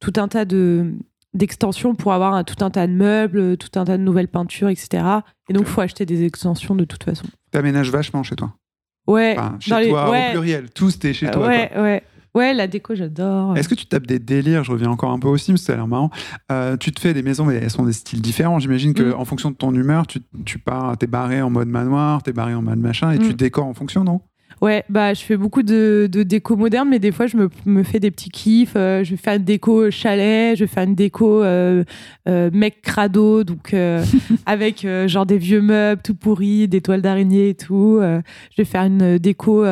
tout 0.00 0.12
un 0.16 0.28
tas 0.28 0.44
de 0.44 0.92
d'extensions 1.34 1.94
pour 1.96 2.12
avoir 2.12 2.34
un- 2.34 2.44
tout 2.44 2.64
un 2.64 2.70
tas 2.70 2.86
de 2.86 2.92
meubles, 2.92 3.56
tout 3.58 3.78
un 3.78 3.84
tas 3.84 3.98
de 3.98 4.02
nouvelles 4.02 4.28
peintures, 4.28 4.68
etc. 4.68 5.04
Et 5.50 5.52
donc 5.52 5.64
faut 5.66 5.80
acheter 5.80 6.06
des 6.06 6.24
extensions 6.24 6.74
de 6.76 6.84
toute 6.84 7.02
façon. 7.04 7.26
T'aménages 7.50 7.90
vachement 7.90 8.22
chez 8.22 8.36
toi. 8.36 8.54
Ouais. 9.08 9.34
Enfin, 9.36 9.56
chez 9.60 9.78
les- 9.80 9.88
toi 9.88 10.10
ouais. 10.10 10.28
au 10.28 10.30
pluriel. 10.32 10.70
Tous 10.70 10.98
t'es 10.98 11.12
chez 11.12 11.28
toi. 11.30 11.46
ouais, 11.48 11.70
quoi. 11.72 11.82
ouais. 11.82 12.02
Ouais, 12.34 12.52
la 12.52 12.66
déco, 12.66 12.94
j'adore. 12.94 13.56
Est-ce 13.56 13.66
que 13.68 13.74
tu 13.74 13.86
tapes 13.86 14.06
des 14.06 14.18
délires? 14.18 14.62
Je 14.62 14.70
reviens 14.70 14.90
encore 14.90 15.10
un 15.10 15.18
peu 15.18 15.26
aux 15.28 15.38
Sims, 15.38 15.56
ça 15.56 15.72
a 15.72 15.76
l'air 15.76 15.88
marrant. 15.88 16.10
Euh, 16.52 16.76
tu 16.76 16.92
te 16.92 17.00
fais 17.00 17.14
des 17.14 17.22
maisons, 17.22 17.46
mais 17.46 17.54
elles 17.54 17.70
sont 17.70 17.84
des 17.86 17.94
styles 17.94 18.20
différents. 18.20 18.58
J'imagine 18.58 18.92
que 18.92 19.04
Mm. 19.04 19.14
en 19.18 19.24
fonction 19.24 19.50
de 19.50 19.56
ton 19.56 19.72
humeur, 19.74 20.06
tu, 20.06 20.20
tu 20.44 20.58
pars, 20.58 20.98
t'es 20.98 21.06
barré 21.06 21.40
en 21.40 21.48
mode 21.48 21.68
manoir, 21.68 22.22
t'es 22.22 22.34
barré 22.34 22.52
en 22.54 22.60
mode 22.60 22.78
machin, 22.78 23.10
et 23.12 23.18
tu 23.18 23.30
Mm. 23.30 23.32
décores 23.32 23.64
en 23.66 23.72
fonction, 23.72 24.04
non? 24.04 24.20
Ouais, 24.62 24.84
bah 24.88 25.12
je 25.12 25.22
fais 25.22 25.36
beaucoup 25.36 25.62
de, 25.62 26.08
de 26.10 26.22
déco 26.22 26.56
moderne, 26.56 26.88
mais 26.88 26.98
des 26.98 27.12
fois 27.12 27.26
je 27.26 27.36
me, 27.36 27.50
me 27.66 27.82
fais 27.82 28.00
des 28.00 28.10
petits 28.10 28.30
kiffs. 28.30 28.72
Euh, 28.74 29.04
je 29.04 29.10
vais 29.10 29.16
faire 29.18 29.34
une 29.34 29.44
déco 29.44 29.90
chalet, 29.90 30.56
je 30.56 30.64
vais 30.64 30.68
faire 30.68 30.84
une 30.84 30.94
déco 30.94 31.42
euh, 31.42 31.84
euh, 32.26 32.50
mec 32.54 32.80
crado, 32.80 33.44
donc 33.44 33.74
avec 34.46 34.86
genre 35.06 35.26
des 35.26 35.36
vieux 35.36 35.60
meubles 35.60 36.00
tout 36.02 36.14
pourris, 36.14 36.68
des 36.68 36.80
toiles 36.80 37.02
d'araignée 37.02 37.50
et 37.50 37.54
tout. 37.54 38.00
Je 38.00 38.56
vais 38.56 38.64
faire 38.64 38.84
une 38.84 39.18
déco 39.18 39.64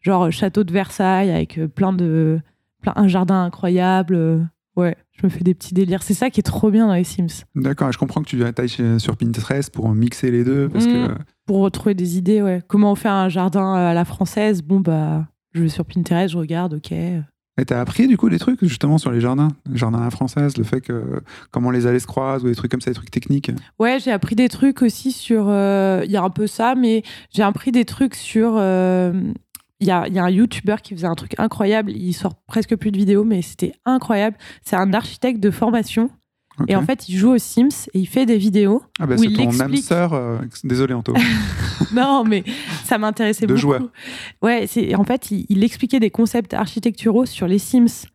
genre 0.00 0.32
château 0.32 0.64
de 0.64 0.72
Versailles 0.72 1.30
avec 1.30 1.60
plein 1.74 1.92
de 1.92 2.40
plein 2.82 2.94
un 2.96 3.06
jardin 3.06 3.44
incroyable. 3.44 4.48
Ouais, 4.74 4.96
je 5.20 5.26
me 5.26 5.30
fais 5.30 5.42
des 5.44 5.54
petits 5.54 5.74
délires. 5.74 6.02
C'est 6.02 6.14
ça 6.14 6.30
qui 6.30 6.40
est 6.40 6.42
trop 6.44 6.70
bien 6.70 6.86
dans 6.86 6.94
les 6.94 7.04
Sims. 7.04 7.44
D'accord, 7.54 7.90
je 7.92 7.98
comprends 7.98 8.22
que 8.22 8.28
tu 8.28 8.42
attailles 8.44 8.68
chez- 8.68 8.98
sur 8.98 9.16
Pinterest 9.16 9.70
pour 9.72 9.88
mixer 9.90 10.30
les 10.30 10.44
deux, 10.44 10.68
parce 10.68 10.86
Mm. 10.86 10.92
que 10.92 11.08
Pour 11.46 11.58
retrouver 11.60 11.94
des 11.94 12.18
idées, 12.18 12.42
ouais. 12.42 12.62
Comment 12.68 12.92
on 12.92 12.94
fait 12.94 13.08
un 13.08 13.28
jardin 13.28 13.72
à 13.74 13.94
la 13.94 14.04
française? 14.04 14.62
Bon 14.62 14.80
bah, 14.80 15.26
je 15.54 15.62
vais 15.62 15.68
sur 15.68 15.84
Pinterest, 15.84 16.32
je 16.32 16.38
regarde, 16.38 16.74
ok. 16.74 16.92
Et 16.92 17.64
t'as 17.64 17.80
appris 17.80 18.06
du 18.06 18.16
coup 18.16 18.28
des 18.30 18.38
trucs 18.38 18.62
justement 18.64 18.98
sur 18.98 19.10
les 19.10 19.20
jardins, 19.20 19.48
les 19.68 19.76
jardins 19.76 19.98
à 19.98 20.04
la 20.04 20.10
française, 20.10 20.56
le 20.56 20.62
fait 20.62 20.80
que 20.80 21.20
comment 21.50 21.72
les 21.72 21.86
allées 21.88 21.98
se 21.98 22.06
croisent 22.06 22.44
ou 22.44 22.48
des 22.48 22.54
trucs 22.54 22.70
comme 22.70 22.80
ça, 22.80 22.90
des 22.90 22.94
trucs 22.94 23.10
techniques? 23.10 23.50
Ouais, 23.80 23.98
j'ai 23.98 24.12
appris 24.12 24.36
des 24.36 24.48
trucs 24.48 24.80
aussi 24.82 25.10
sur. 25.10 25.46
euh, 25.48 26.02
Il 26.04 26.10
y 26.12 26.16
a 26.16 26.22
un 26.22 26.30
peu 26.30 26.46
ça, 26.46 26.76
mais 26.76 27.02
j'ai 27.34 27.42
appris 27.42 27.72
des 27.72 27.84
trucs 27.84 28.14
sur. 28.14 28.52
euh, 28.58 29.12
Il 29.80 29.86
y, 29.86 29.90
a, 29.92 30.08
il 30.08 30.14
y 30.14 30.18
a 30.18 30.24
un 30.24 30.30
YouTuber 30.30 30.76
qui 30.82 30.94
faisait 30.94 31.06
un 31.06 31.14
truc 31.14 31.34
incroyable. 31.38 31.92
Il 31.92 32.12
sort 32.12 32.34
presque 32.46 32.74
plus 32.76 32.90
de 32.90 32.96
vidéos, 32.96 33.22
mais 33.24 33.42
c'était 33.42 33.72
incroyable. 33.84 34.36
C'est 34.64 34.74
un 34.76 34.92
architecte 34.92 35.38
de 35.40 35.50
formation. 35.52 36.10
Et 36.66 36.74
en 36.74 36.82
fait, 36.82 37.08
il 37.08 37.16
joue 37.16 37.30
aux 37.34 37.38
Sims 37.38 37.86
et 37.94 38.00
il 38.00 38.06
fait 38.08 38.26
des 38.26 38.36
vidéos. 38.36 38.82
ah 38.98 39.06
bah 39.06 39.16
c'est 39.16 39.32
ton 39.32 39.60
âme 39.60 39.76
sœur. 39.76 40.12
euh, 40.12 40.38
désolé 40.64 40.92
Anto. 40.92 41.14
non, 41.94 42.24
mais 42.24 42.42
ça 42.84 42.98
m'intéressait 42.98 43.46
De 43.46 43.52
beaucoup. 43.54 43.60
joueur. 43.60 43.82
Ouais, 44.42 44.66
c'est 44.66 44.96
en 44.96 45.04
fait, 45.04 45.30
il, 45.30 45.46
il 45.48 45.62
expliquait 45.62 46.00
des 46.00 46.10
concepts 46.10 46.54
architecturaux 46.54 47.26
sur 47.26 47.46
les 47.46 47.60
Sims. 47.60 48.06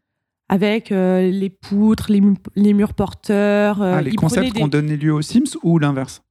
Avec 0.49 0.91
euh, 0.91 1.31
les 1.31 1.49
poutres, 1.49 2.11
les, 2.11 2.19
mu- 2.19 2.35
les 2.57 2.73
murs 2.73 2.93
porteurs. 2.93 3.81
euh, 3.81 3.95
ah, 3.99 4.01
les 4.01 4.11
concepts 4.13 4.47
des- 4.47 4.51
qui 4.51 4.63
ont 4.63 4.67
donné 4.67 4.97
lieu 4.97 5.13
aux 5.13 5.21
Sims 5.21 5.55
ou 5.63 5.79
l'inverse? 5.79 6.21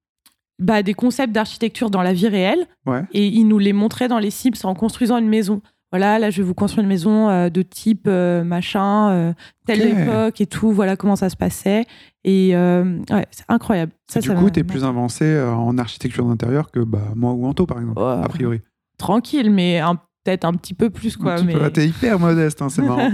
Bah, 0.63 0.83
des 0.83 0.95
concepts 0.95 1.33
d'architecture 1.33 1.91
dans 1.91 2.03
la 2.03 2.13
vie 2.13 2.29
réelle 2.29 2.67
Ouais. 2.87 3.03
et 3.13 3.27
il 3.27 3.47
nous 3.47 3.59
les 3.59 3.73
montrait 3.73 4.09
dans 4.09 4.19
les 4.19 4.31
Sims 4.31 4.65
en 4.65 4.75
construisant 4.75 5.19
une 5.19 5.29
maison. 5.29 5.63
Voilà, 5.93 6.19
là 6.19 6.31
je 6.31 6.39
vais 6.39 6.43
vous 6.43 6.55
construire 6.55 6.83
une 6.83 6.89
maison 6.89 7.29
euh, 7.29 7.51
de 7.51 7.61
type 7.61 8.07
euh, 8.07 8.43
machin, 8.45 9.11
euh, 9.11 9.33
telle 9.67 9.83
époque 9.83 10.41
et 10.41 10.47
tout, 10.47 10.73
voilà 10.73 10.97
comment 10.97 11.17
ça 11.17 11.29
se 11.29 11.37
passait. 11.37 11.85
Et 12.25 12.55
ouais, 12.57 13.27
c'est 13.31 13.45
incroyable. 13.49 13.93
Ça, 14.09 14.21
du 14.21 14.29
ça 14.29 14.35
coup, 14.35 14.49
t'es 14.49 14.65
plus 14.65 14.85
avancé 14.85 15.39
en 15.41 15.77
architecture 15.77 16.25
d'intérieur 16.25 16.71
que 16.71 16.81
bah, 16.81 17.13
moi 17.15 17.33
ou 17.33 17.45
Anto, 17.45 17.67
par 17.67 17.79
exemple, 17.79 18.01
a 18.01 18.27
priori. 18.29 18.63
tranquille, 18.97 19.51
mais 19.51 19.81
peut-être 20.25 20.45
un 20.45 20.55
petit 20.55 20.75
peu 20.75 20.89
plus 20.89 21.17
quoi. 21.17 21.43
Mais... 21.43 21.71
T'es 21.71 21.89
hyper 21.89 22.19
modeste, 22.19 22.63
hein, 22.63 22.69
c'est 22.71 22.83
marrant. 22.83 23.11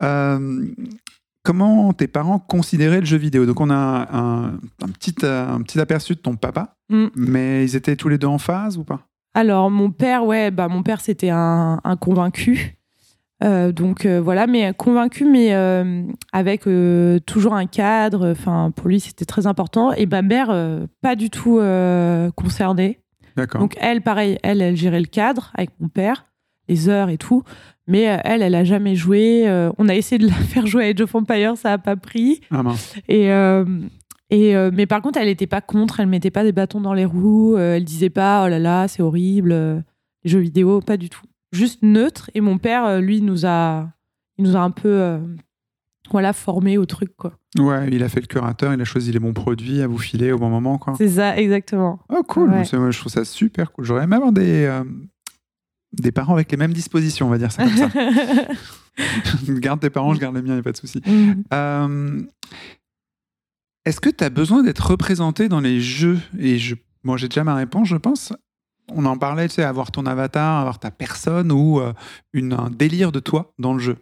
Comment 1.42 1.92
tes 1.92 2.06
parents 2.08 2.38
considéraient 2.38 3.00
le 3.00 3.06
jeu 3.06 3.16
vidéo? 3.16 3.46
Donc, 3.46 3.60
on 3.60 3.70
a 3.70 4.08
un, 4.12 4.46
un 4.54 4.88
petit, 4.92 5.14
euh, 5.24 5.48
un 5.48 5.62
petit 5.62 5.80
aperçu 5.80 6.14
de 6.14 6.20
ton 6.20 6.36
papa, 6.36 6.76
Mm. 6.90 7.06
mais 7.14 7.64
ils 7.64 7.76
étaient 7.76 7.94
tous 7.96 8.08
les 8.08 8.18
deux 8.18 8.26
en 8.26 8.38
phase 8.38 8.76
ou 8.76 8.84
pas? 8.84 9.00
Alors 9.32 9.70
mon 9.70 9.92
père, 9.92 10.24
ouais, 10.26 10.50
bah 10.50 10.66
mon 10.66 10.82
père 10.82 11.00
c'était 11.00 11.30
un, 11.30 11.80
un 11.84 11.96
convaincu. 11.96 12.76
Euh, 13.44 13.70
donc 13.72 14.04
euh, 14.04 14.20
voilà, 14.20 14.48
mais 14.48 14.74
convaincu, 14.76 15.24
mais 15.24 15.54
euh, 15.54 16.02
avec 16.32 16.64
toujours 17.26 17.54
un 17.54 17.66
cadre. 17.66 18.32
Enfin, 18.32 18.72
pour 18.74 18.88
lui, 18.88 18.98
c'était 18.98 19.24
très 19.24 19.46
important. 19.46 19.92
Et 19.92 20.06
ma 20.06 20.22
mère, 20.22 20.48
pas 21.00 21.14
du 21.14 21.30
tout 21.30 21.60
concernée. 22.34 23.00
D'accord. 23.36 23.60
Donc 23.60 23.76
elle, 23.80 24.02
pareil, 24.02 24.36
elle, 24.42 24.60
elle 24.60 24.76
gérait 24.76 25.00
le 25.00 25.06
cadre 25.06 25.52
avec 25.54 25.70
mon 25.78 25.88
père, 25.88 26.26
les 26.70 26.88
heures 26.88 27.10
et 27.10 27.18
tout. 27.18 27.42
Mais 27.86 28.08
euh, 28.08 28.16
elle, 28.24 28.40
elle 28.40 28.54
a 28.54 28.64
jamais 28.64 28.94
joué. 28.94 29.48
Euh, 29.48 29.70
on 29.76 29.88
a 29.88 29.94
essayé 29.94 30.18
de 30.18 30.26
la 30.26 30.34
faire 30.52 30.66
jouer 30.66 30.84
à 30.84 30.88
Age 30.88 31.00
of 31.00 31.14
Empires, 31.14 31.56
ça 31.56 31.74
a 31.74 31.78
pas 31.78 31.96
pris. 31.96 32.40
Ah 32.50 32.62
mince. 32.62 32.94
Et, 33.08 33.30
euh, 33.30 33.64
et 34.30 34.54
mais 34.72 34.86
par 34.86 35.02
contre, 35.02 35.18
elle 35.18 35.26
n'était 35.26 35.48
pas 35.48 35.60
contre, 35.60 35.98
elle 36.00 36.06
mettait 36.06 36.30
pas 36.30 36.44
des 36.44 36.52
bâtons 36.52 36.80
dans 36.80 36.94
les 36.94 37.04
roues, 37.04 37.58
elle 37.58 37.84
disait 37.84 38.10
pas 38.10 38.44
oh 38.44 38.48
là 38.48 38.60
là, 38.60 38.86
c'est 38.86 39.02
horrible, 39.02 39.50
les 40.22 40.30
jeux 40.30 40.38
vidéo, 40.38 40.80
pas 40.80 40.96
du 40.96 41.10
tout. 41.10 41.24
Juste 41.50 41.82
neutre. 41.82 42.30
Et 42.34 42.40
mon 42.40 42.56
père, 42.56 43.00
lui, 43.00 43.22
nous 43.22 43.44
a, 43.44 43.88
il 44.38 44.44
nous 44.44 44.54
a 44.56 44.60
un 44.60 44.70
peu, 44.70 45.18
voilà, 46.12 46.32
formé 46.32 46.78
au 46.78 46.86
truc 46.86 47.16
quoi. 47.16 47.32
Ouais, 47.58 47.88
il 47.90 48.04
a 48.04 48.08
fait 48.08 48.20
le 48.20 48.28
curateur, 48.28 48.72
il 48.72 48.80
a 48.80 48.84
choisi 48.84 49.10
les 49.10 49.18
bons 49.18 49.32
produits 49.32 49.82
à 49.82 49.88
vous 49.88 49.98
filer 49.98 50.30
au 50.30 50.38
bon 50.38 50.48
moment, 50.48 50.78
quoi. 50.78 50.94
C'est 50.96 51.08
ça, 51.08 51.36
exactement. 51.36 51.98
Oh, 52.08 52.22
cool. 52.22 52.50
Ouais. 52.50 52.64
Je 52.64 52.98
trouve 53.00 53.10
ça 53.10 53.24
super 53.24 53.72
cool. 53.72 53.84
J'aurais 53.84 54.04
aimé 54.04 54.14
avoir 54.14 54.30
des, 54.30 54.66
euh, 54.66 54.84
des 55.92 56.12
parents 56.12 56.34
avec 56.34 56.50
les 56.50 56.56
mêmes 56.56 56.72
dispositions, 56.72 57.26
on 57.26 57.30
va 57.30 57.38
dire 57.38 57.52
ça 57.52 57.64
comme 57.64 57.76
ça. 57.76 57.88
garde 59.48 59.80
tes 59.80 59.90
parents, 59.90 60.14
je 60.14 60.20
garde 60.20 60.36
les 60.36 60.42
miens, 60.42 60.52
il 60.52 60.54
n'y 60.54 60.60
a 60.60 60.62
pas 60.62 60.72
de 60.72 60.76
souci. 60.76 61.00
Mm. 61.06 61.44
Euh, 61.52 62.22
Est-ce 63.84 64.00
que 64.00 64.10
tu 64.10 64.24
as 64.24 64.30
besoin 64.30 64.62
d'être 64.62 64.90
représenté 64.90 65.48
dans 65.48 65.60
les 65.60 65.80
jeux? 65.80 66.18
Et 66.38 66.58
je, 66.58 66.74
moi, 67.02 67.16
j'ai 67.16 67.28
déjà 67.28 67.44
ma 67.44 67.54
réponse, 67.54 67.88
je 67.88 67.96
pense. 67.96 68.32
On 68.92 69.04
en 69.04 69.16
parlait, 69.16 69.48
tu 69.48 69.56
sais, 69.56 69.64
avoir 69.64 69.90
ton 69.90 70.06
avatar, 70.06 70.60
avoir 70.60 70.78
ta 70.78 70.90
personne 70.90 71.52
ou 71.52 71.80
euh, 71.80 71.92
une, 72.32 72.52
un 72.52 72.70
délire 72.70 73.12
de 73.12 73.20
toi 73.20 73.52
dans 73.58 73.72
le 73.72 73.78
jeu. 73.78 73.96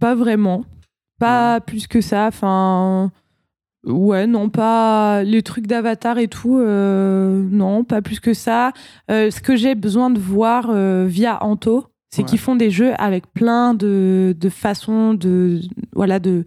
Pas 0.00 0.14
vraiment. 0.14 0.64
Pas 1.20 1.60
plus 1.60 1.86
que 1.86 2.00
ça. 2.00 2.26
Enfin. 2.26 3.12
Ouais, 3.86 4.26
non, 4.26 4.48
pas 4.48 5.22
les 5.24 5.42
trucs 5.42 5.66
d'avatar 5.66 6.18
et 6.18 6.28
tout. 6.28 6.58
euh, 6.58 7.42
non, 7.50 7.84
pas 7.84 8.00
plus 8.02 8.18
que 8.20 8.32
ça. 8.32 8.72
Euh, 9.10 9.30
ce 9.30 9.40
que 9.40 9.56
j'ai 9.56 9.74
besoin 9.74 10.08
de 10.10 10.18
voir 10.18 10.68
euh, 10.70 11.04
via 11.06 11.42
Anto, 11.44 11.84
c'est 12.10 12.22
Ouais. 12.22 12.28
qu'ils 12.28 12.38
font 12.38 12.56
des 12.56 12.70
jeux 12.70 12.92
avec 12.98 13.26
plein 13.32 13.74
de, 13.74 14.34
de 14.38 14.48
façons 14.48 15.12
de, 15.14 15.60
voilà, 15.94 16.18
de, 16.18 16.44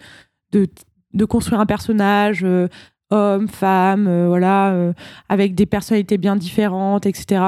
de, 0.52 0.66
de 1.14 1.26
construire 1.26 1.60
un 1.60 1.66
personnage, 1.68 2.44
euh, 2.44 2.68
homme, 3.12 3.48
femme, 3.48 4.08
euh, 4.08 4.28
voilà, 4.28 4.72
euh, 4.72 4.94
avec 5.30 5.54
des 5.56 5.66
personnalités 5.66 6.18
bien 6.18 6.36
différentes, 6.38 7.06
etc. 7.06 7.42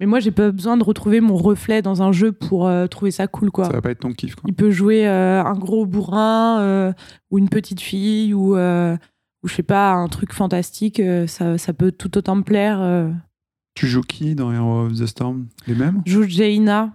Mais 0.00 0.06
moi, 0.06 0.18
j'ai 0.18 0.30
pas 0.30 0.50
besoin 0.50 0.78
de 0.78 0.82
retrouver 0.82 1.20
mon 1.20 1.36
reflet 1.36 1.82
dans 1.82 2.02
un 2.02 2.10
jeu 2.10 2.32
pour 2.32 2.66
euh, 2.66 2.86
trouver 2.86 3.10
ça 3.10 3.26
cool, 3.26 3.50
quoi. 3.50 3.66
Ça 3.66 3.72
va 3.72 3.82
pas 3.82 3.90
être 3.90 4.00
ton 4.00 4.12
kiff, 4.12 4.34
quoi. 4.34 4.44
Il 4.48 4.54
peut 4.54 4.70
jouer 4.70 5.06
euh, 5.06 5.44
un 5.44 5.52
gros 5.52 5.84
bourrin 5.84 6.60
euh, 6.60 6.92
ou 7.30 7.38
une 7.38 7.50
petite 7.50 7.82
fille 7.82 8.32
ou, 8.32 8.56
ou 8.56 9.48
je 9.48 9.54
sais 9.54 9.62
pas, 9.62 9.92
un 9.92 10.08
truc 10.08 10.32
fantastique. 10.32 11.02
ça, 11.26 11.58
ça 11.58 11.72
peut 11.74 11.92
tout 11.92 12.16
autant 12.16 12.34
me 12.34 12.42
plaire. 12.42 13.10
Tu 13.74 13.86
joues 13.86 14.00
qui 14.00 14.34
dans 14.34 14.50
Hero 14.52 14.86
of 14.86 14.94
the 14.94 15.06
Storm? 15.06 15.46
Les 15.66 15.74
mêmes? 15.74 16.02
Je 16.06 16.12
joue 16.12 16.24
Jaina. 16.24 16.92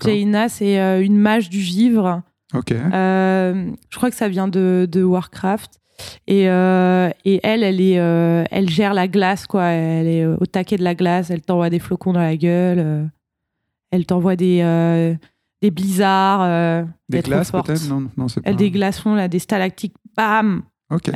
Jaina, 0.00 0.48
c'est 0.48 1.04
une 1.04 1.18
mage 1.18 1.50
du 1.50 1.58
vivre. 1.58 2.22
Ok. 2.54 2.72
Je 2.72 3.96
crois 3.96 4.10
que 4.10 4.16
ça 4.16 4.28
vient 4.28 4.46
de, 4.46 4.88
de 4.90 5.02
Warcraft. 5.02 5.79
Et, 6.26 6.48
euh, 6.48 7.10
et 7.24 7.40
elle, 7.42 7.62
elle, 7.62 7.80
est, 7.80 7.98
euh, 7.98 8.44
elle 8.50 8.68
gère 8.68 8.94
la 8.94 9.08
glace, 9.08 9.46
quoi. 9.46 9.64
Elle 9.64 10.06
est 10.06 10.24
euh, 10.24 10.36
au 10.40 10.46
taquet 10.46 10.76
de 10.76 10.84
la 10.84 10.94
glace. 10.94 11.30
Elle 11.30 11.42
t'envoie 11.42 11.70
des 11.70 11.78
flocons 11.78 12.12
dans 12.12 12.20
la 12.20 12.36
gueule. 12.36 13.10
elle 13.90 14.06
t'envoie 14.06 14.36
des, 14.36 15.16
des 15.62 15.70
blizzards. 15.70 16.86
Des 17.08 17.20
glaces 17.20 17.50
peut-être? 17.50 17.88
Non, 17.88 18.08
non 18.16 18.28
c'est 18.28 18.40
pas. 18.40 18.50
Elle, 18.50 18.56
des 18.56 18.70
glaçons, 18.70 19.14
là, 19.14 19.28
des 19.28 19.38
stalactiques, 19.38 19.94
bam 20.16 20.62
Ok. 20.90 21.10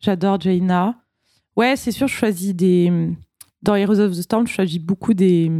J'adore 0.00 0.40
Jaina. 0.40 0.94
Ouais, 1.56 1.74
c'est 1.76 1.92
sûr, 1.92 2.06
je 2.06 2.14
choisis 2.14 2.54
des. 2.54 2.92
Dans 3.62 3.74
Heroes 3.74 3.98
of 3.98 4.12
the 4.12 4.22
Storm, 4.22 4.46
je 4.46 4.52
choisis 4.52 4.78
beaucoup 4.78 5.14
des, 5.14 5.50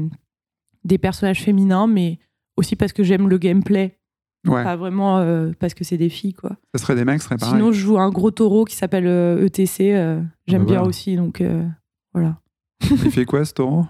des 0.85 0.99
personnages 0.99 1.43
féminins, 1.43 1.87
mais 1.87 2.19
aussi 2.57 2.77
parce 2.77 2.93
que 2.93 3.03
j'aime 3.03 3.29
le 3.29 3.39
gameplay. 3.39 3.99
Ouais. 4.47 4.63
Pas 4.65 4.77
vraiment 4.77 5.19
euh, 5.19 5.51
parce 5.59 5.75
que 5.75 5.85
c'est 5.85 5.97
des 5.97 6.09
filles, 6.09 6.35
quoi. 6.35 6.57
Ça 6.75 6.81
serait 6.83 6.95
des 6.95 7.05
mecs, 7.05 7.21
ce 7.21 7.27
serait 7.27 7.37
pareil. 7.37 7.55
Sinon, 7.57 7.73
je 7.73 7.81
joue 7.81 7.99
un 7.99 8.11
gros 8.11 8.31
taureau 8.31 8.65
qui 8.65 8.77
s'appelle 8.77 9.07
euh, 9.07 9.45
ETC. 9.47 9.81
euh, 9.93 10.23
J'aime 10.47 10.63
Bah 10.63 10.67
bien 10.67 10.75
voilà. 10.79 10.89
aussi, 10.89 11.17
donc 11.17 11.41
euh, 11.41 11.67
voilà. 12.15 12.39
Il 12.91 13.11
fait 13.11 13.25
quoi 13.25 13.45
ce 13.45 13.55
taureau? 13.55 13.87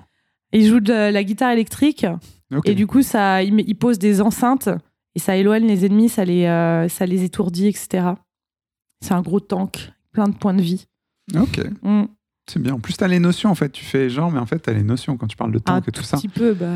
Il 0.53 0.66
joue 0.66 0.81
de 0.81 0.92
la 0.92 1.25
guitare 1.25 1.51
électrique. 1.53 2.07
Ok. 2.55 2.69
Et 2.69 2.75
du 2.75 2.87
coup, 2.87 3.03
ça, 3.03 3.42
il, 3.42 3.53
met- 3.55 3.64
il 3.66 3.75
pose 3.75 3.99
des 3.99 4.21
enceintes 4.21 4.69
et 5.14 5.19
ça 5.19 5.37
éloigne 5.37 5.66
les 5.66 5.85
ennemis, 5.85 6.09
ça 6.09 6.25
les, 6.25 6.45
euh, 6.47 6.88
ça 6.88 7.05
les 7.07 7.25
étourdit, 7.25 7.66
etc. 7.66 8.09
C'est 9.05 9.12
un 9.12 9.23
gros 9.23 9.40
tank, 9.40 9.92
plein 10.12 10.29
de 10.29 10.35
points 10.35 10.55
de 10.55 10.62
vie. 10.62 10.87
Ok. 11.37 11.61
Mm. 11.83 12.05
C'est 12.49 12.62
bien. 12.62 12.75
En 12.75 12.79
plus, 12.81 12.97
t'as 12.97 13.09
les 13.09 13.19
notions, 13.19 13.51
en 13.51 13.55
fait. 13.57 13.71
Tu 13.71 13.85
fais 13.85 14.09
genre, 14.09 14.31
mais 14.31 14.38
en 14.38 14.47
fait, 14.47 14.61
t'as 14.61 14.73
les 14.73 14.85
notions 14.85 15.16
quand 15.16 15.27
tu 15.27 15.37
parles 15.37 15.51
de 15.53 15.59
Un 15.59 15.61
tank 15.61 15.88
et 15.88 15.92
tout 15.92 16.05
ça. 16.05 16.16
petit 16.16 16.29
peu, 16.29 16.55
bah. 16.55 16.71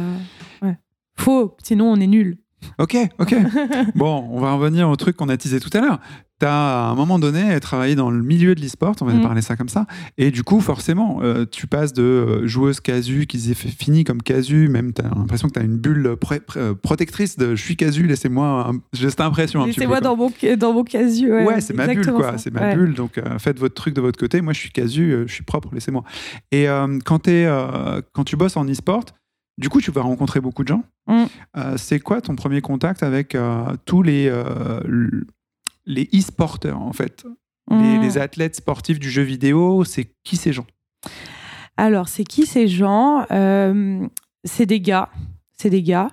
Ouais. 0.62 0.76
Faux, 1.16 1.56
sinon 1.62 1.92
on 1.92 1.96
est 2.00 2.06
nul. 2.08 2.38
Ok, 2.78 2.96
ok. 3.18 3.34
bon, 3.94 4.26
on 4.30 4.40
va 4.40 4.52
revenir 4.54 4.88
au 4.88 4.96
truc 4.96 5.16
qu'on 5.16 5.28
a 5.28 5.36
teasé 5.36 5.60
tout 5.60 5.70
à 5.76 5.80
l'heure. 5.80 5.98
T'as, 6.38 6.86
à 6.86 6.90
un 6.90 6.94
moment 6.94 7.18
donné, 7.18 7.60
travaillé 7.60 7.94
dans 7.94 8.10
le 8.10 8.22
milieu 8.22 8.54
de 8.54 8.62
l'e-sport, 8.62 8.94
on 9.02 9.04
va 9.04 9.12
Mm. 9.12 9.20
parler 9.20 9.42
ça 9.42 9.56
comme 9.56 9.68
ça. 9.68 9.84
Et 10.16 10.30
du 10.30 10.42
coup, 10.42 10.60
forcément, 10.60 11.20
euh, 11.22 11.44
tu 11.44 11.66
passes 11.66 11.92
de 11.92 12.02
euh, 12.02 12.46
joueuse 12.46 12.80
casu 12.80 13.26
qui 13.26 13.38
s'est 13.38 13.52
fini 13.52 14.04
comme 14.04 14.22
casu, 14.22 14.68
même 14.70 14.94
t'as 14.94 15.02
l'impression 15.14 15.48
que 15.48 15.52
t'as 15.52 15.62
une 15.64 15.76
bulle 15.76 16.16
euh, 16.56 16.74
protectrice 16.74 17.36
de 17.36 17.54
je 17.54 17.62
suis 17.62 17.76
casu, 17.76 18.06
laissez-moi. 18.06 18.72
J'ai 18.94 19.10
cette 19.10 19.20
impression 19.20 19.60
peu. 19.60 19.66
Laissez-moi 19.66 20.00
dans 20.00 20.16
mon, 20.16 20.32
dans 20.58 20.72
mon 20.72 20.82
casu. 20.84 21.30
Ouais, 21.30 21.44
Ouais, 21.44 21.60
c'est 21.60 21.74
ma 21.74 21.86
bulle, 21.86 22.10
quoi. 22.10 22.38
C'est 22.38 22.52
ma 22.54 22.60
Ouais. 22.62 22.74
bulle. 22.74 22.94
Donc, 22.94 23.18
euh, 23.18 23.38
faites 23.38 23.58
votre 23.58 23.74
truc 23.74 23.92
de 23.94 24.00
votre 24.00 24.18
côté. 24.18 24.40
Moi, 24.40 24.54
je 24.54 24.60
suis 24.60 24.70
casu, 24.70 25.12
euh, 25.12 25.24
je 25.26 25.34
suis 25.34 25.44
propre, 25.44 25.68
laissez-moi. 25.74 26.04
Et 26.52 26.66
quand, 27.04 27.28
euh, 27.28 28.00
quand 28.14 28.24
tu 28.24 28.36
bosses 28.36 28.56
en 28.56 28.64
e-sport, 28.66 29.04
du 29.60 29.68
coup, 29.68 29.80
tu 29.80 29.90
vas 29.90 30.00
rencontrer 30.00 30.40
beaucoup 30.40 30.62
de 30.62 30.68
gens. 30.68 30.82
Mm. 31.06 31.24
Euh, 31.56 31.76
c'est 31.76 32.00
quoi 32.00 32.20
ton 32.20 32.34
premier 32.34 32.62
contact 32.62 33.02
avec 33.02 33.34
euh, 33.34 33.76
tous 33.84 34.02
les, 34.02 34.26
euh, 34.28 34.80
les 35.86 36.08
e-sporteurs, 36.14 36.80
en 36.80 36.92
fait? 36.92 37.24
Les, 37.70 37.98
Mm. 37.98 38.02
les 38.02 38.18
athlètes 38.18 38.56
sportifs 38.56 38.98
du 38.98 39.10
jeu 39.10 39.22
vidéo 39.22 39.84
C'est 39.84 40.12
qui 40.24 40.36
ces 40.36 40.52
gens? 40.52 40.66
Alors, 41.76 42.08
c'est 42.08 42.24
qui 42.24 42.46
ces 42.46 42.66
gens? 42.66 43.26
C'est 44.44 44.66
des 44.66 44.80
gars. 44.80 45.10
C'est 45.56 45.70
des 45.70 45.82
gars. 45.82 46.08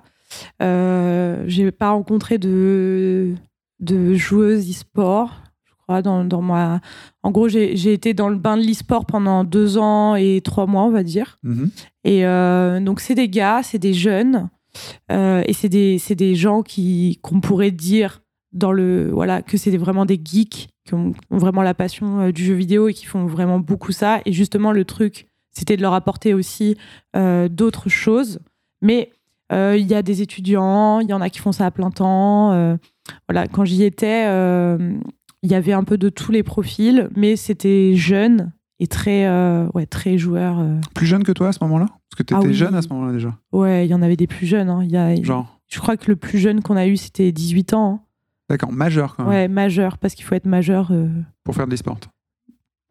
J'ai 0.60 1.72
pas 1.72 1.90
rencontré 1.90 2.38
de, 2.38 3.34
de 3.80 4.14
joueuses 4.14 4.70
e-sport, 4.70 5.42
crois, 5.88 6.02
dans, 6.02 6.24
dans 6.24 6.42
ma. 6.42 6.80
En 7.22 7.30
gros, 7.30 7.48
j'ai 7.48 7.92
été 7.92 8.14
dans 8.14 8.28
le 8.28 8.36
bain 8.36 8.56
de 8.56 8.62
l'e-sport 8.62 9.06
pendant 9.06 9.44
deux 9.44 9.78
ans 9.78 10.14
et 10.14 10.40
trois 10.44 10.66
mois, 10.66 10.84
on 10.84 10.90
va 10.90 11.02
dire. 11.02 11.38
Mhm. 11.42 11.70
Et 12.04 12.26
euh, 12.26 12.80
donc, 12.80 13.00
c'est 13.00 13.14
des 13.14 13.28
gars, 13.28 13.62
c'est 13.62 13.78
des 13.78 13.94
jeunes, 13.94 14.50
euh, 15.10 15.42
et 15.46 15.52
c'est 15.52 15.68
des, 15.68 15.98
des 16.10 16.34
gens 16.34 16.62
qui 16.62 17.18
qu'on 17.22 17.40
pourrait 17.40 17.70
dire 17.70 18.20
dans 18.52 18.72
le 18.72 19.10
voilà 19.12 19.42
que 19.42 19.56
c'est 19.56 19.76
vraiment 19.76 20.06
des 20.06 20.20
geeks 20.22 20.68
qui 20.86 20.94
ont, 20.94 21.12
ont 21.30 21.38
vraiment 21.38 21.62
la 21.62 21.74
passion 21.74 22.20
euh, 22.20 22.32
du 22.32 22.44
jeu 22.44 22.54
vidéo 22.54 22.88
et 22.88 22.94
qui 22.94 23.06
font 23.06 23.26
vraiment 23.26 23.58
beaucoup 23.58 23.92
ça. 23.92 24.20
Et 24.24 24.32
justement, 24.32 24.72
le 24.72 24.84
truc, 24.84 25.26
c'était 25.52 25.76
de 25.76 25.82
leur 25.82 25.94
apporter 25.94 26.34
aussi 26.34 26.76
euh, 27.16 27.48
d'autres 27.48 27.88
choses. 27.88 28.40
Mais 28.80 29.10
euh, 29.52 29.76
il 29.78 29.86
y 29.86 29.94
a 29.94 30.02
des 30.02 30.22
étudiants, 30.22 31.00
il 31.00 31.08
y 31.08 31.12
en 31.12 31.20
a 31.20 31.30
qui 31.30 31.40
font 31.40 31.52
ça 31.52 31.66
à 31.66 31.70
plein 31.70 31.90
temps. 31.90 32.52
euh, 32.52 32.76
voilà, 33.26 33.46
quand 33.46 33.64
j'y 33.64 33.84
étais, 33.84 34.26
il 35.42 35.50
y 35.50 35.54
avait 35.54 35.72
un 35.72 35.84
peu 35.84 35.98
de 35.98 36.08
tous 36.08 36.32
les 36.32 36.42
profils, 36.42 37.08
mais 37.16 37.36
c'était 37.36 37.94
jeune 37.94 38.52
et 38.80 38.86
très, 38.86 39.26
euh, 39.26 39.66
ouais, 39.74 39.86
très 39.86 40.18
joueur. 40.18 40.58
euh. 40.60 40.76
Plus 40.94 41.06
jeune 41.06 41.24
que 41.24 41.32
toi 41.32 41.48
à 41.48 41.52
ce 41.52 41.58
moment-là? 41.64 41.86
Parce 41.86 42.16
que 42.16 42.22
tu 42.22 42.34
étais 42.34 42.42
Ah 42.44 42.48
oui. 42.48 42.54
jeune 42.54 42.74
à 42.74 42.82
ce 42.82 42.88
moment-là 42.88 43.12
déjà. 43.12 43.36
Ouais, 43.52 43.86
il 43.86 43.90
y 43.90 43.94
en 43.94 44.02
avait 44.02 44.16
des 44.16 44.26
plus 44.26 44.46
jeunes. 44.46 44.68
hein. 44.68 44.82
Il 44.84 44.90
y 44.90 44.96
a, 44.96 45.14
Genre, 45.22 45.60
Je 45.68 45.78
crois 45.80 45.96
que 45.96 46.08
le 46.08 46.16
plus 46.16 46.38
jeune 46.38 46.62
qu'on 46.62 46.76
a 46.76 46.86
eu, 46.86 46.96
c'était 46.96 47.30
18 47.32 47.72
ans. 47.74 47.94
hein. 47.94 48.00
d'accord, 48.48 48.72
majeur 48.72 49.14
quand 49.16 49.24
même, 49.24 49.32
Ouais, 49.32 49.48
majeur, 49.48 49.98
parce 49.98 50.14
qu'il 50.14 50.24
faut 50.24 50.34
être 50.34 50.46
majeur. 50.46 50.88
euh. 50.92 51.08
pour 51.44 51.54
faire 51.54 51.66
de 51.66 51.70
l'e-sport. 51.72 51.98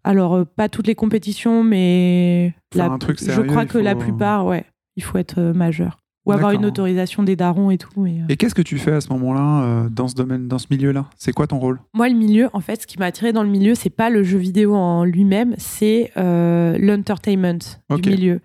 Alors, 0.04 0.36
euh, 0.36 0.46
pas 0.46 0.70
toutes 0.70 0.88
les 0.88 0.96
compétitions, 0.96 1.64
mais 1.64 2.54
Faut 2.72 2.80
faire 2.80 2.88
la- 2.90 2.94
un 2.94 2.98
truc 3.00 3.20
je 3.20 3.26
sérieux, 3.26 3.44
crois 3.46 3.64
il 3.64 3.68
que 3.70 3.78
la 3.78 3.94
faut- 3.94 4.00
plupart, 4.00 4.46
ouais, 4.46 4.66
il 4.96 5.04
faut 5.04 5.18
être 5.18 5.40
euh, 5.40 5.54
majeur. 5.54 5.98
Ou 6.28 6.32
avoir 6.34 6.52
une 6.52 6.66
autorisation 6.66 7.24
des 7.24 7.36
darons 7.36 7.72
et 7.72 7.78
tout. 7.78 8.06
euh. 8.06 8.26
Et 8.30 8.36
qu'est-ce 8.38 8.54
que 8.56 8.62
tu 8.62 8.78
fais 8.78 8.92
à 8.92 9.02
ce 9.02 9.10
moment-là 9.13 9.63
euh, 9.63 9.90
dans 9.90 10.08
ce 10.08 10.16
domaine, 10.16 10.48
dans 10.48 10.60
ce 10.60 10.68
milieu-là? 10.70 11.06
C'est 11.18 11.32
quoi 11.34 11.48
ton 11.48 11.58
rôle? 11.60 11.80
Moi, 11.94 12.10
le 12.10 12.16
milieu, 12.16 12.50
en 12.54 12.60
fait, 12.60 12.82
ce 12.82 12.88
qui 12.88 13.00
m'a 13.00 13.06
attiré 13.06 13.34
dans 13.34 13.44
le 13.44 13.50
milieu, 13.50 13.76
c'est 13.76 13.90
pas 13.90 14.10
le 14.10 14.24
jeu 14.24 14.38
vidéo 14.38 14.76
en 14.76 15.04
lui-même, 15.04 15.56
c'est 15.58 16.12
euh, 16.18 16.78
l'entertainment 16.80 17.60
Ok. 17.90 18.02
du 18.02 18.10
milieu. 18.12 18.42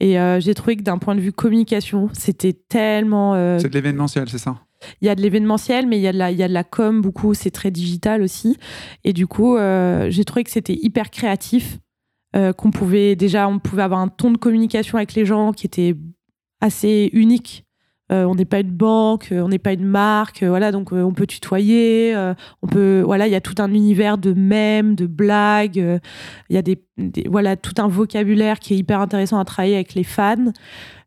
Et 0.00 0.18
euh, 0.20 0.38
j'ai 0.40 0.54
trouvé 0.54 0.76
que 0.76 0.82
d'un 0.82 0.98
point 0.98 1.14
de 1.16 1.20
vue 1.20 1.32
communication, 1.32 2.08
c'était 2.12 2.52
tellement. 2.52 3.34
euh, 3.34 3.58
C'est 3.58 3.68
de 3.68 3.74
l'événementiel, 3.74 4.28
c'est 4.28 4.38
ça? 4.38 4.56
Il 5.02 5.06
y 5.06 5.08
a 5.08 5.16
de 5.16 5.20
l'événementiel, 5.20 5.88
mais 5.88 5.98
il 5.98 6.02
y, 6.02 6.06
a 6.06 6.12
de 6.12 6.18
la- 6.18 6.30
il 6.30 6.38
y 6.38 6.42
a 6.44 6.48
de 6.48 6.52
la 6.52 6.62
com 6.62 7.00
beaucoup, 7.02 7.34
c'est 7.34 7.50
très 7.50 7.72
digital 7.72 8.22
aussi. 8.22 8.56
Et 9.02 9.12
du 9.12 9.26
coup, 9.26 9.56
euh, 9.56 10.06
j'ai 10.08 10.24
trouvé 10.24 10.44
que 10.44 10.50
c'était 10.52 10.78
hyper 10.80 11.10
créatif, 11.10 11.78
euh, 12.36 12.52
qu'on 12.52 12.70
pouvait 12.70 13.16
déjà, 13.16 13.48
on 13.48 13.58
pouvait 13.58 13.82
avoir 13.82 13.98
un 14.00 14.06
ton 14.06 14.30
de 14.30 14.36
communication 14.38 14.98
avec 14.98 15.14
les 15.14 15.24
gens 15.26 15.50
qui 15.52 15.66
était 15.66 15.96
assez 16.60 17.10
unique. 17.12 17.64
Euh, 18.10 18.24
on 18.24 18.34
n'est 18.34 18.46
pas 18.46 18.60
une 18.60 18.70
banque, 18.70 19.32
euh, 19.32 19.42
on 19.42 19.48
n'est 19.48 19.58
pas 19.58 19.74
une 19.74 19.84
marque, 19.84 20.42
euh, 20.42 20.48
voilà, 20.48 20.72
donc 20.72 20.92
on 20.92 21.12
peut 21.12 21.26
tutoyer, 21.26 22.16
on 22.62 22.66
peut, 22.66 23.02
voilà, 23.04 23.26
il 23.26 23.30
y 23.30 23.36
a 23.36 23.40
tout 23.40 23.56
un 23.58 23.72
univers 23.72 24.16
de 24.16 24.32
mèmes, 24.32 24.94
de 24.94 25.06
blagues, 25.06 26.00
il 26.48 26.54
y 26.54 26.56
a 26.56 26.62
des, 26.62 26.82
voilà, 27.28 27.56
tout 27.56 27.74
un 27.78 27.88
vocabulaire 27.88 28.60
qui 28.60 28.74
est 28.74 28.78
hyper 28.78 29.00
intéressant 29.00 29.38
à 29.38 29.44
travailler 29.44 29.74
avec 29.74 29.94
les 29.94 30.04
fans. 30.04 30.52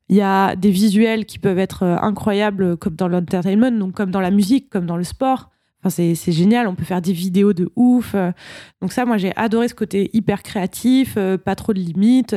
Il 0.09 0.17
y 0.17 0.21
a 0.21 0.55
des 0.55 0.71
visuels 0.71 1.25
qui 1.25 1.39
peuvent 1.39 1.57
être 1.57 1.83
incroyables, 1.83 2.77
comme 2.77 2.95
dans 2.95 3.07
l'entertainment, 3.07 3.71
donc 3.71 3.93
comme 3.93 4.11
dans 4.11 4.19
la 4.19 4.31
musique, 4.31 4.69
comme 4.69 4.85
dans 4.85 4.97
le 4.97 5.03
sport. 5.03 5.49
Enfin, 5.83 5.89
c'est 5.89 6.31
génial, 6.31 6.67
on 6.67 6.75
peut 6.75 6.83
faire 6.83 7.01
des 7.01 7.13
vidéos 7.13 7.53
de 7.53 7.71
ouf. 7.75 8.15
Donc 8.81 8.91
ça, 8.91 9.05
moi, 9.05 9.17
j'ai 9.17 9.35
adoré 9.35 9.67
ce 9.67 9.73
côté 9.73 10.11
hyper 10.13 10.43
créatif, 10.43 11.17
pas 11.45 11.55
trop 11.55 11.73
de 11.73 11.79
limites. 11.79 12.35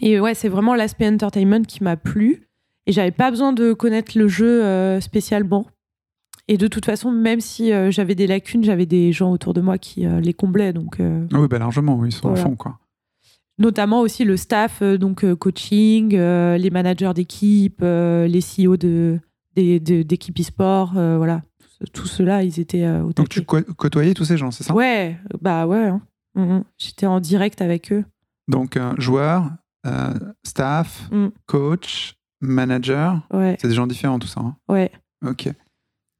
Et 0.00 0.20
ouais, 0.20 0.34
c'est 0.34 0.48
vraiment 0.48 0.74
l'aspect 0.74 1.08
entertainment 1.08 1.62
qui 1.62 1.82
m'a 1.82 1.96
plu. 1.96 2.46
Et 2.86 2.92
j'avais 2.92 3.10
pas 3.10 3.30
besoin 3.30 3.52
de 3.52 3.72
connaître 3.72 4.16
le 4.18 4.26
jeu 4.28 4.64
euh, 4.64 5.00
spécialement. 5.00 5.66
Et 6.48 6.56
de 6.56 6.66
toute 6.66 6.84
façon, 6.86 7.10
même 7.12 7.40
si 7.40 7.72
euh, 7.72 7.90
j'avais 7.90 8.14
des 8.14 8.26
lacunes, 8.26 8.64
j'avais 8.64 8.86
des 8.86 9.12
gens 9.12 9.30
autour 9.30 9.54
de 9.54 9.60
moi 9.60 9.78
qui 9.78 10.06
euh, 10.06 10.18
les 10.20 10.32
comblaient. 10.32 10.72
Donc, 10.72 10.96
Ah 11.00 11.40
Oui, 11.40 11.46
bah 11.48 11.58
largement, 11.58 11.96
oui, 11.96 12.08
ils 12.08 12.12
sont 12.12 12.28
Voilà. 12.28 12.42
au 12.42 12.44
fond, 12.48 12.56
quoi. 12.56 12.78
notamment 13.58 14.00
aussi 14.00 14.24
le 14.24 14.36
staff, 14.36 14.82
donc 14.82 15.34
coaching, 15.34 16.12
les 16.16 16.70
managers 16.70 17.12
d'équipe, 17.14 17.82
les 17.82 18.40
CEO 18.40 18.76
de, 18.76 19.18
des- 19.54 19.78
de- 19.80 20.02
d'équipe 20.02 20.38
e-sport, 20.40 20.92
voilà. 20.94 21.42
Tout 21.92 22.06
cela, 22.06 22.42
ils 22.42 22.58
étaient 22.60 22.86
au 22.88 23.12
Donc 23.12 23.28
tu 23.28 23.44
taquet. 23.44 23.64
côtoyais 23.76 24.14
tous 24.14 24.24
ces 24.24 24.36
gens, 24.36 24.50
c'est 24.50 24.64
ça? 24.64 24.74
Ouais, 24.74 25.16
bah 25.40 25.66
ouais. 25.66 25.86
hein. 25.86 26.00
Mhm. 26.34 26.64
J'étais 26.78 27.06
en 27.06 27.20
direct 27.20 27.60
avec 27.62 27.92
eux. 27.92 28.04
Donc 28.48 28.78
joueur, 28.98 29.50
euh, 29.86 30.14
staff, 30.44 31.08
Mm. 31.10 31.28
coach, 31.46 32.14
manager, 32.40 33.26
Ouais, 33.32 33.56
c'est 33.60 33.68
des 33.68 33.74
gens 33.74 33.86
différents 33.86 34.18
tout 34.18 34.26
ça. 34.28 34.40
hein 34.40 34.56
ouais. 34.68 34.90
ok. 35.26 35.48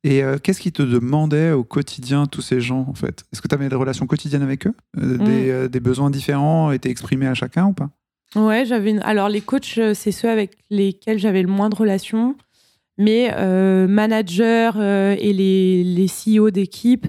Et 0.03 0.25
euh, 0.25 0.39
qu'est-ce 0.39 0.61
qu'ils 0.61 0.73
te 0.73 0.83
demandaient 0.83 1.53
au 1.53 1.63
quotidien, 1.63 2.27
tous 2.27 2.41
ces 2.41 2.61
gens, 2.63 2.87
en 2.89 2.95
fait? 2.95 3.25
Est-ce 3.33 3.43
que 3.43 3.49
tu 3.49 3.55
avais 3.55 3.69
des 3.69 3.77
relations 3.77 4.07
quotidiennes 4.07 4.43
avec 4.43 4.67
eux? 4.67 4.75
Euh, 4.97 5.19
Mm. 5.19 5.25
des, 5.25 5.69
des 5.69 5.81
besoins 5.81 6.09
différents 6.11 6.73
étaient 6.73 6.91
exprimés 6.91 7.27
à 7.27 7.35
chacun 7.35 7.67
ou 7.67 7.73
pas? 7.75 7.91
Ouais, 8.35 8.65
j'avais 8.65 8.91
une... 8.91 9.01
Alors, 9.01 9.29
les 9.29 9.41
coachs, 9.43 9.79
c'est 9.95 10.13
ceux 10.13 10.31
avec 10.31 10.57
lesquels 10.71 11.19
j'avais 11.19 11.43
le 11.43 11.49
moins 11.49 11.69
de 11.69 11.75
relations. 11.75 12.35
Mais 12.97 13.31
manager 13.89 14.81
et 14.81 15.33
les, 15.33 15.85
les 15.85 16.07
CEO 16.07 16.51
d'équipe, 16.51 17.07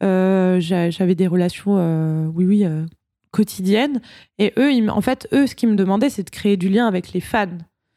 j'a- 0.00 0.90
j'avais 0.90 1.14
des 1.14 1.26
relations, 1.26 2.28
oui, 2.34 2.44
oui, 2.46 2.64
euh, 3.32 3.36
quotidiennes. 3.36 4.00
Et 4.38 4.52
eux, 4.58 4.72
ils 4.72 4.90
en 4.90 5.00
fait, 5.00 5.28
eux, 5.32 5.46
ce 5.46 5.54
qu'ils 5.54 5.68
me 5.68 5.76
demandaient, 5.76 6.10
c'est 6.10 6.22
de 6.24 6.30
créer 6.30 6.56
du 6.56 6.68
lien 6.68 6.86
avec 6.86 7.12
les 7.12 7.20
fans. 7.20 7.46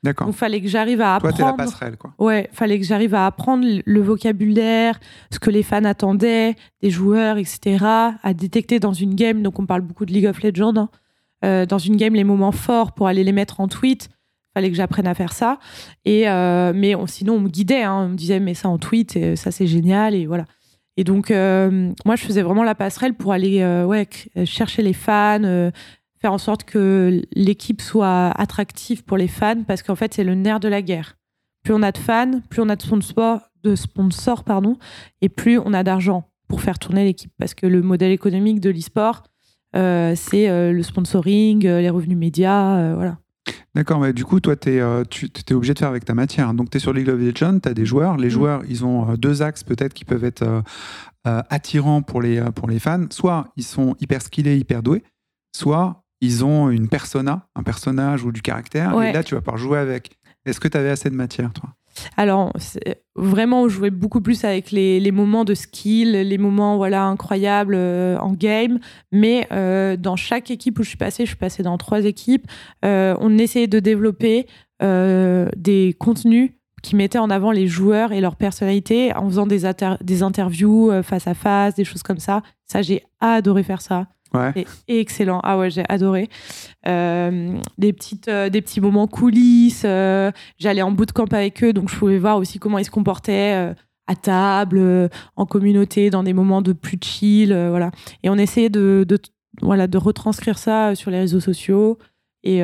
D'accord. 0.03 0.27
Donc, 0.27 0.36
fallait 0.36 0.59
que 0.59 0.67
j'arrive 0.67 0.99
à 0.99 1.17
Toi, 1.21 1.29
apprendre. 1.29 1.36
t'es 1.38 1.43
la 1.43 1.53
passerelle, 1.53 1.95
quoi. 1.97 2.13
Ouais, 2.19 2.49
fallait 2.51 2.77
que 2.77 2.86
j'arrive 2.86 3.15
à 3.15 3.25
apprendre 3.25 3.65
le 3.86 4.01
vocabulaire, 4.01 4.99
ce 5.31 5.39
que 5.39 5.49
les 5.49 5.63
fans 5.63 5.86
attendaient, 5.86 6.55
des 6.81 6.89
joueurs, 6.89 7.38
etc. 7.38 7.86
À 8.21 8.34
détecter 8.34 8.79
dans 8.81 8.91
une 8.91 9.15
game, 9.15 9.41
donc 9.41 9.59
on 9.59 9.65
parle 9.65 9.81
beaucoup 9.81 10.05
de 10.05 10.11
League 10.11 10.25
of 10.25 10.43
Legends, 10.43 10.75
hein, 10.75 10.89
euh, 11.45 11.65
dans 11.65 11.77
une 11.77 11.95
game 11.95 12.15
les 12.15 12.25
moments 12.25 12.51
forts 12.51 12.91
pour 12.91 13.07
aller 13.07 13.23
les 13.23 13.31
mettre 13.31 13.61
en 13.61 13.67
tweet. 13.69 14.09
Fallait 14.53 14.69
que 14.69 14.75
j'apprenne 14.75 15.07
à 15.07 15.13
faire 15.15 15.31
ça. 15.34 15.57
Et 16.05 16.27
euh, 16.29 16.73
mais 16.75 16.95
on- 16.95 17.07
sinon 17.07 17.36
on 17.36 17.39
me 17.39 17.49
guidait, 17.49 17.84
hein, 17.84 17.95
on 18.05 18.09
me 18.09 18.15
disait 18.15 18.39
mais 18.41 18.53
ça 18.55 18.67
en 18.69 18.77
tweet, 18.77 19.15
et 19.15 19.36
ça 19.38 19.51
c'est 19.51 19.67
génial 19.67 20.13
et 20.15 20.25
voilà. 20.27 20.45
Et 20.97 21.03
donc 21.03 21.31
euh, 21.31 21.91
moi 22.05 22.15
je 22.15 22.23
faisais 22.23 22.41
vraiment 22.41 22.63
la 22.63 22.75
passerelle 22.75 23.13
pour 23.13 23.33
aller 23.33 23.61
euh, 23.61 23.85
cr- 24.05 24.45
chercher 24.45 24.81
les 24.81 24.93
fans. 24.93 25.43
euh, 25.43 25.71
faire 26.21 26.31
en 26.31 26.37
sorte 26.37 26.63
que 26.63 27.21
l'équipe 27.33 27.81
soit 27.81 28.29
attractive 28.37 29.03
pour 29.03 29.17
les 29.17 29.27
fans 29.27 29.63
parce 29.67 29.83
qu'en 29.83 29.95
fait 29.95 30.13
c'est 30.13 30.23
le 30.23 30.35
nerf 30.35 30.59
de 30.61 30.69
la 30.69 30.81
guerre 30.81 31.17
plus 31.63 31.73
on 31.73 31.81
a 31.81 31.91
de 31.91 31.97
fans, 31.97 32.41
plus 32.49 32.61
on 32.61 32.69
a 32.69 32.75
de 32.75 32.81
sponsors, 32.81 33.39
de 33.63 33.75
sponsors 33.75 34.43
pardon, 34.43 34.77
et 35.21 35.29
plus 35.29 35.57
on 35.59 35.73
a 35.73 35.83
d'argent 35.83 36.29
pour 36.49 36.61
faire 36.61 36.77
tourner 36.77 37.05
l'équipe. 37.05 37.31
Parce 37.39 37.53
que 37.53 37.65
le 37.65 37.81
modèle 37.81 38.11
économique 38.11 38.59
de 38.59 38.69
l'e-sport, 38.69 39.23
euh, 39.75 40.13
c'est 40.15 40.49
euh, 40.49 40.73
le 40.73 40.83
sponsoring, 40.83 41.65
euh, 41.65 41.79
les 41.81 41.89
revenus 41.89 42.17
médias, 42.17 42.93
voilà. 42.95 43.17
D'accord, 43.75 43.99
mais 43.99 44.13
du 44.13 44.23
coup, 44.23 44.39
toi, 44.39 44.55
tu 44.55 44.69
es, 44.69 44.81
obligé 45.53 45.73
de 45.73 45.79
faire 45.79 45.89
avec 45.89 46.05
ta 46.05 46.13
matière. 46.13 46.53
Donc, 46.53 46.69
tu 46.69 46.77
es 46.77 46.79
sur 46.79 46.93
League 46.93 47.09
of 47.09 47.19
Legends, 47.19 47.59
tu 47.59 47.69
as 47.69 47.73
des 47.73 47.85
joueurs. 47.85 48.17
Les 48.17 48.27
mm. 48.27 48.31
joueurs, 48.31 48.61
ils 48.69 48.85
ont 48.85 49.15
deux 49.15 49.41
axes 49.41 49.63
peut-être 49.63 49.93
qui 49.93 50.05
peuvent 50.05 50.23
être 50.23 50.63
attirants 51.25 52.01
pour 52.01 52.21
les, 52.21 52.41
pour 52.55 52.69
les 52.69 52.79
fans. 52.79 53.05
Soit 53.09 53.51
ils 53.57 53.63
sont 53.63 53.95
hyper 53.99 54.21
skillés, 54.21 54.57
hyper 54.57 54.83
doués, 54.83 55.03
soit 55.55 56.03
ils 56.21 56.45
ont 56.45 56.69
une 56.69 56.87
persona, 56.87 57.49
un 57.55 57.63
personnage 57.63 58.23
ou 58.23 58.31
du 58.31 58.41
caractère. 58.41 58.99
Et 59.01 59.11
là, 59.11 59.23
tu 59.23 59.35
vas 59.35 59.41
pouvoir 59.41 59.57
jouer 59.57 59.79
avec. 59.79 60.17
Est-ce 60.45 60.59
que 60.59 60.67
tu 60.67 60.77
avais 60.77 60.89
assez 60.89 61.09
de 61.09 61.15
matière, 61.15 61.51
toi? 61.51 61.69
Alors, 62.17 62.51
vraiment, 63.15 63.63
on 63.63 63.67
jouait 63.67 63.89
beaucoup 63.89 64.21
plus 64.21 64.43
avec 64.43 64.71
les, 64.71 65.11
moments 65.11 65.45
de 65.45 65.53
skill, 65.53 66.11
les 66.11 66.37
moments 66.37 66.77
voilà 66.77 67.03
incroyables 67.03 67.75
euh, 67.75 68.17
en 68.19 68.33
game. 68.33 68.79
Mais 69.11 69.47
euh, 69.51 69.97
dans 69.97 70.15
chaque 70.15 70.51
équipe 70.51 70.79
où 70.79 70.83
je 70.83 70.89
suis 70.89 70.97
passée, 70.97 71.25
je 71.25 71.29
suis 71.29 71.37
passée 71.37 71.63
dans 71.63 71.77
trois 71.77 72.05
équipes, 72.05 72.47
euh, 72.85 73.15
on 73.19 73.37
essayait 73.37 73.67
de 73.67 73.79
développer 73.79 74.47
des 74.81 75.95
contenus 75.97 76.51
qui 76.81 76.97
mettaient 76.97 77.17
en 77.17 77.29
avant 77.29 77.51
les 77.51 77.67
joueurs 77.67 78.11
et 78.11 78.19
leur 78.19 78.35
personnalité 78.35 79.15
en 79.15 79.29
faisant 79.29 79.47
des, 79.47 79.61
des 80.01 80.23
interviews 80.23 80.91
face 81.03 81.25
à 81.25 81.33
face, 81.33 81.75
des 81.75 81.85
choses 81.85 82.03
comme 82.03 82.19
ça. 82.19 82.41
Ça, 82.65 82.81
j'ai 82.81 83.01
adoré 83.21 83.63
faire 83.63 83.81
ça. 83.81 84.07
Excellent. 84.88 85.39
Ah 85.43 85.57
ouais, 85.57 85.69
j'ai 85.69 85.84
adoré. 85.89 86.29
Euh, 86.88 87.57
des, 87.77 87.93
petites, 87.93 88.27
euh, 88.27 88.49
des 88.49 88.61
petits 88.61 88.81
moments 88.81 89.07
coulisses. 89.07 89.84
Euh, 89.86 90.31
j'allais 90.57 90.81
en 90.81 90.91
bootcamp 90.91 91.27
avec 91.31 91.63
eux, 91.63 91.73
donc 91.73 91.89
je 91.89 91.95
pouvais 91.95 92.17
voir 92.17 92.38
aussi 92.38 92.59
comment 92.59 92.77
ils 92.77 92.86
se 92.86 92.91
comportaient 92.91 93.73
à 94.07 94.15
table, 94.15 95.09
en 95.36 95.45
communauté, 95.45 96.09
dans 96.09 96.23
des 96.23 96.34
moments 96.34 96.61
de 96.61 96.73
plus 96.73 96.97
chill. 97.01 97.53
voilà. 97.69 97.91
Et 98.23 98.29
on 98.29 98.38
essayait 98.38 98.69
de, 98.69 99.05
de, 99.07 99.17
voilà, 99.61 99.88
de 99.88 99.97
retranscrire 99.97 100.57
ça 100.57 100.95
sur 100.95 101.11
les 101.11 101.19
réseaux 101.19 101.39
sociaux. 101.39 101.97
Et, 102.43 102.61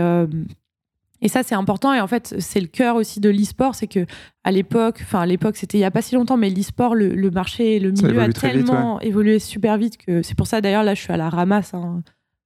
et 1.22 1.28
ça, 1.28 1.44
c'est 1.44 1.56
important. 1.56 1.94
Et 1.94 2.02
en 2.02 2.08
fait, 2.08 2.36
c'est 2.40 2.62
le 2.62 2.68
cœur 2.68 2.96
aussi 2.96 3.20
de 3.20 3.30
l'e-sport. 3.30 3.76
C'est 3.76 3.88
que 3.88 4.06
à 4.44 4.52
l'époque, 4.52 5.00
enfin, 5.02 5.20
à 5.20 5.26
l'époque, 5.26 5.58
c'était 5.58 5.78
il 5.78 5.82
n'y 5.82 5.86
a 5.86 5.92
pas 5.92 6.02
si 6.02 6.16
longtemps, 6.16 6.38
mais 6.38 6.50
l'e-sport, 6.50 6.96
le, 6.96 7.30
marché, 7.30 7.80
le 7.80 7.92
milieu 7.92 8.22
a 8.22 8.30
tellement 8.30 9.00
évolué 9.02 9.40
super 9.40 9.78
vite 9.78 9.98
que 9.98 10.22
c'est 10.22 10.36
pour 10.36 10.48
ça, 10.48 10.62
d'ailleurs, 10.62 10.84
là, 10.84 10.94
je 10.94 11.02
suis 11.02 11.14
à 11.14 11.18
la 11.18 11.30
ramasse. 11.30 11.74
Hein. 11.74 12.04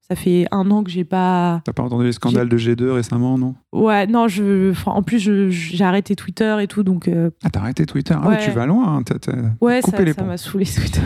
Ça 0.09 0.15
fait 0.15 0.47
un 0.51 0.69
an 0.69 0.83
que 0.83 0.91
j'ai 0.91 1.05
pas. 1.05 1.61
T'as 1.63 1.71
pas 1.71 1.83
entendu 1.83 2.03
les 2.03 2.11
scandales 2.11 2.49
de 2.49 2.57
G2 2.57 2.89
récemment, 2.89 3.37
non? 3.37 3.55
Ouais, 3.71 4.05
non, 4.05 4.27
je. 4.27 4.73
en 4.85 5.01
plus, 5.01 5.49
j'ai 5.49 5.83
arrêté 5.83 6.13
Twitter 6.17 6.57
et 6.61 6.67
tout, 6.67 6.83
donc. 6.83 7.07
Euh, 7.07 7.29
ah, 7.41 7.49
t'as 7.49 7.61
arrêté 7.61 7.85
Twitter? 7.85 8.15
Ah, 8.21 8.35
tu 8.35 8.51
vas 8.51 8.65
loin. 8.65 8.97
Hein, 8.97 9.55
ouais, 9.61 9.81
ça 9.81 10.23
m'a 10.25 10.35
saoulé 10.35 10.65
Twitter. 10.65 10.99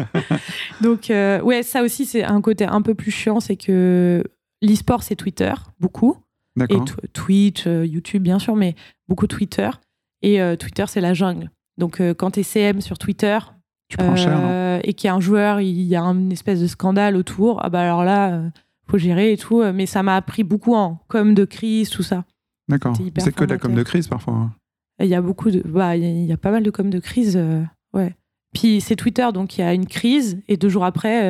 donc, 0.80 1.10
euh, 1.10 1.42
ouais, 1.42 1.62
ça 1.62 1.82
aussi, 1.82 2.06
c'est 2.06 2.24
un 2.24 2.40
côté 2.40 2.64
un 2.64 2.80
peu 2.80 2.94
plus 2.94 3.10
chiant, 3.10 3.40
c'est 3.40 3.56
que 3.56 4.24
l'e-sport, 4.62 5.02
c'est 5.02 5.16
Twitter, 5.16 5.52
beaucoup. 5.78 6.16
Et 6.60 6.78
Twitch, 7.12 7.66
euh, 7.66 7.84
YouTube, 7.84 8.22
bien 8.22 8.38
sûr, 8.38 8.54
mais 8.54 8.74
beaucoup 9.08 9.26
Twitter. 9.26 9.70
Et 10.22 10.40
euh, 10.40 10.56
Twitter, 10.56 10.84
c'est 10.86 11.00
la 11.00 11.14
jungle. 11.14 11.50
Donc, 11.78 12.00
euh, 12.00 12.14
quand 12.14 12.32
tu 12.32 12.40
es 12.40 12.42
CM 12.42 12.80
sur 12.80 12.98
Twitter, 12.98 13.38
tu 13.88 13.96
prends 13.96 14.16
cher, 14.16 14.80
et 14.82 14.94
qu'il 14.94 15.08
y 15.08 15.10
a 15.10 15.14
un 15.14 15.20
joueur, 15.20 15.60
il 15.60 15.82
y 15.82 15.94
a 15.94 16.02
une 16.02 16.32
espèce 16.32 16.60
de 16.60 16.66
scandale 16.66 17.16
autour, 17.16 17.62
ah 17.62 17.68
bah 17.68 17.82
alors 17.82 18.02
là, 18.02 18.42
faut 18.88 18.96
gérer 18.96 19.32
et 19.32 19.36
tout. 19.36 19.62
Mais 19.74 19.84
ça 19.86 20.02
m'a 20.02 20.16
appris 20.16 20.42
beaucoup 20.42 20.74
en 20.74 21.00
com 21.08 21.34
de 21.34 21.44
crise, 21.44 21.90
tout 21.90 22.02
ça. 22.02 22.24
D'accord. 22.68 22.96
C'est 22.96 23.34
que 23.34 23.44
de 23.44 23.50
la 23.50 23.58
com 23.58 23.74
de 23.74 23.82
crise 23.82 24.08
parfois. 24.08 24.34
Hein. 24.34 24.52
Il 25.00 25.06
y 25.06 25.14
a 25.14 25.20
beaucoup 25.20 25.50
de. 25.50 25.60
Bah, 25.66 25.96
il 25.96 26.24
y, 26.24 26.32
a 26.32 26.36
pas 26.38 26.50
mal 26.50 26.62
de 26.62 26.70
com 26.70 26.88
de 26.88 26.98
crise. 26.98 27.38
ouais. 27.92 28.14
Puis 28.54 28.80
c'est 28.80 28.96
Twitter, 28.96 29.28
donc 29.34 29.58
il 29.58 29.60
y 29.60 29.64
a 29.64 29.74
une 29.74 29.86
crise, 29.86 30.40
et 30.48 30.56
deux 30.56 30.70
jours 30.70 30.84
après, 30.84 31.28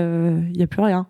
il 0.53 0.57
n'y 0.57 0.63
a 0.63 0.69
plus 0.69 0.83
rien. 0.83 1.09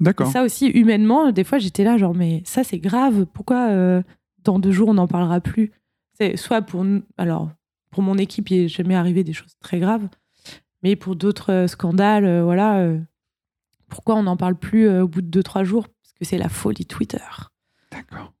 D'accord. 0.00 0.26
Ça 0.28 0.42
aussi, 0.42 0.66
humainement, 0.66 1.30
des 1.32 1.44
fois, 1.44 1.58
j'étais 1.58 1.84
là, 1.84 1.96
genre, 1.96 2.14
mais 2.14 2.42
ça, 2.44 2.64
c'est 2.64 2.78
grave. 2.78 3.26
Pourquoi 3.32 3.68
euh, 3.70 4.02
dans 4.42 4.58
deux 4.58 4.72
jours, 4.72 4.88
on 4.88 4.94
n'en 4.94 5.06
parlera 5.06 5.40
plus? 5.40 5.72
C'est 6.14 6.36
soit 6.36 6.62
pour. 6.62 6.84
Alors, 7.16 7.50
pour 7.90 8.02
mon 8.02 8.18
équipe, 8.18 8.50
il 8.50 8.62
n'est 8.62 8.68
jamais 8.68 8.94
arrivé 8.94 9.24
des 9.24 9.32
choses 9.32 9.56
très 9.60 9.78
graves. 9.78 10.08
Mais 10.82 10.96
pour 10.96 11.16
d'autres 11.16 11.52
euh, 11.52 11.66
scandales, 11.66 12.24
euh, 12.24 12.42
voilà. 12.42 12.86
pourquoi 13.88 14.16
on 14.16 14.24
n'en 14.24 14.36
parle 14.36 14.56
plus 14.56 14.88
au 14.88 15.08
bout 15.08 15.22
de 15.22 15.28
deux, 15.28 15.42
trois 15.42 15.64
jours? 15.64 15.86
Parce 15.88 16.12
que 16.18 16.24
c'est 16.24 16.38
la 16.38 16.48
folie 16.48 16.86
Twitter. 16.86 17.18
D'accord. 17.90 18.32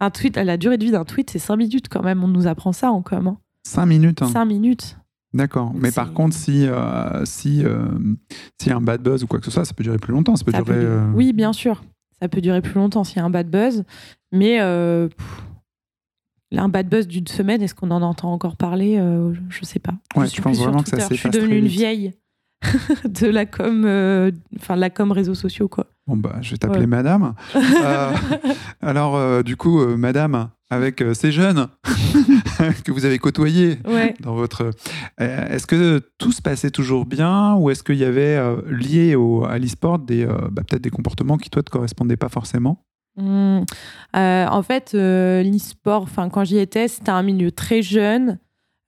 Un 0.00 0.10
tweet, 0.10 0.36
la 0.36 0.56
durée 0.56 0.78
de 0.78 0.84
vie 0.84 0.90
d'un 0.90 1.04
tweet, 1.04 1.30
c'est 1.30 1.38
cinq 1.38 1.56
minutes 1.56 1.88
quand 1.88 2.02
même. 2.02 2.24
On 2.24 2.28
nous 2.28 2.48
apprend 2.48 2.72
ça 2.72 2.90
en 2.90 3.02
com. 3.02 3.28
Hein. 3.28 3.38
Cinq 3.62 3.86
minutes. 3.86 4.22
Hein. 4.22 4.28
Cinq 4.28 4.44
minutes. 4.46 4.96
D'accord. 5.34 5.72
Mais 5.74 5.90
par 5.90 6.12
contre, 6.12 6.36
si 6.36 6.66
euh, 6.66 7.24
si 7.24 7.64
euh, 7.64 7.86
s'il 8.60 8.70
y 8.70 8.72
a 8.72 8.76
un 8.76 8.82
bad 8.82 9.02
buzz 9.02 9.24
ou 9.24 9.26
quoi 9.26 9.38
que 9.38 9.46
ce 9.46 9.50
soit, 9.50 9.64
ça 9.64 9.72
peut 9.72 9.82
durer 9.82 9.98
plus 9.98 10.12
longtemps. 10.12 10.36
Ça 10.36 10.44
peut 10.44 10.52
durer. 10.52 10.74
Euh, 10.74 11.10
oui, 11.14 11.32
bien 11.32 11.52
sûr. 11.52 11.82
Ça 12.20 12.28
peut 12.28 12.40
durer 12.40 12.60
plus 12.60 12.74
longtemps 12.74 13.02
s'il 13.02 13.16
y 13.16 13.20
a 13.20 13.24
un 13.24 13.30
bad 13.30 13.50
buzz. 13.50 13.84
Mais 14.30 14.58
un 14.60 15.08
bad 16.68 16.88
buzz 16.88 17.08
d'une 17.08 17.26
semaine, 17.26 17.62
est-ce 17.62 17.74
qu'on 17.74 17.90
en 17.90 18.02
entend 18.02 18.32
encore 18.32 18.56
parler 18.56 18.96
Je 18.96 19.60
ne 19.60 19.64
sais 19.64 19.78
pas. 19.78 19.94
Ouais, 20.16 20.26
je 20.26 20.40
pense 20.40 20.58
vraiment 20.58 20.82
que 20.82 20.90
ça 20.90 21.08
Je 21.10 21.14
suis 21.14 21.30
devenue 21.30 21.58
une 21.58 21.66
vieille 21.66 22.12
de 23.04 23.26
la 23.26 23.44
com, 23.46 24.32
enfin 24.56 24.76
la 24.76 24.90
com 24.90 25.10
réseaux 25.10 25.34
sociaux 25.34 25.66
quoi. 25.66 25.86
Bon 26.06 26.16
bah, 26.16 26.36
je 26.42 26.52
vais 26.52 26.58
t'appeler 26.58 26.86
Madame. 26.86 27.34
alors, 28.80 29.42
du 29.42 29.56
coup, 29.56 29.84
Madame, 29.96 30.50
avec 30.72 31.04
ces 31.12 31.32
jeunes 31.32 31.68
que 32.84 32.92
vous 32.92 33.04
avez 33.04 33.18
côtoyé 33.18 33.78
dans 34.20 34.34
votre. 34.34 34.70
Euh, 35.20 35.48
est-ce 35.48 35.66
que 35.66 36.00
tout 36.16 36.32
se 36.32 36.40
passait 36.40 36.70
toujours 36.70 37.04
bien 37.04 37.54
ou 37.56 37.68
est-ce 37.70 37.82
qu'il 37.82 37.96
y 37.96 38.04
avait 38.04 38.36
euh, 38.36 38.62
lié 38.70 39.14
au, 39.14 39.44
à 39.44 39.58
l'e-sport 39.58 39.98
des 39.98 40.24
euh, 40.24 40.48
bah, 40.50 40.62
peut-être 40.66 40.82
des 40.82 40.90
comportements 40.90 41.36
qui 41.36 41.50
toi 41.50 41.62
te 41.62 41.70
correspondaient 41.70 42.16
pas 42.16 42.30
forcément? 42.30 42.84
Mmh. 43.16 43.64
En 44.14 44.62
fait, 44.62 44.94
l'e-sport, 44.94 46.02
enfin 46.02 46.30
quand 46.30 46.44
j'y 46.44 46.58
étais, 46.58 46.88
c'était 46.88 47.10
un 47.10 47.22
milieu 47.22 47.52
très 47.52 47.82
jeune, 47.82 48.38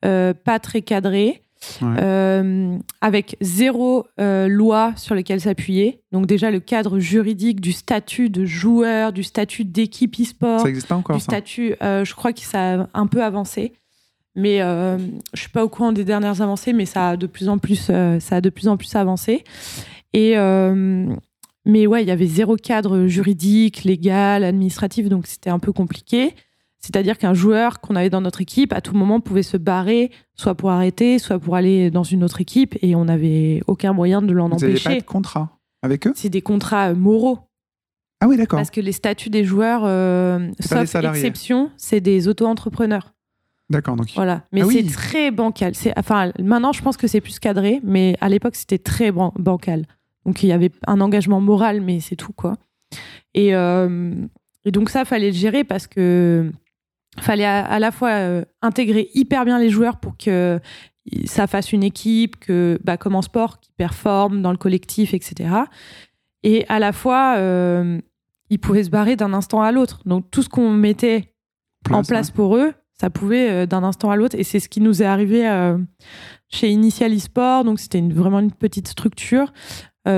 pas 0.00 0.58
très 0.62 0.80
cadré. 0.80 1.43
Euh, 1.82 2.78
avec 3.00 3.36
zéro 3.40 4.06
euh, 4.20 4.48
loi 4.48 4.92
sur 4.96 5.14
laquelle 5.14 5.40
s'appuyer. 5.40 6.02
Donc 6.12 6.26
déjà 6.26 6.50
le 6.50 6.60
cadre 6.60 6.98
juridique 6.98 7.60
du 7.60 7.72
statut 7.72 8.30
de 8.30 8.44
joueur, 8.44 9.12
du 9.12 9.22
statut 9.22 9.64
d'équipe 9.64 10.14
e-sport, 10.20 10.60
ça 10.60 10.68
existe 10.68 10.92
encore. 10.92 11.16
Du 11.16 11.22
statut, 11.22 11.74
euh, 11.82 12.04
je 12.04 12.14
crois 12.14 12.32
que 12.32 12.40
ça 12.40 12.82
a 12.82 12.86
un 12.94 13.06
peu 13.06 13.22
avancé, 13.22 13.72
mais 14.34 14.58
je 14.58 15.40
suis 15.40 15.50
pas 15.50 15.64
au 15.64 15.68
courant 15.68 15.92
des 15.92 16.04
dernières 16.04 16.42
avancées, 16.42 16.72
mais 16.72 16.86
ça 16.86 17.10
a 17.10 17.16
de 17.16 17.26
plus 17.26 17.48
en 17.48 17.58
plus, 17.58 17.90
ça 18.18 18.36
a 18.36 18.40
de 18.40 18.50
plus 18.50 18.68
en 18.68 18.76
plus 18.76 18.94
avancé. 18.96 19.44
Et 20.12 20.36
mais 21.66 21.86
ouais, 21.86 22.02
il 22.02 22.08
y 22.08 22.10
avait 22.10 22.26
zéro 22.26 22.56
cadre 22.56 23.06
juridique, 23.06 23.84
légal, 23.84 24.44
administratif, 24.44 25.08
donc 25.08 25.26
c'était 25.26 25.50
un 25.50 25.58
peu 25.58 25.72
compliqué. 25.72 26.34
C'est-à-dire 26.84 27.16
qu'un 27.16 27.32
joueur 27.32 27.80
qu'on 27.80 27.96
avait 27.96 28.10
dans 28.10 28.20
notre 28.20 28.42
équipe, 28.42 28.74
à 28.74 28.82
tout 28.82 28.94
moment, 28.94 29.18
pouvait 29.18 29.42
se 29.42 29.56
barrer, 29.56 30.10
soit 30.34 30.54
pour 30.54 30.70
arrêter, 30.70 31.18
soit 31.18 31.38
pour 31.38 31.56
aller 31.56 31.90
dans 31.90 32.02
une 32.02 32.22
autre 32.22 32.42
équipe, 32.42 32.76
et 32.82 32.94
on 32.94 33.06
n'avait 33.06 33.62
aucun 33.66 33.94
moyen 33.94 34.20
de 34.20 34.34
l'en 34.34 34.50
empêcher. 34.50 34.74
Vous 34.74 34.84
pas 34.84 35.00
de 35.00 35.02
contrat 35.02 35.58
avec 35.80 36.06
eux? 36.06 36.12
C'est 36.14 36.28
des 36.28 36.42
contrats 36.42 36.90
euh, 36.90 36.94
moraux. 36.94 37.38
Ah 38.20 38.28
oui, 38.28 38.36
d'accord. 38.36 38.58
Parce 38.58 38.70
que 38.70 38.82
les 38.82 38.92
statuts 38.92 39.30
des 39.30 39.44
joueurs, 39.44 39.84
euh, 39.86 40.50
sauf 40.60 40.94
exception, 40.94 41.70
c'est 41.78 42.02
des 42.02 42.28
auto-entrepreneurs. 42.28 43.14
D'accord. 43.70 43.96
Donc... 43.96 44.10
Voilà. 44.14 44.42
Mais 44.52 44.60
ah 44.60 44.66
c'est 44.70 44.84
très 44.84 45.30
bancal. 45.30 45.72
Enfin, 45.96 46.32
maintenant, 46.38 46.72
je 46.72 46.82
pense 46.82 46.98
que 46.98 47.06
c'est 47.06 47.22
plus 47.22 47.38
cadré, 47.38 47.80
mais 47.82 48.14
à 48.20 48.28
l'époque, 48.28 48.56
c'était 48.56 48.76
très 48.76 49.10
bancal. 49.10 49.86
Donc, 50.26 50.42
il 50.42 50.48
y 50.48 50.52
avait 50.52 50.70
un 50.86 51.00
engagement 51.00 51.40
moral, 51.40 51.80
mais 51.80 52.00
c'est 52.00 52.16
tout, 52.16 52.34
quoi. 52.34 52.56
Et, 53.32 53.54
euh, 53.54 54.14
et 54.66 54.70
donc, 54.70 54.90
ça, 54.90 55.06
fallait 55.06 55.30
le 55.30 55.36
gérer 55.36 55.64
parce 55.64 55.86
que 55.86 56.52
fallait 57.20 57.44
à, 57.44 57.78
la 57.78 57.90
fois 57.90 58.10
euh, 58.10 58.44
intégrer 58.62 59.10
hyper 59.14 59.44
bien 59.44 59.58
les 59.58 59.70
joueurs 59.70 59.98
pour 59.98 60.16
que 60.16 60.60
ça 61.26 61.46
fasse 61.46 61.72
une 61.72 61.82
équipe, 61.82 62.36
que, 62.38 62.78
bah, 62.82 62.96
comme 62.96 63.14
en 63.14 63.22
sport, 63.22 63.60
qui 63.60 63.70
performe 63.76 64.42
dans 64.42 64.50
le 64.50 64.56
collectif, 64.56 65.14
etc. 65.14 65.54
Et 66.42 66.64
à 66.68 66.78
la 66.78 66.92
fois, 66.92 67.36
euh, 67.36 68.00
ils 68.50 68.58
pouvaient 68.58 68.84
se 68.84 68.90
barrer 68.90 69.16
d'un 69.16 69.34
instant 69.34 69.62
à 69.62 69.70
l'autre. 69.70 70.00
Donc 70.06 70.30
tout 70.30 70.42
ce 70.42 70.48
qu'on 70.48 70.70
mettait 70.70 71.34
en 71.90 72.02
place 72.02 72.30
pour 72.30 72.56
eux, 72.56 72.72
ça 72.98 73.10
pouvait 73.10 73.50
euh, 73.50 73.66
d'un 73.66 73.82
instant 73.82 74.10
à 74.10 74.16
l'autre. 74.16 74.36
Et 74.38 74.44
c'est 74.44 74.60
ce 74.60 74.68
qui 74.68 74.80
nous 74.80 75.02
est 75.02 75.06
arrivé 75.06 75.42
chez 76.48 76.70
Initial 76.70 77.12
eSport. 77.12 77.64
Donc 77.64 77.80
c'était 77.80 78.00
vraiment 78.00 78.40
une 78.40 78.52
petite 78.52 78.88
structure 78.88 79.52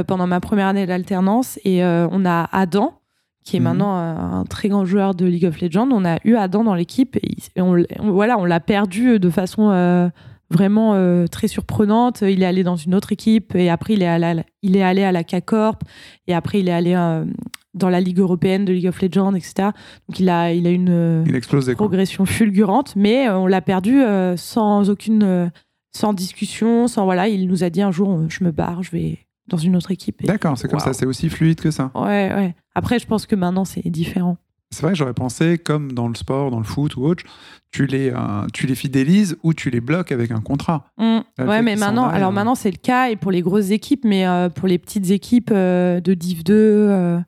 pendant 0.09 0.27
ma 0.27 0.41
première 0.41 0.67
année 0.67 0.87
d'alternance. 0.87 1.59
Et 1.65 1.85
on 1.85 2.25
a 2.25 2.49
Adam, 2.53 3.01
qui 3.47 3.57
est 3.57 3.61
mhm. 3.61 3.65
maintenant 3.65 3.97
un 3.97 4.45
très 4.45 4.69
grand 4.69 4.85
joueur 4.85 5.15
de 5.15 5.25
League 5.25 5.47
of 5.47 5.61
Legends. 5.61 5.89
On 5.93 6.05
a 6.05 6.19
eu 6.25 6.35
Adam 6.35 6.65
dans 6.65 6.75
l'équipe 6.75 7.17
et, 7.17 7.61
on, 7.63 7.83
voilà, 8.11 8.37
on 8.39 8.45
l'a 8.45 8.59
perdu 8.59 9.21
de 9.21 9.31
façon 9.31 9.71
euh, 9.71 10.09
vraiment 10.51 10.95
euh, 10.95 11.29
très 11.29 11.47
surprenante. 11.47 12.23
Il 12.23 12.43
est 12.43 12.47
allé 12.47 12.65
dans 12.65 12.75
une 12.75 12.95
autre 12.95 13.13
équipe 13.13 13.55
et 13.55 13.71
après 13.71 13.95
il 13.95 14.03
est 14.03 14.09
allé 14.09 14.25
à 14.25 14.35
la, 14.35 14.43
il 14.63 14.77
est 14.77 14.83
allé 14.83 15.05
à 15.05 15.13
la 15.13 15.23
K-Corp 15.23 15.83
et 16.27 16.35
après 16.35 16.59
il 16.59 16.69
est 16.69 16.73
allé 16.73 16.95
euh, 16.95 17.25
dans 17.73 17.89
la 17.89 18.01
Ligue 18.01 18.19
européenne 18.19 18.65
de 18.65 18.73
League 18.73 18.89
of 18.89 19.01
Legends, 19.01 19.35
etc. 19.35 19.71
Donc 20.09 20.19
il 20.19 20.29
a, 20.29 20.53
il 20.53 20.67
a 20.67 20.71
une 20.71 21.23
Il 21.29 21.37
explose 21.37 21.73
progression 21.75 22.27
fulgurante, 22.27 22.97
mais 22.97 23.31
on 23.31 23.47
l'a 23.47 23.61
perdu 23.61 24.01
sans 24.37 24.91
aucune, 24.91 25.53
sans 25.95 26.15
discussion, 26.15 26.89
sans 26.89 27.05
voilà. 27.05 27.29
Il 27.29 27.47
nous 27.47 27.63
a 27.63 27.71
dit 27.71 27.83
un 27.83 27.93
jour, 27.93 28.23
je 28.29 28.43
me 28.43 28.51
barre, 28.51 28.83
je 28.83 28.91
vais 28.91 29.26
dans 29.49 29.57
une 29.57 29.77
autre 29.77 29.91
équipe. 29.91 30.25
D'accord, 30.27 30.59
c'est 30.59 30.69
comme 30.69 30.81
ça, 30.81 30.93
c'est 30.93 31.07
aussi 31.07 31.29
fluide 31.29 31.61
que 31.61 31.71
ça. 31.71 31.91
Ouais, 31.95 32.33
ouais. 32.35 32.55
Après, 32.75 32.99
je 32.99 33.07
pense 33.07 33.27
que 33.27 33.37
maintenant, 33.37 33.65
c'est 33.65 33.89
différent. 33.89 34.37
C'est 34.71 34.83
vrai, 34.83 34.95
j'aurais 34.95 35.15
pensé, 35.15 35.59
comme 35.59 35.93
dans 35.93 36.09
le 36.09 36.15
sport, 36.17 36.51
dans 36.51 36.59
le 36.59 36.65
foot 36.65 36.97
ou 36.97 37.05
autre, 37.05 37.25
tu 37.71 37.87
les, 37.87 38.11
euh, 38.11 38.47
tu 38.53 38.67
les 38.67 38.75
fidélises 38.75 39.37
ou 39.43 39.55
tu 39.55 39.71
les 39.71 39.81
bloques 39.81 40.11
avec 40.11 40.33
un 40.33 40.41
contrat. 40.41 40.87
Mmh. 40.99 41.19
Ouais, 41.39 41.63
mais 41.63 41.77
maintenant, 41.77 42.09
alors 42.09 42.31
euh, 42.31 42.35
maintenant 42.35 42.57
c'est 42.57 42.71
le 42.71 42.77
cas 42.77 43.09
et 43.11 43.17
pour 43.17 43.31
les 43.31 43.43
grosses 43.43 43.71
équipes, 43.71 44.05
mais 44.05 44.27
euh, 44.27 44.49
pour 44.49 44.67
les 44.67 44.79
petites 44.79 45.11
équipes 45.11 45.53
de 45.53 46.15
Div 46.15 46.43
2 46.43 47.19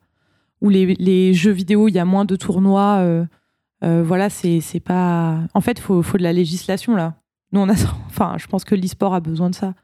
où 0.60 0.68
les, 0.68 0.94
les, 0.96 1.32
jeux 1.34 1.52
vidéo, 1.52 1.86
il 1.86 1.94
y 1.94 2.00
a 2.00 2.04
moins 2.04 2.24
de 2.24 2.34
tournois, 2.34 3.04
voilà, 3.82 4.30
c'est 4.30 4.82
pas. 4.84 5.38
En 5.54 5.60
fait, 5.60 5.78
il 5.78 5.82
faut, 5.82 6.02
faut 6.02 6.18
de 6.18 6.24
la 6.24 6.32
législation 6.32 6.96
là. 6.96 7.14
Nous, 7.52 7.60
on 7.60 7.68
a, 7.68 7.74
enfin, 8.06 8.34
je 8.36 8.46
pense 8.46 8.64
que 8.64 8.74
l'e-sport 8.74 9.14
a 9.14 9.20
besoin 9.20 9.48
de 9.48 9.54
ça 9.54 9.74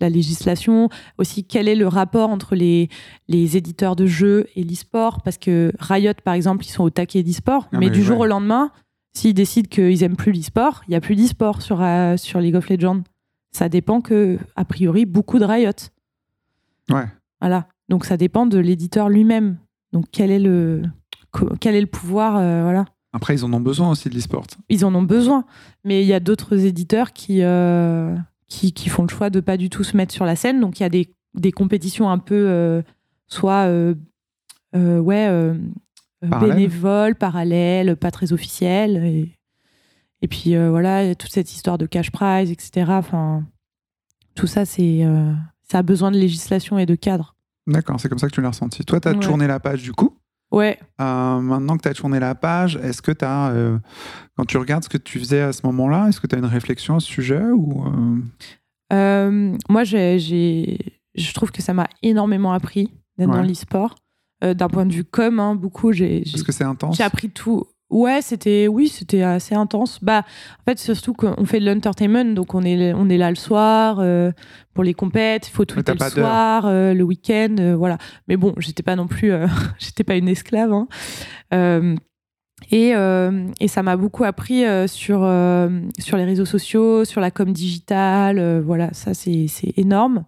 la 0.00 0.08
législation, 0.08 0.88
aussi 1.18 1.44
quel 1.44 1.68
est 1.68 1.74
le 1.74 1.86
rapport 1.86 2.30
entre 2.30 2.54
les, 2.54 2.88
les 3.28 3.56
éditeurs 3.56 3.96
de 3.96 4.06
jeux 4.06 4.46
et 4.56 4.64
l'e-sport, 4.64 5.22
parce 5.22 5.38
que 5.38 5.72
Riot, 5.78 6.12
par 6.24 6.34
exemple, 6.34 6.64
ils 6.64 6.70
sont 6.70 6.84
au 6.84 6.90
taquet 6.90 7.22
d'e-sport, 7.22 7.68
ah, 7.72 7.78
mais, 7.78 7.90
du 7.90 8.02
jour 8.02 8.20
au 8.20 8.26
lendemain, 8.26 8.70
s'ils 9.12 9.34
décident 9.34 9.68
qu'ils 9.68 10.02
aiment 10.02 10.16
plus 10.16 10.32
l'e-sport, 10.32 10.82
il 10.88 10.92
y 10.92 10.96
a 10.96 11.00
plus 11.00 11.16
d'e-sport 11.16 11.62
sur, 11.62 11.82
euh, 11.82 12.16
sur 12.16 12.40
League 12.40 12.56
of 12.56 12.68
Legends. 12.68 13.02
Ça 13.52 13.68
dépend 13.68 14.00
que, 14.00 14.38
a 14.56 14.64
priori, 14.64 15.06
beaucoup 15.06 15.38
de 15.38 15.44
Riot. 15.44 15.70
Ouais. 16.90 17.06
Voilà. 17.40 17.68
Donc 17.88 18.04
ça 18.04 18.16
dépend 18.16 18.46
de 18.46 18.58
l'éditeur 18.58 19.08
lui-même. 19.08 19.58
Donc 19.92 20.06
quel 20.10 20.30
est 20.30 20.40
le, 20.40 20.82
quel 21.60 21.76
est 21.76 21.80
le 21.80 21.86
pouvoir, 21.86 22.36
euh, 22.36 22.62
voilà. 22.62 22.86
Après, 23.12 23.34
ils 23.34 23.44
en 23.44 23.52
ont 23.52 23.60
besoin 23.60 23.90
aussi 23.90 24.08
de 24.08 24.14
l'e-sport. 24.14 24.44
Ils 24.68 24.84
en 24.84 24.92
ont 24.94 25.02
besoin. 25.02 25.44
Mais 25.84 26.02
il 26.02 26.08
y 26.08 26.12
a 26.12 26.18
d'autres 26.18 26.64
éditeurs 26.64 27.12
qui, 27.12 27.42
euh, 27.42 28.16
qui, 28.48 28.88
font 28.88 29.02
le 29.02 29.08
choix 29.08 29.30
de 29.30 29.40
pas 29.40 29.56
du 29.56 29.70
tout 29.70 29.84
se 29.84 29.96
mettre 29.96 30.12
sur 30.12 30.24
la 30.24 30.36
scène. 30.36 30.60
Donc 30.60 30.80
il 30.80 30.82
y 30.82 30.86
a 30.86 30.88
des, 30.88 31.10
des 31.34 31.52
compétitions 31.52 32.10
un 32.10 32.18
peu 32.18 32.46
euh, 32.48 32.82
soit 33.26 33.66
euh, 33.66 33.94
euh, 34.76 34.98
ouais 34.98 35.28
bénévoles, 36.22 37.16
parallèles, 37.16 37.96
pas 37.96 38.10
très 38.10 38.32
officielles. 38.32 38.96
Et, 39.04 39.36
et 40.22 40.28
puis 40.28 40.56
voilà, 40.56 41.14
toute 41.14 41.32
cette 41.32 41.52
histoire 41.52 41.76
de 41.76 41.86
cash 41.86 42.10
prize, 42.10 42.50
etc. 42.50 42.86
Enfin, 42.92 43.44
tout 44.34 44.46
ça, 44.46 44.64
c'est 44.64 45.06
ça 45.70 45.78
a 45.78 45.82
besoin 45.82 46.10
de 46.10 46.16
législation 46.16 46.78
et 46.78 46.86
de 46.86 46.94
cadre. 46.94 47.36
D'accord, 47.66 48.00
c'est 48.00 48.08
comme 48.08 48.18
ça 48.18 48.28
que 48.28 48.34
tu 48.34 48.40
l'as 48.40 48.48
ressenti. 48.48 48.84
Toi, 48.84 49.00
tu 49.00 49.08
as 49.08 49.14
tourné 49.14 49.46
la 49.46 49.60
page 49.60 49.82
du 49.82 49.92
coup? 49.92 50.16
Ouais. 50.54 50.78
Euh, 51.00 51.40
maintenant 51.40 51.76
que 51.76 51.82
tu 51.82 51.88
as 51.88 51.94
tourné 51.94 52.20
la 52.20 52.36
page, 52.36 52.76
est-ce 52.76 53.02
que 53.02 53.10
tu 53.10 53.24
as, 53.24 53.48
euh, 53.50 53.76
quand 54.36 54.44
tu 54.44 54.56
regardes 54.56 54.84
ce 54.84 54.88
que 54.88 54.98
tu 54.98 55.18
faisais 55.18 55.40
à 55.40 55.52
ce 55.52 55.66
moment-là, 55.66 56.06
est-ce 56.08 56.20
que 56.20 56.28
tu 56.28 56.36
as 56.36 56.38
une 56.38 56.44
réflexion 56.44 56.94
à 56.94 57.00
ce 57.00 57.08
sujet 57.08 57.42
ou 57.42 57.84
euh? 58.92 59.56
Moi, 59.68 59.82
j'ai, 59.82 60.78
je 61.16 61.32
trouve 61.32 61.50
que 61.50 61.60
ça 61.60 61.74
m'a 61.74 61.88
énormément 62.02 62.52
appris 62.52 62.92
d'être 63.18 63.30
dans 63.30 63.42
l'e-sport. 63.42 63.96
D'un 64.42 64.68
point 64.68 64.84
de 64.84 64.92
vue 64.92 65.04
com, 65.04 65.40
hein, 65.40 65.54
beaucoup. 65.54 65.92
J'ai, 65.92 66.20
Est-ce 66.20 66.44
que 66.44 66.52
c'est 66.52 66.64
intense 66.64 66.98
J'ai 66.98 67.02
appris 67.02 67.30
tout. 67.30 67.64
Ouais, 67.90 68.22
c'était 68.22 68.66
oui, 68.66 68.88
c'était 68.88 69.22
assez 69.22 69.54
intense. 69.54 69.98
Bah, 70.02 70.24
en 70.60 70.64
fait, 70.64 70.78
surtout 70.78 71.12
qu'on 71.12 71.44
fait 71.44 71.60
de 71.60 71.70
l'entertainment, 71.70 72.34
donc 72.34 72.54
on 72.54 72.62
est 72.62 72.92
on 72.94 73.08
est 73.08 73.18
là 73.18 73.28
le 73.28 73.36
soir 73.36 73.98
euh, 74.00 74.32
pour 74.72 74.84
les 74.84 74.94
compètes, 74.94 75.48
il 75.48 75.50
faut 75.50 75.64
tweeter 75.64 75.92
le 75.92 76.10
soir, 76.10 76.64
euh, 76.66 76.94
le 76.94 77.04
week-end, 77.04 77.54
euh, 77.60 77.76
voilà. 77.76 77.98
Mais 78.26 78.36
bon, 78.36 78.54
j'étais 78.56 78.82
pas 78.82 78.96
non 78.96 79.06
plus, 79.06 79.32
j'étais 79.78 80.02
pas 80.02 80.16
une 80.16 80.28
esclave. 80.28 80.72
Hein. 80.72 80.88
et, 82.70 82.94
et 83.60 83.68
ça 83.68 83.82
m'a 83.82 83.96
beaucoup 83.96 84.24
appris 84.24 84.64
sur 84.88 85.18
sur 85.98 86.16
les 86.16 86.24
réseaux 86.24 86.46
sociaux, 86.46 87.04
sur 87.04 87.20
la 87.20 87.30
com 87.30 87.52
digitale, 87.52 88.60
voilà, 88.60 88.92
ça 88.94 89.12
c'est 89.12 89.46
énorme. 89.76 90.24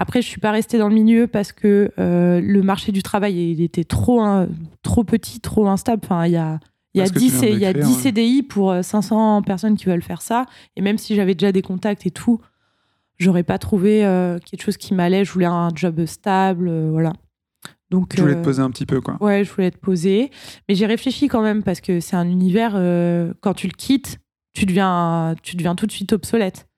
Après, 0.00 0.22
je 0.22 0.28
suis 0.28 0.40
pas 0.40 0.52
restée 0.52 0.78
dans 0.78 0.88
le 0.88 0.94
milieu 0.94 1.26
parce 1.26 1.52
que 1.52 1.90
le 1.96 2.60
marché 2.60 2.92
du 2.92 3.02
travail 3.02 3.52
il 3.52 3.62
était 3.62 3.84
trop 3.84 4.20
hein, 4.20 4.46
trop 4.82 5.04
petit, 5.04 5.40
trop 5.40 5.66
instable. 5.68 6.02
Enfin, 6.04 6.26
il 6.26 6.32
y 6.32 6.36
a 6.36 6.60
il 6.94 7.00
y 7.00 7.04
a 7.04 7.08
10, 7.08 7.42
il 7.42 7.58
y 7.58 7.66
a 7.66 7.72
10 7.72 7.94
CDI 7.94 8.42
pour 8.42 8.74
500 8.82 9.38
euh, 9.38 9.40
personnes 9.42 9.76
qui 9.76 9.86
veulent 9.86 10.02
faire 10.02 10.22
ça. 10.22 10.46
Et 10.76 10.82
même 10.82 10.98
si 10.98 11.14
j'avais 11.14 11.34
déjà 11.34 11.52
des 11.52 11.62
contacts 11.62 12.06
et 12.06 12.10
tout, 12.10 12.40
j'aurais 13.18 13.42
pas 13.42 13.58
trouvé 13.58 14.04
euh, 14.04 14.38
quelque 14.38 14.62
chose 14.62 14.76
qui 14.76 14.94
m'allait. 14.94 15.24
Je 15.24 15.32
voulais 15.32 15.46
un 15.46 15.68
job 15.74 16.04
stable, 16.06 16.68
euh, 16.68 16.88
voilà. 16.90 17.12
Donc, 17.90 18.14
je 18.16 18.20
voulais 18.20 18.34
te 18.34 18.44
poser 18.44 18.60
un 18.60 18.70
petit 18.70 18.84
peu, 18.84 19.00
quoi. 19.00 19.16
Ouais, 19.20 19.44
je 19.44 19.52
voulais 19.52 19.70
te 19.70 19.78
poser. 19.78 20.30
Mais 20.68 20.74
j'ai 20.74 20.86
réfléchi 20.86 21.28
quand 21.28 21.40
même 21.40 21.62
parce 21.62 21.80
que 21.80 22.00
c'est 22.00 22.16
un 22.16 22.28
univers, 22.28 22.72
quand 23.40 23.54
tu 23.54 23.66
le 23.66 23.72
quittes, 23.72 24.18
tu 24.52 24.66
deviens, 24.66 25.34
tu 25.42 25.56
deviens 25.56 25.74
tout 25.74 25.86
de 25.86 25.92
suite 25.92 26.12
obsolète. 26.12 26.68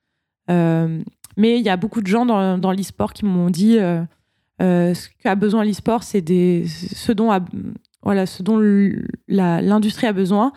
mais 0.49 1.59
il 1.59 1.63
y 1.63 1.69
a 1.69 1.77
beaucoup 1.77 2.01
de 2.01 2.07
gens 2.07 2.27
dans, 2.27 2.59
dans 2.59 2.71
l'e-sport 2.71 3.13
qui 3.13 3.25
m'ont 3.25 3.51
dit 3.51 3.79
ce 4.61 5.09
qu'a 5.19 5.35
besoin 5.35 5.65
l'e-sport, 5.65 6.05
c'est 6.05 6.21
des, 6.21 6.65
ce 6.69 7.11
dont 7.11 7.33
a, 7.33 7.41
voilà, 8.03 8.27
ce 8.27 8.43
dont 8.43 8.59
l'industrie 9.29 10.07
a 10.07 10.13
besoin, 10.13 10.53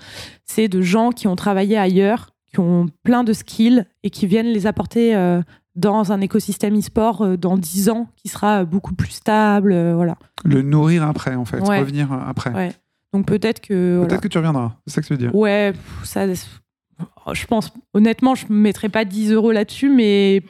c'est 0.45 0.67
de 0.67 0.81
gens 0.81 1.11
qui 1.11 1.27
ont 1.27 1.35
travaillé 1.35 1.77
ailleurs, 1.77 2.29
qui 2.51 2.59
ont 2.59 2.87
plein 3.03 3.23
de 3.23 3.33
skills 3.33 3.85
et 4.03 4.09
qui 4.09 4.27
viennent 4.27 4.47
les 4.47 4.67
apporter 4.67 5.15
euh, 5.15 5.41
dans 5.75 6.11
un 6.11 6.21
écosystème 6.21 6.77
e-sport 6.77 7.21
euh, 7.21 7.37
dans 7.37 7.57
10 7.57 7.89
ans 7.89 8.07
qui 8.15 8.29
sera 8.29 8.63
beaucoup 8.63 8.93
plus 8.93 9.11
stable. 9.11 9.73
Euh, 9.73 9.93
voilà. 9.95 10.15
Le 10.45 10.61
nourrir 10.61 11.03
après, 11.03 11.35
en 11.35 11.45
fait, 11.45 11.59
revenir 11.59 12.11
après. 12.13 12.51
Ouais. 12.51 12.71
Donc 13.11 13.25
peut-être 13.25 13.59
que. 13.59 14.05
Peut-être 14.07 14.21
que 14.21 14.27
tu 14.27 14.37
reviendras, 14.37 14.77
c'est 14.87 14.95
ça 14.95 15.01
que 15.01 15.07
tu 15.07 15.13
veux 15.13 15.19
dire. 15.19 15.35
Ouais, 15.35 15.73
ça, 16.03 16.25
je 16.27 17.45
pense, 17.45 17.73
honnêtement, 17.93 18.35
je 18.35 18.45
ne 18.49 18.55
mettrai 18.55 18.89
pas 18.89 19.05
10 19.05 19.31
euros 19.33 19.51
là-dessus, 19.51 19.89
mais 19.89 20.41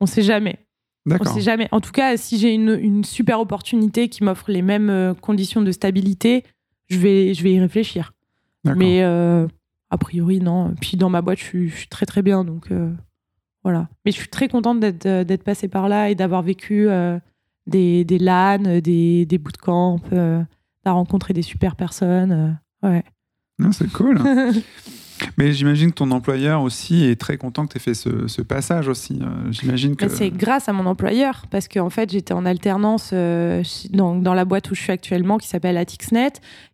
on 0.00 0.04
ne 0.04 0.08
sait 0.08 0.22
jamais. 0.22 0.58
On 1.06 1.24
sait 1.24 1.40
jamais. 1.40 1.68
En 1.72 1.80
tout 1.80 1.92
cas, 1.92 2.16
si 2.16 2.38
j'ai 2.38 2.52
une, 2.52 3.04
super 3.04 3.40
opportunité 3.40 4.08
qui 4.08 4.24
m'offre 4.24 4.50
les 4.50 4.62
mêmes 4.62 4.90
euh, 4.90 5.14
conditions 5.14 5.62
de 5.62 5.72
stabilité, 5.72 6.44
je 6.88 6.98
vais, 6.98 7.34
je 7.34 7.42
vais 7.42 7.52
y 7.52 7.60
réfléchir. 7.60 8.12
Mais 8.64 9.02
euh, 9.02 9.46
a 9.88 9.96
priori, 9.96 10.40
non. 10.40 10.74
Puis 10.78 10.98
dans 10.98 11.08
ma 11.08 11.22
boîte, 11.22 11.38
je 11.38 11.44
suis, 11.44 11.88
très 11.88 12.04
très 12.04 12.20
bien. 12.20 12.44
Donc 12.44 12.70
euh, 12.70 12.92
voilà. 13.62 13.88
Mais 14.04 14.12
je 14.12 14.18
suis 14.18 14.28
très 14.28 14.48
contente 14.48 14.80
d'être, 14.80 15.42
passée 15.42 15.68
par 15.68 15.88
là 15.88 16.10
et 16.10 16.14
d'avoir 16.14 16.42
vécu 16.42 16.88
des, 17.66 18.04
des 18.04 18.18
LAN, 18.18 18.80
des, 18.82 19.24
des 19.24 19.38
bootcamps, 19.38 20.00
d'avoir 20.10 20.96
rencontré 20.96 21.32
des 21.32 21.42
super 21.42 21.76
personnes. 21.76 22.58
ouais. 22.82 23.04
c'est 23.72 23.90
cool. 23.92 24.20
Mais 25.36 25.52
j'imagine 25.52 25.90
que 25.90 25.96
ton 25.96 26.10
employeur 26.10 26.62
aussi 26.62 27.04
est 27.04 27.20
très 27.20 27.36
content 27.36 27.66
que 27.66 27.72
tu 27.72 27.78
aies 27.78 27.80
fait 27.80 27.94
ce, 27.94 28.42
passage 28.42 28.88
aussi. 28.88 29.18
Euh, 29.20 29.50
j'imagine 29.50 29.96
que. 29.96 30.08
C'est 30.08 30.30
grâce 30.30 30.68
à 30.68 30.72
mon 30.72 30.86
employeur, 30.86 31.44
parce 31.50 31.68
qu'en 31.68 31.90
fait, 31.90 32.10
j'étais 32.10 32.34
en 32.34 32.46
alternance 32.46 33.10
euh, 33.12 33.62
dans, 33.90 34.14
dans, 34.14 34.34
la 34.34 34.44
boîte 34.44 34.70
où 34.70 34.74
je 34.74 34.80
suis 34.80 34.92
actuellement, 34.92 35.38
qui 35.38 35.48
s'appelle 35.48 35.76
Atixnet, 35.76 36.32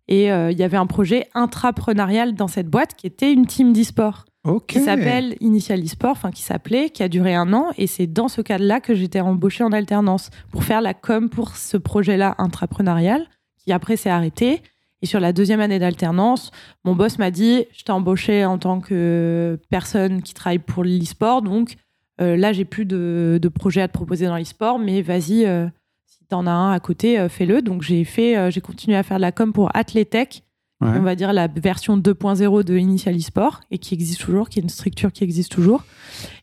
et 0.08 0.30
euh, 0.30 0.50
il 0.50 0.58
y 0.58 0.62
avait 0.62 0.76
un 0.76 0.86
projet 0.86 1.28
intrapreneurial 1.34 2.34
dans 2.34 2.48
cette 2.48 2.68
boîte 2.68 2.94
qui 2.94 3.06
était 3.06 3.32
une 3.32 3.46
team 3.46 3.72
d'e-sport. 3.72 4.24
Qui 4.66 4.80
s'appelle 4.80 5.36
Initial 5.40 5.82
e-sport, 5.82 6.10
enfin 6.10 6.30
qui 6.30 6.42
s'appelait, 6.42 6.90
qui 6.90 7.02
a 7.02 7.08
duré 7.08 7.34
un 7.34 7.54
an, 7.54 7.68
et 7.78 7.86
c'est 7.86 8.06
dans 8.06 8.28
ce 8.28 8.42
cadre-là 8.42 8.80
que 8.80 8.94
j'étais 8.94 9.20
embauchée 9.20 9.64
en 9.64 9.72
alternance 9.72 10.28
pour 10.52 10.64
faire 10.64 10.82
la 10.82 10.92
com 10.92 11.30
pour 11.30 11.56
ce 11.56 11.78
projet-là 11.78 12.34
intrapreneurial, 12.36 13.26
qui 13.56 13.72
après 13.72 13.96
s'est 13.96 14.10
arrêté. 14.10 14.60
Et 15.04 15.06
sur 15.06 15.20
la 15.20 15.34
deuxième 15.34 15.60
année 15.60 15.78
d'alternance, 15.78 16.50
mon 16.84 16.94
boss 16.94 17.18
m'a 17.18 17.30
dit 17.30 17.66
Je 17.76 17.84
t'ai 17.84 17.92
embauché 17.92 18.46
en 18.46 18.56
tant 18.56 18.80
que 18.80 19.60
personne 19.68 20.22
qui 20.22 20.32
travaille 20.32 20.60
pour 20.60 20.82
l'e-sport. 20.82 21.42
Donc 21.42 21.76
euh, 22.22 22.38
là, 22.38 22.54
j'ai 22.54 22.64
plus 22.64 22.86
de, 22.86 23.38
de 23.38 23.48
projets 23.48 23.82
à 23.82 23.88
te 23.88 23.92
proposer 23.92 24.24
dans 24.24 24.38
l'e-sport, 24.38 24.78
mais 24.78 25.02
vas-y, 25.02 25.44
euh, 25.44 25.66
si 26.06 26.20
tu 26.26 26.34
en 26.34 26.46
as 26.46 26.52
un 26.52 26.72
à 26.72 26.80
côté, 26.80 27.18
euh, 27.18 27.28
fais-le. 27.28 27.60
Donc 27.60 27.82
j'ai 27.82 28.02
fait, 28.04 28.50
j'ai 28.50 28.62
continué 28.62 28.96
à 28.96 29.02
faire 29.02 29.18
de 29.18 29.20
la 29.20 29.30
com 29.30 29.52
pour 29.52 29.68
Athletech, 29.76 30.42
on 30.80 31.02
va 31.02 31.14
dire 31.14 31.34
la 31.34 31.48
version 31.48 31.98
2.0 31.98 32.64
de 32.64 32.78
Initial 32.78 33.14
e-sport, 33.14 33.60
et 33.70 33.76
qui 33.76 33.92
existe 33.92 34.22
toujours, 34.22 34.48
qui 34.48 34.58
est 34.58 34.62
une 34.62 34.70
structure 34.70 35.12
qui 35.12 35.22
existe 35.22 35.52
toujours. 35.52 35.84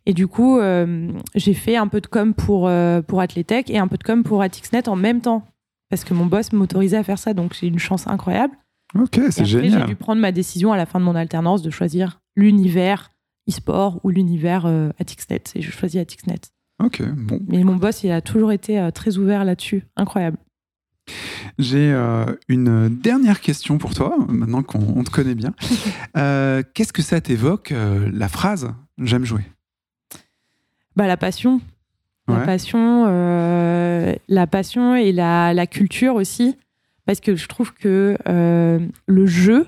Et 0.06 0.14
du 0.14 0.28
coup, 0.28 0.60
j'ai 1.34 1.56
fait 1.56 1.78
un 1.78 1.88
peu 1.88 2.00
de 2.00 2.06
com 2.06 2.36
pour, 2.36 2.70
pour 3.08 3.22
Athletech 3.22 3.72
et 3.72 3.80
un 3.80 3.88
peu 3.88 3.98
de 3.98 4.04
com 4.04 4.22
pour 4.22 4.44
Atixnet 4.44 4.88
en 4.88 4.96
même 4.96 5.22
temps 5.22 5.48
parce 5.92 6.06
que 6.06 6.14
mon 6.14 6.26
boss 6.26 6.54
m'autorisait 6.54 6.96
à 6.96 7.04
faire 7.04 7.20
ça, 7.20 7.34
donc 7.34 7.54
j'ai 7.54 7.68
une 7.68 7.78
chance 7.78 8.08
incroyable. 8.08 8.56
Ok, 8.98 9.20
c'est 9.30 9.46
génial. 9.46 9.82
J'ai 9.82 9.88
dû 9.88 9.96
prendre 9.96 10.22
ma 10.22 10.32
décision 10.32 10.72
à 10.72 10.78
la 10.78 10.86
fin 10.86 11.00
de 11.00 11.06
mon 11.06 11.16
alternance 11.16 11.62
de 11.62 11.70
choisir 11.70 12.22
l'univers 12.38 13.12
e-sport 13.50 14.00
ou 14.04 14.10
l'univers 14.10 14.66
euh, 14.66 14.92
Atixnet. 15.00 15.44
Et 15.54 15.62
je 15.62 15.70
choisis 15.70 16.00
Atixnet. 16.00 16.40
Ok, 16.82 17.04
bon. 17.04 17.42
Mais 17.50 17.64
mon 17.66 17.76
boss, 17.76 18.04
il 18.04 18.12
a 18.12 18.22
toujours 18.22 18.54
été 18.54 18.80
euh, 18.80 18.90
très 18.90 19.18
ouvert 19.18 19.44
là-dessus. 19.44 19.84
Incroyable. 19.98 20.38
J'ai 21.60 21.92
euh, 21.92 22.26
une 22.48 22.88
dernière 22.88 23.42
question 23.42 23.78
pour 23.78 23.94
toi, 23.94 24.16
maintenant 24.30 24.64
qu'on 24.64 25.04
te 25.04 25.10
connaît 25.10 25.36
bien. 25.36 25.54
Qu'est-ce 26.74 26.94
que 26.94 27.02
ça 27.02 27.20
t'évoque, 27.20 27.74
la 27.74 28.30
phrase 28.30 28.74
J'aime 28.98 29.26
jouer 29.26 29.44
bah, 30.96 31.08
La 31.08 31.18
passion. 31.18 31.60
La 32.40 32.46
passion, 32.46 33.06
euh, 33.08 34.14
la 34.28 34.48
passion 34.48 34.96
et 34.96 35.12
la, 35.12 35.68
culture 35.68 36.16
aussi. 36.16 36.56
parce 37.06 37.20
que 37.20 37.36
je 37.36 37.48
trouve 37.48 37.74
que 37.74 38.18
le 38.26 39.26
jeu, 39.26 39.68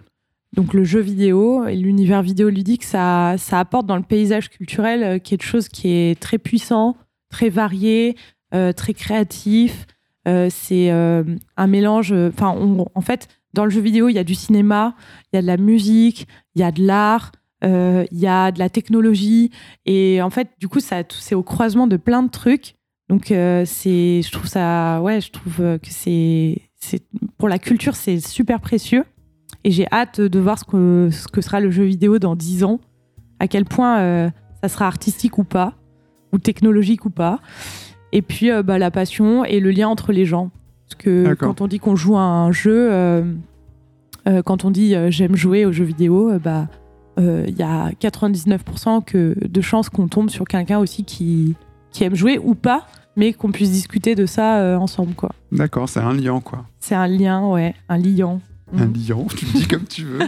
donc 0.53 0.73
le 0.73 0.83
jeu 0.83 0.99
vidéo 0.99 1.65
et 1.65 1.75
l'univers 1.75 2.21
vidéoludique, 2.21 2.83
ça, 2.83 3.35
ça 3.37 3.59
apporte 3.59 3.85
dans 3.85 3.97
le 3.97 4.03
paysage 4.03 4.49
culturel 4.49 5.19
quelque 5.21 5.43
chose 5.43 5.67
qui 5.67 5.89
est 5.89 6.19
très 6.19 6.37
puissant, 6.37 6.95
très 7.29 7.49
varié, 7.49 8.15
très 8.51 8.93
créatif. 8.93 9.85
c'est 10.25 10.89
un 10.89 11.67
mélange. 11.67 12.13
Enfin, 12.13 12.55
en 12.93 13.01
fait, 13.01 13.27
dans 13.53 13.65
le 13.65 13.71
jeu 13.71 13.81
vidéo, 13.81 14.09
il 14.09 14.13
y 14.13 14.19
a 14.19 14.23
du 14.23 14.35
cinéma, 14.35 14.95
il 15.31 15.37
y 15.37 15.39
a 15.39 15.41
de 15.41 15.47
la 15.47 15.57
musique, 15.57 16.27
il 16.55 16.61
y 16.61 16.63
a 16.63 16.71
de 16.71 16.83
l'art, 16.85 17.31
il 17.63 18.19
y 18.19 18.27
a 18.27 18.51
de 18.51 18.59
la 18.59 18.69
technologie. 18.69 19.51
Et 19.85 20.21
en 20.21 20.29
fait, 20.29 20.49
du 20.59 20.67
coup, 20.67 20.79
ça, 20.79 21.03
c'est 21.09 21.35
au 21.35 21.43
croisement 21.43 21.87
de 21.87 21.97
plein 21.97 22.23
de 22.23 22.29
trucs. 22.29 22.75
Donc, 23.09 23.25
c'est, 23.27 24.21
je 24.21 24.31
trouve 24.31 24.47
ça, 24.47 25.01
ouais, 25.01 25.21
je 25.21 25.31
trouve 25.31 25.57
que 25.57 25.89
c'est, 25.89 26.61
c'est 26.75 27.03
pour 27.37 27.49
la 27.49 27.59
culture, 27.59 27.95
c'est 27.95 28.19
super 28.19 28.59
précieux. 28.59 29.03
Et 29.63 29.71
j'ai 29.71 29.87
hâte 29.91 30.19
de 30.19 30.39
voir 30.39 30.59
ce 30.59 30.65
que, 30.65 31.09
ce 31.11 31.27
que 31.27 31.41
sera 31.41 31.59
le 31.59 31.71
jeu 31.71 31.83
vidéo 31.83 32.19
dans 32.19 32.35
10 32.35 32.63
ans, 32.63 32.79
à 33.39 33.47
quel 33.47 33.65
point 33.65 34.31
ça 34.61 34.67
sera 34.67 34.87
artistique 34.87 35.37
ou 35.37 35.43
pas, 35.43 35.75
ou 36.31 36.39
technologique 36.39 37.05
ou 37.05 37.09
pas. 37.09 37.39
Et 38.11 38.21
puis, 38.21 38.49
bah, 38.63 38.77
la 38.77 38.91
passion 38.91 39.45
et 39.45 39.59
le 39.59 39.71
lien 39.71 39.87
entre 39.87 40.11
les 40.11 40.25
gens. 40.25 40.51
Parce 40.93 40.95
que 40.95 41.33
quand 41.35 41.61
on 41.61 41.67
dit 41.67 41.79
qu'on 41.79 41.95
joue 41.95 42.17
à 42.17 42.21
un 42.21 42.51
jeu, 42.51 42.91
euh, 42.91 43.23
euh, 44.27 44.41
quand 44.43 44.65
on 44.65 44.71
dit 44.71 44.95
euh, 44.95 45.09
j'aime 45.09 45.35
jouer 45.35 45.65
aux 45.65 45.71
jeux 45.71 45.85
vidéo, 45.85 46.31
bah 46.39 46.67
il 47.17 47.55
y 47.57 47.63
a 47.63 47.91
99% 47.91 49.03
que, 49.03 49.35
de 49.39 49.61
chances 49.61 49.89
qu'on 49.89 50.07
tombe 50.07 50.29
sur 50.29 50.45
quelqu'un 50.45 50.79
aussi 50.79 51.03
qui, 51.03 51.55
qui 51.91 52.03
aime 52.03 52.15
jouer 52.15 52.39
ou 52.43 52.55
pas, 52.55 52.87
mais 53.15 53.33
qu'on 53.33 53.51
puisse 53.51 53.71
discuter 53.71 54.15
de 54.15 54.25
ça 54.25 54.77
ensemble. 54.79 55.13
quoi. 55.13 55.31
D'accord, 55.51 55.87
c'est 55.89 55.99
un 55.99 56.13
lien 56.13 56.41
quoi. 56.41 56.65
C'est 56.79 56.95
un 56.95 57.07
lien, 57.07 57.47
ouais, 57.47 57.75
un 57.89 57.97
liant. 57.97 58.41
Un 58.75 58.87
mm. 58.87 58.93
lion, 59.07 59.27
tu 59.35 59.45
me 59.45 59.51
dis 59.51 59.67
comme 59.67 59.85
tu 59.85 60.03
veux. 60.03 60.19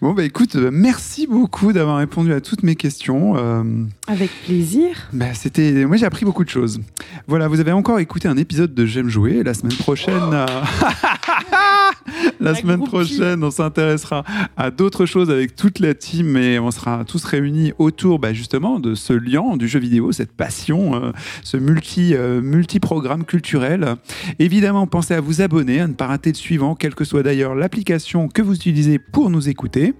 bon, 0.00 0.12
bah 0.12 0.24
écoute, 0.24 0.56
euh, 0.56 0.70
merci 0.72 1.26
beaucoup 1.26 1.72
d'avoir 1.72 1.98
répondu 1.98 2.32
à 2.32 2.40
toutes 2.40 2.62
mes 2.62 2.76
questions. 2.76 3.36
Euh, 3.36 3.64
Avec 4.06 4.30
plaisir. 4.44 5.08
Bah, 5.12 5.34
c'était... 5.34 5.84
Moi, 5.84 5.96
j'ai 5.96 6.06
appris 6.06 6.24
beaucoup 6.24 6.44
de 6.44 6.48
choses. 6.48 6.80
Voilà, 7.26 7.48
vous 7.48 7.60
avez 7.60 7.72
encore 7.72 7.98
écouté 7.98 8.28
un 8.28 8.36
épisode 8.36 8.74
de 8.74 8.86
J'aime 8.86 9.08
jouer. 9.08 9.42
La 9.42 9.54
semaine 9.54 9.76
prochaine. 9.76 10.32
Euh, 10.32 10.46
la 12.40 12.54
semaine 12.54 12.84
prochaine, 12.84 13.42
on 13.42 13.50
s'intéressera 13.50 14.24
à 14.56 14.70
d'autres 14.70 15.06
choses 15.06 15.30
avec 15.30 15.56
toute 15.56 15.78
la 15.78 15.94
team 15.94 16.36
et 16.36 16.58
on 16.58 16.70
sera 16.70 17.04
tous 17.04 17.24
réunis 17.24 17.72
autour 17.78 18.18
bah, 18.18 18.32
justement 18.32 18.78
de 18.80 18.94
ce 18.94 19.12
lien 19.12 19.56
du 19.56 19.68
jeu 19.68 19.78
vidéo, 19.78 20.12
cette 20.12 20.32
passion, 20.32 21.12
ce 21.42 21.56
multi, 21.56 22.14
multi-programme 22.42 23.24
culturel. 23.24 23.96
Évidemment, 24.38 24.86
pensez 24.86 25.14
à 25.14 25.20
vous 25.20 25.40
abonner, 25.40 25.80
à 25.80 25.88
ne 25.88 25.94
pas 25.94 26.06
rater 26.06 26.30
le 26.30 26.36
suivant, 26.36 26.74
quel 26.74 26.94
que 26.94 27.04
soit 27.04 27.22
d'ailleurs 27.22 27.54
l'application 27.54 28.28
que 28.28 28.42
vous 28.42 28.54
utilisez 28.54 28.98
pour 28.98 29.30
nous 29.30 29.48
écouter. 29.48 29.94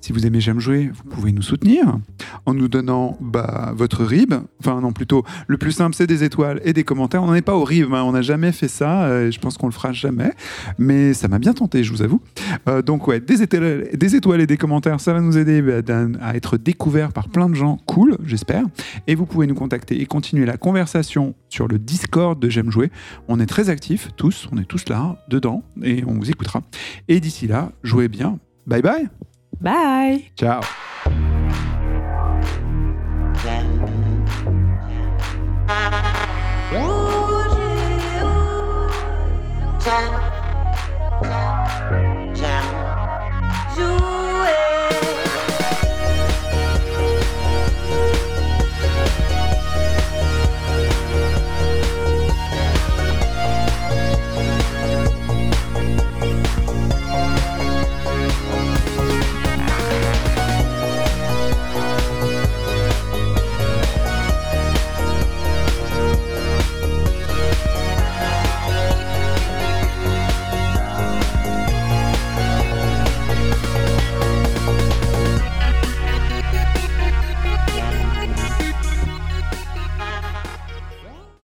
Si 0.00 0.12
vous 0.12 0.26
aimez 0.26 0.40
J'aime 0.40 0.60
jouer, 0.60 0.92
vous 0.94 1.10
pouvez 1.10 1.32
nous 1.32 1.42
soutenir 1.42 1.98
en 2.44 2.54
nous 2.54 2.68
donnant 2.68 3.16
bah, 3.20 3.72
votre 3.74 4.04
RIB. 4.04 4.34
Enfin, 4.60 4.80
non, 4.80 4.92
plutôt, 4.92 5.24
le 5.48 5.56
plus 5.56 5.72
simple, 5.72 5.96
c'est 5.96 6.06
des 6.06 6.22
étoiles 6.22 6.60
et 6.64 6.72
des 6.72 6.84
commentaires. 6.84 7.22
On 7.22 7.26
n'en 7.26 7.34
est 7.34 7.42
pas 7.42 7.56
au 7.56 7.64
RIB, 7.64 7.92
hein. 7.92 8.02
on 8.04 8.12
n'a 8.12 8.22
jamais 8.22 8.52
fait 8.52 8.68
ça. 8.68 9.04
Euh, 9.04 9.30
je 9.30 9.40
pense 9.40 9.58
qu'on 9.58 9.66
le 9.66 9.72
fera 9.72 9.92
jamais. 9.92 10.32
Mais 10.78 11.14
ça 11.14 11.28
m'a 11.28 11.38
bien 11.38 11.52
tenté, 11.52 11.82
je 11.82 11.90
vous 11.90 12.02
avoue. 12.02 12.20
Euh, 12.68 12.82
donc, 12.82 13.08
ouais, 13.08 13.20
des 13.20 13.42
étoiles, 13.42 14.40
et 14.40 14.46
des 14.46 14.56
commentaires, 14.56 15.00
ça 15.00 15.12
va 15.12 15.20
nous 15.20 15.38
aider 15.38 15.62
bah, 15.62 15.80
à 16.20 16.36
être 16.36 16.56
découverts 16.56 17.12
par 17.12 17.28
plein 17.28 17.48
de 17.48 17.54
gens 17.54 17.78
cool, 17.86 18.16
j'espère. 18.24 18.64
Et 19.06 19.14
vous 19.14 19.26
pouvez 19.26 19.46
nous 19.46 19.54
contacter 19.54 20.00
et 20.00 20.06
continuer 20.06 20.46
la 20.46 20.56
conversation 20.56 21.34
sur 21.48 21.68
le 21.68 21.78
Discord 21.78 22.38
de 22.38 22.48
J'aime 22.48 22.70
jouer. 22.70 22.90
On 23.28 23.40
est 23.40 23.46
très 23.46 23.68
actifs, 23.68 24.10
tous. 24.16 24.48
On 24.52 24.58
est 24.58 24.64
tous 24.64 24.88
là, 24.88 25.24
dedans, 25.28 25.62
et 25.82 26.04
on 26.06 26.14
vous 26.14 26.30
écoutera. 26.30 26.62
Et 27.08 27.20
d'ici 27.20 27.46
là, 27.46 27.72
jouez 27.82 28.08
bien. 28.08 28.38
Bye 28.66 28.82
bye. 28.82 29.08
Bye. 29.60 30.30
Ciao. 30.36 30.62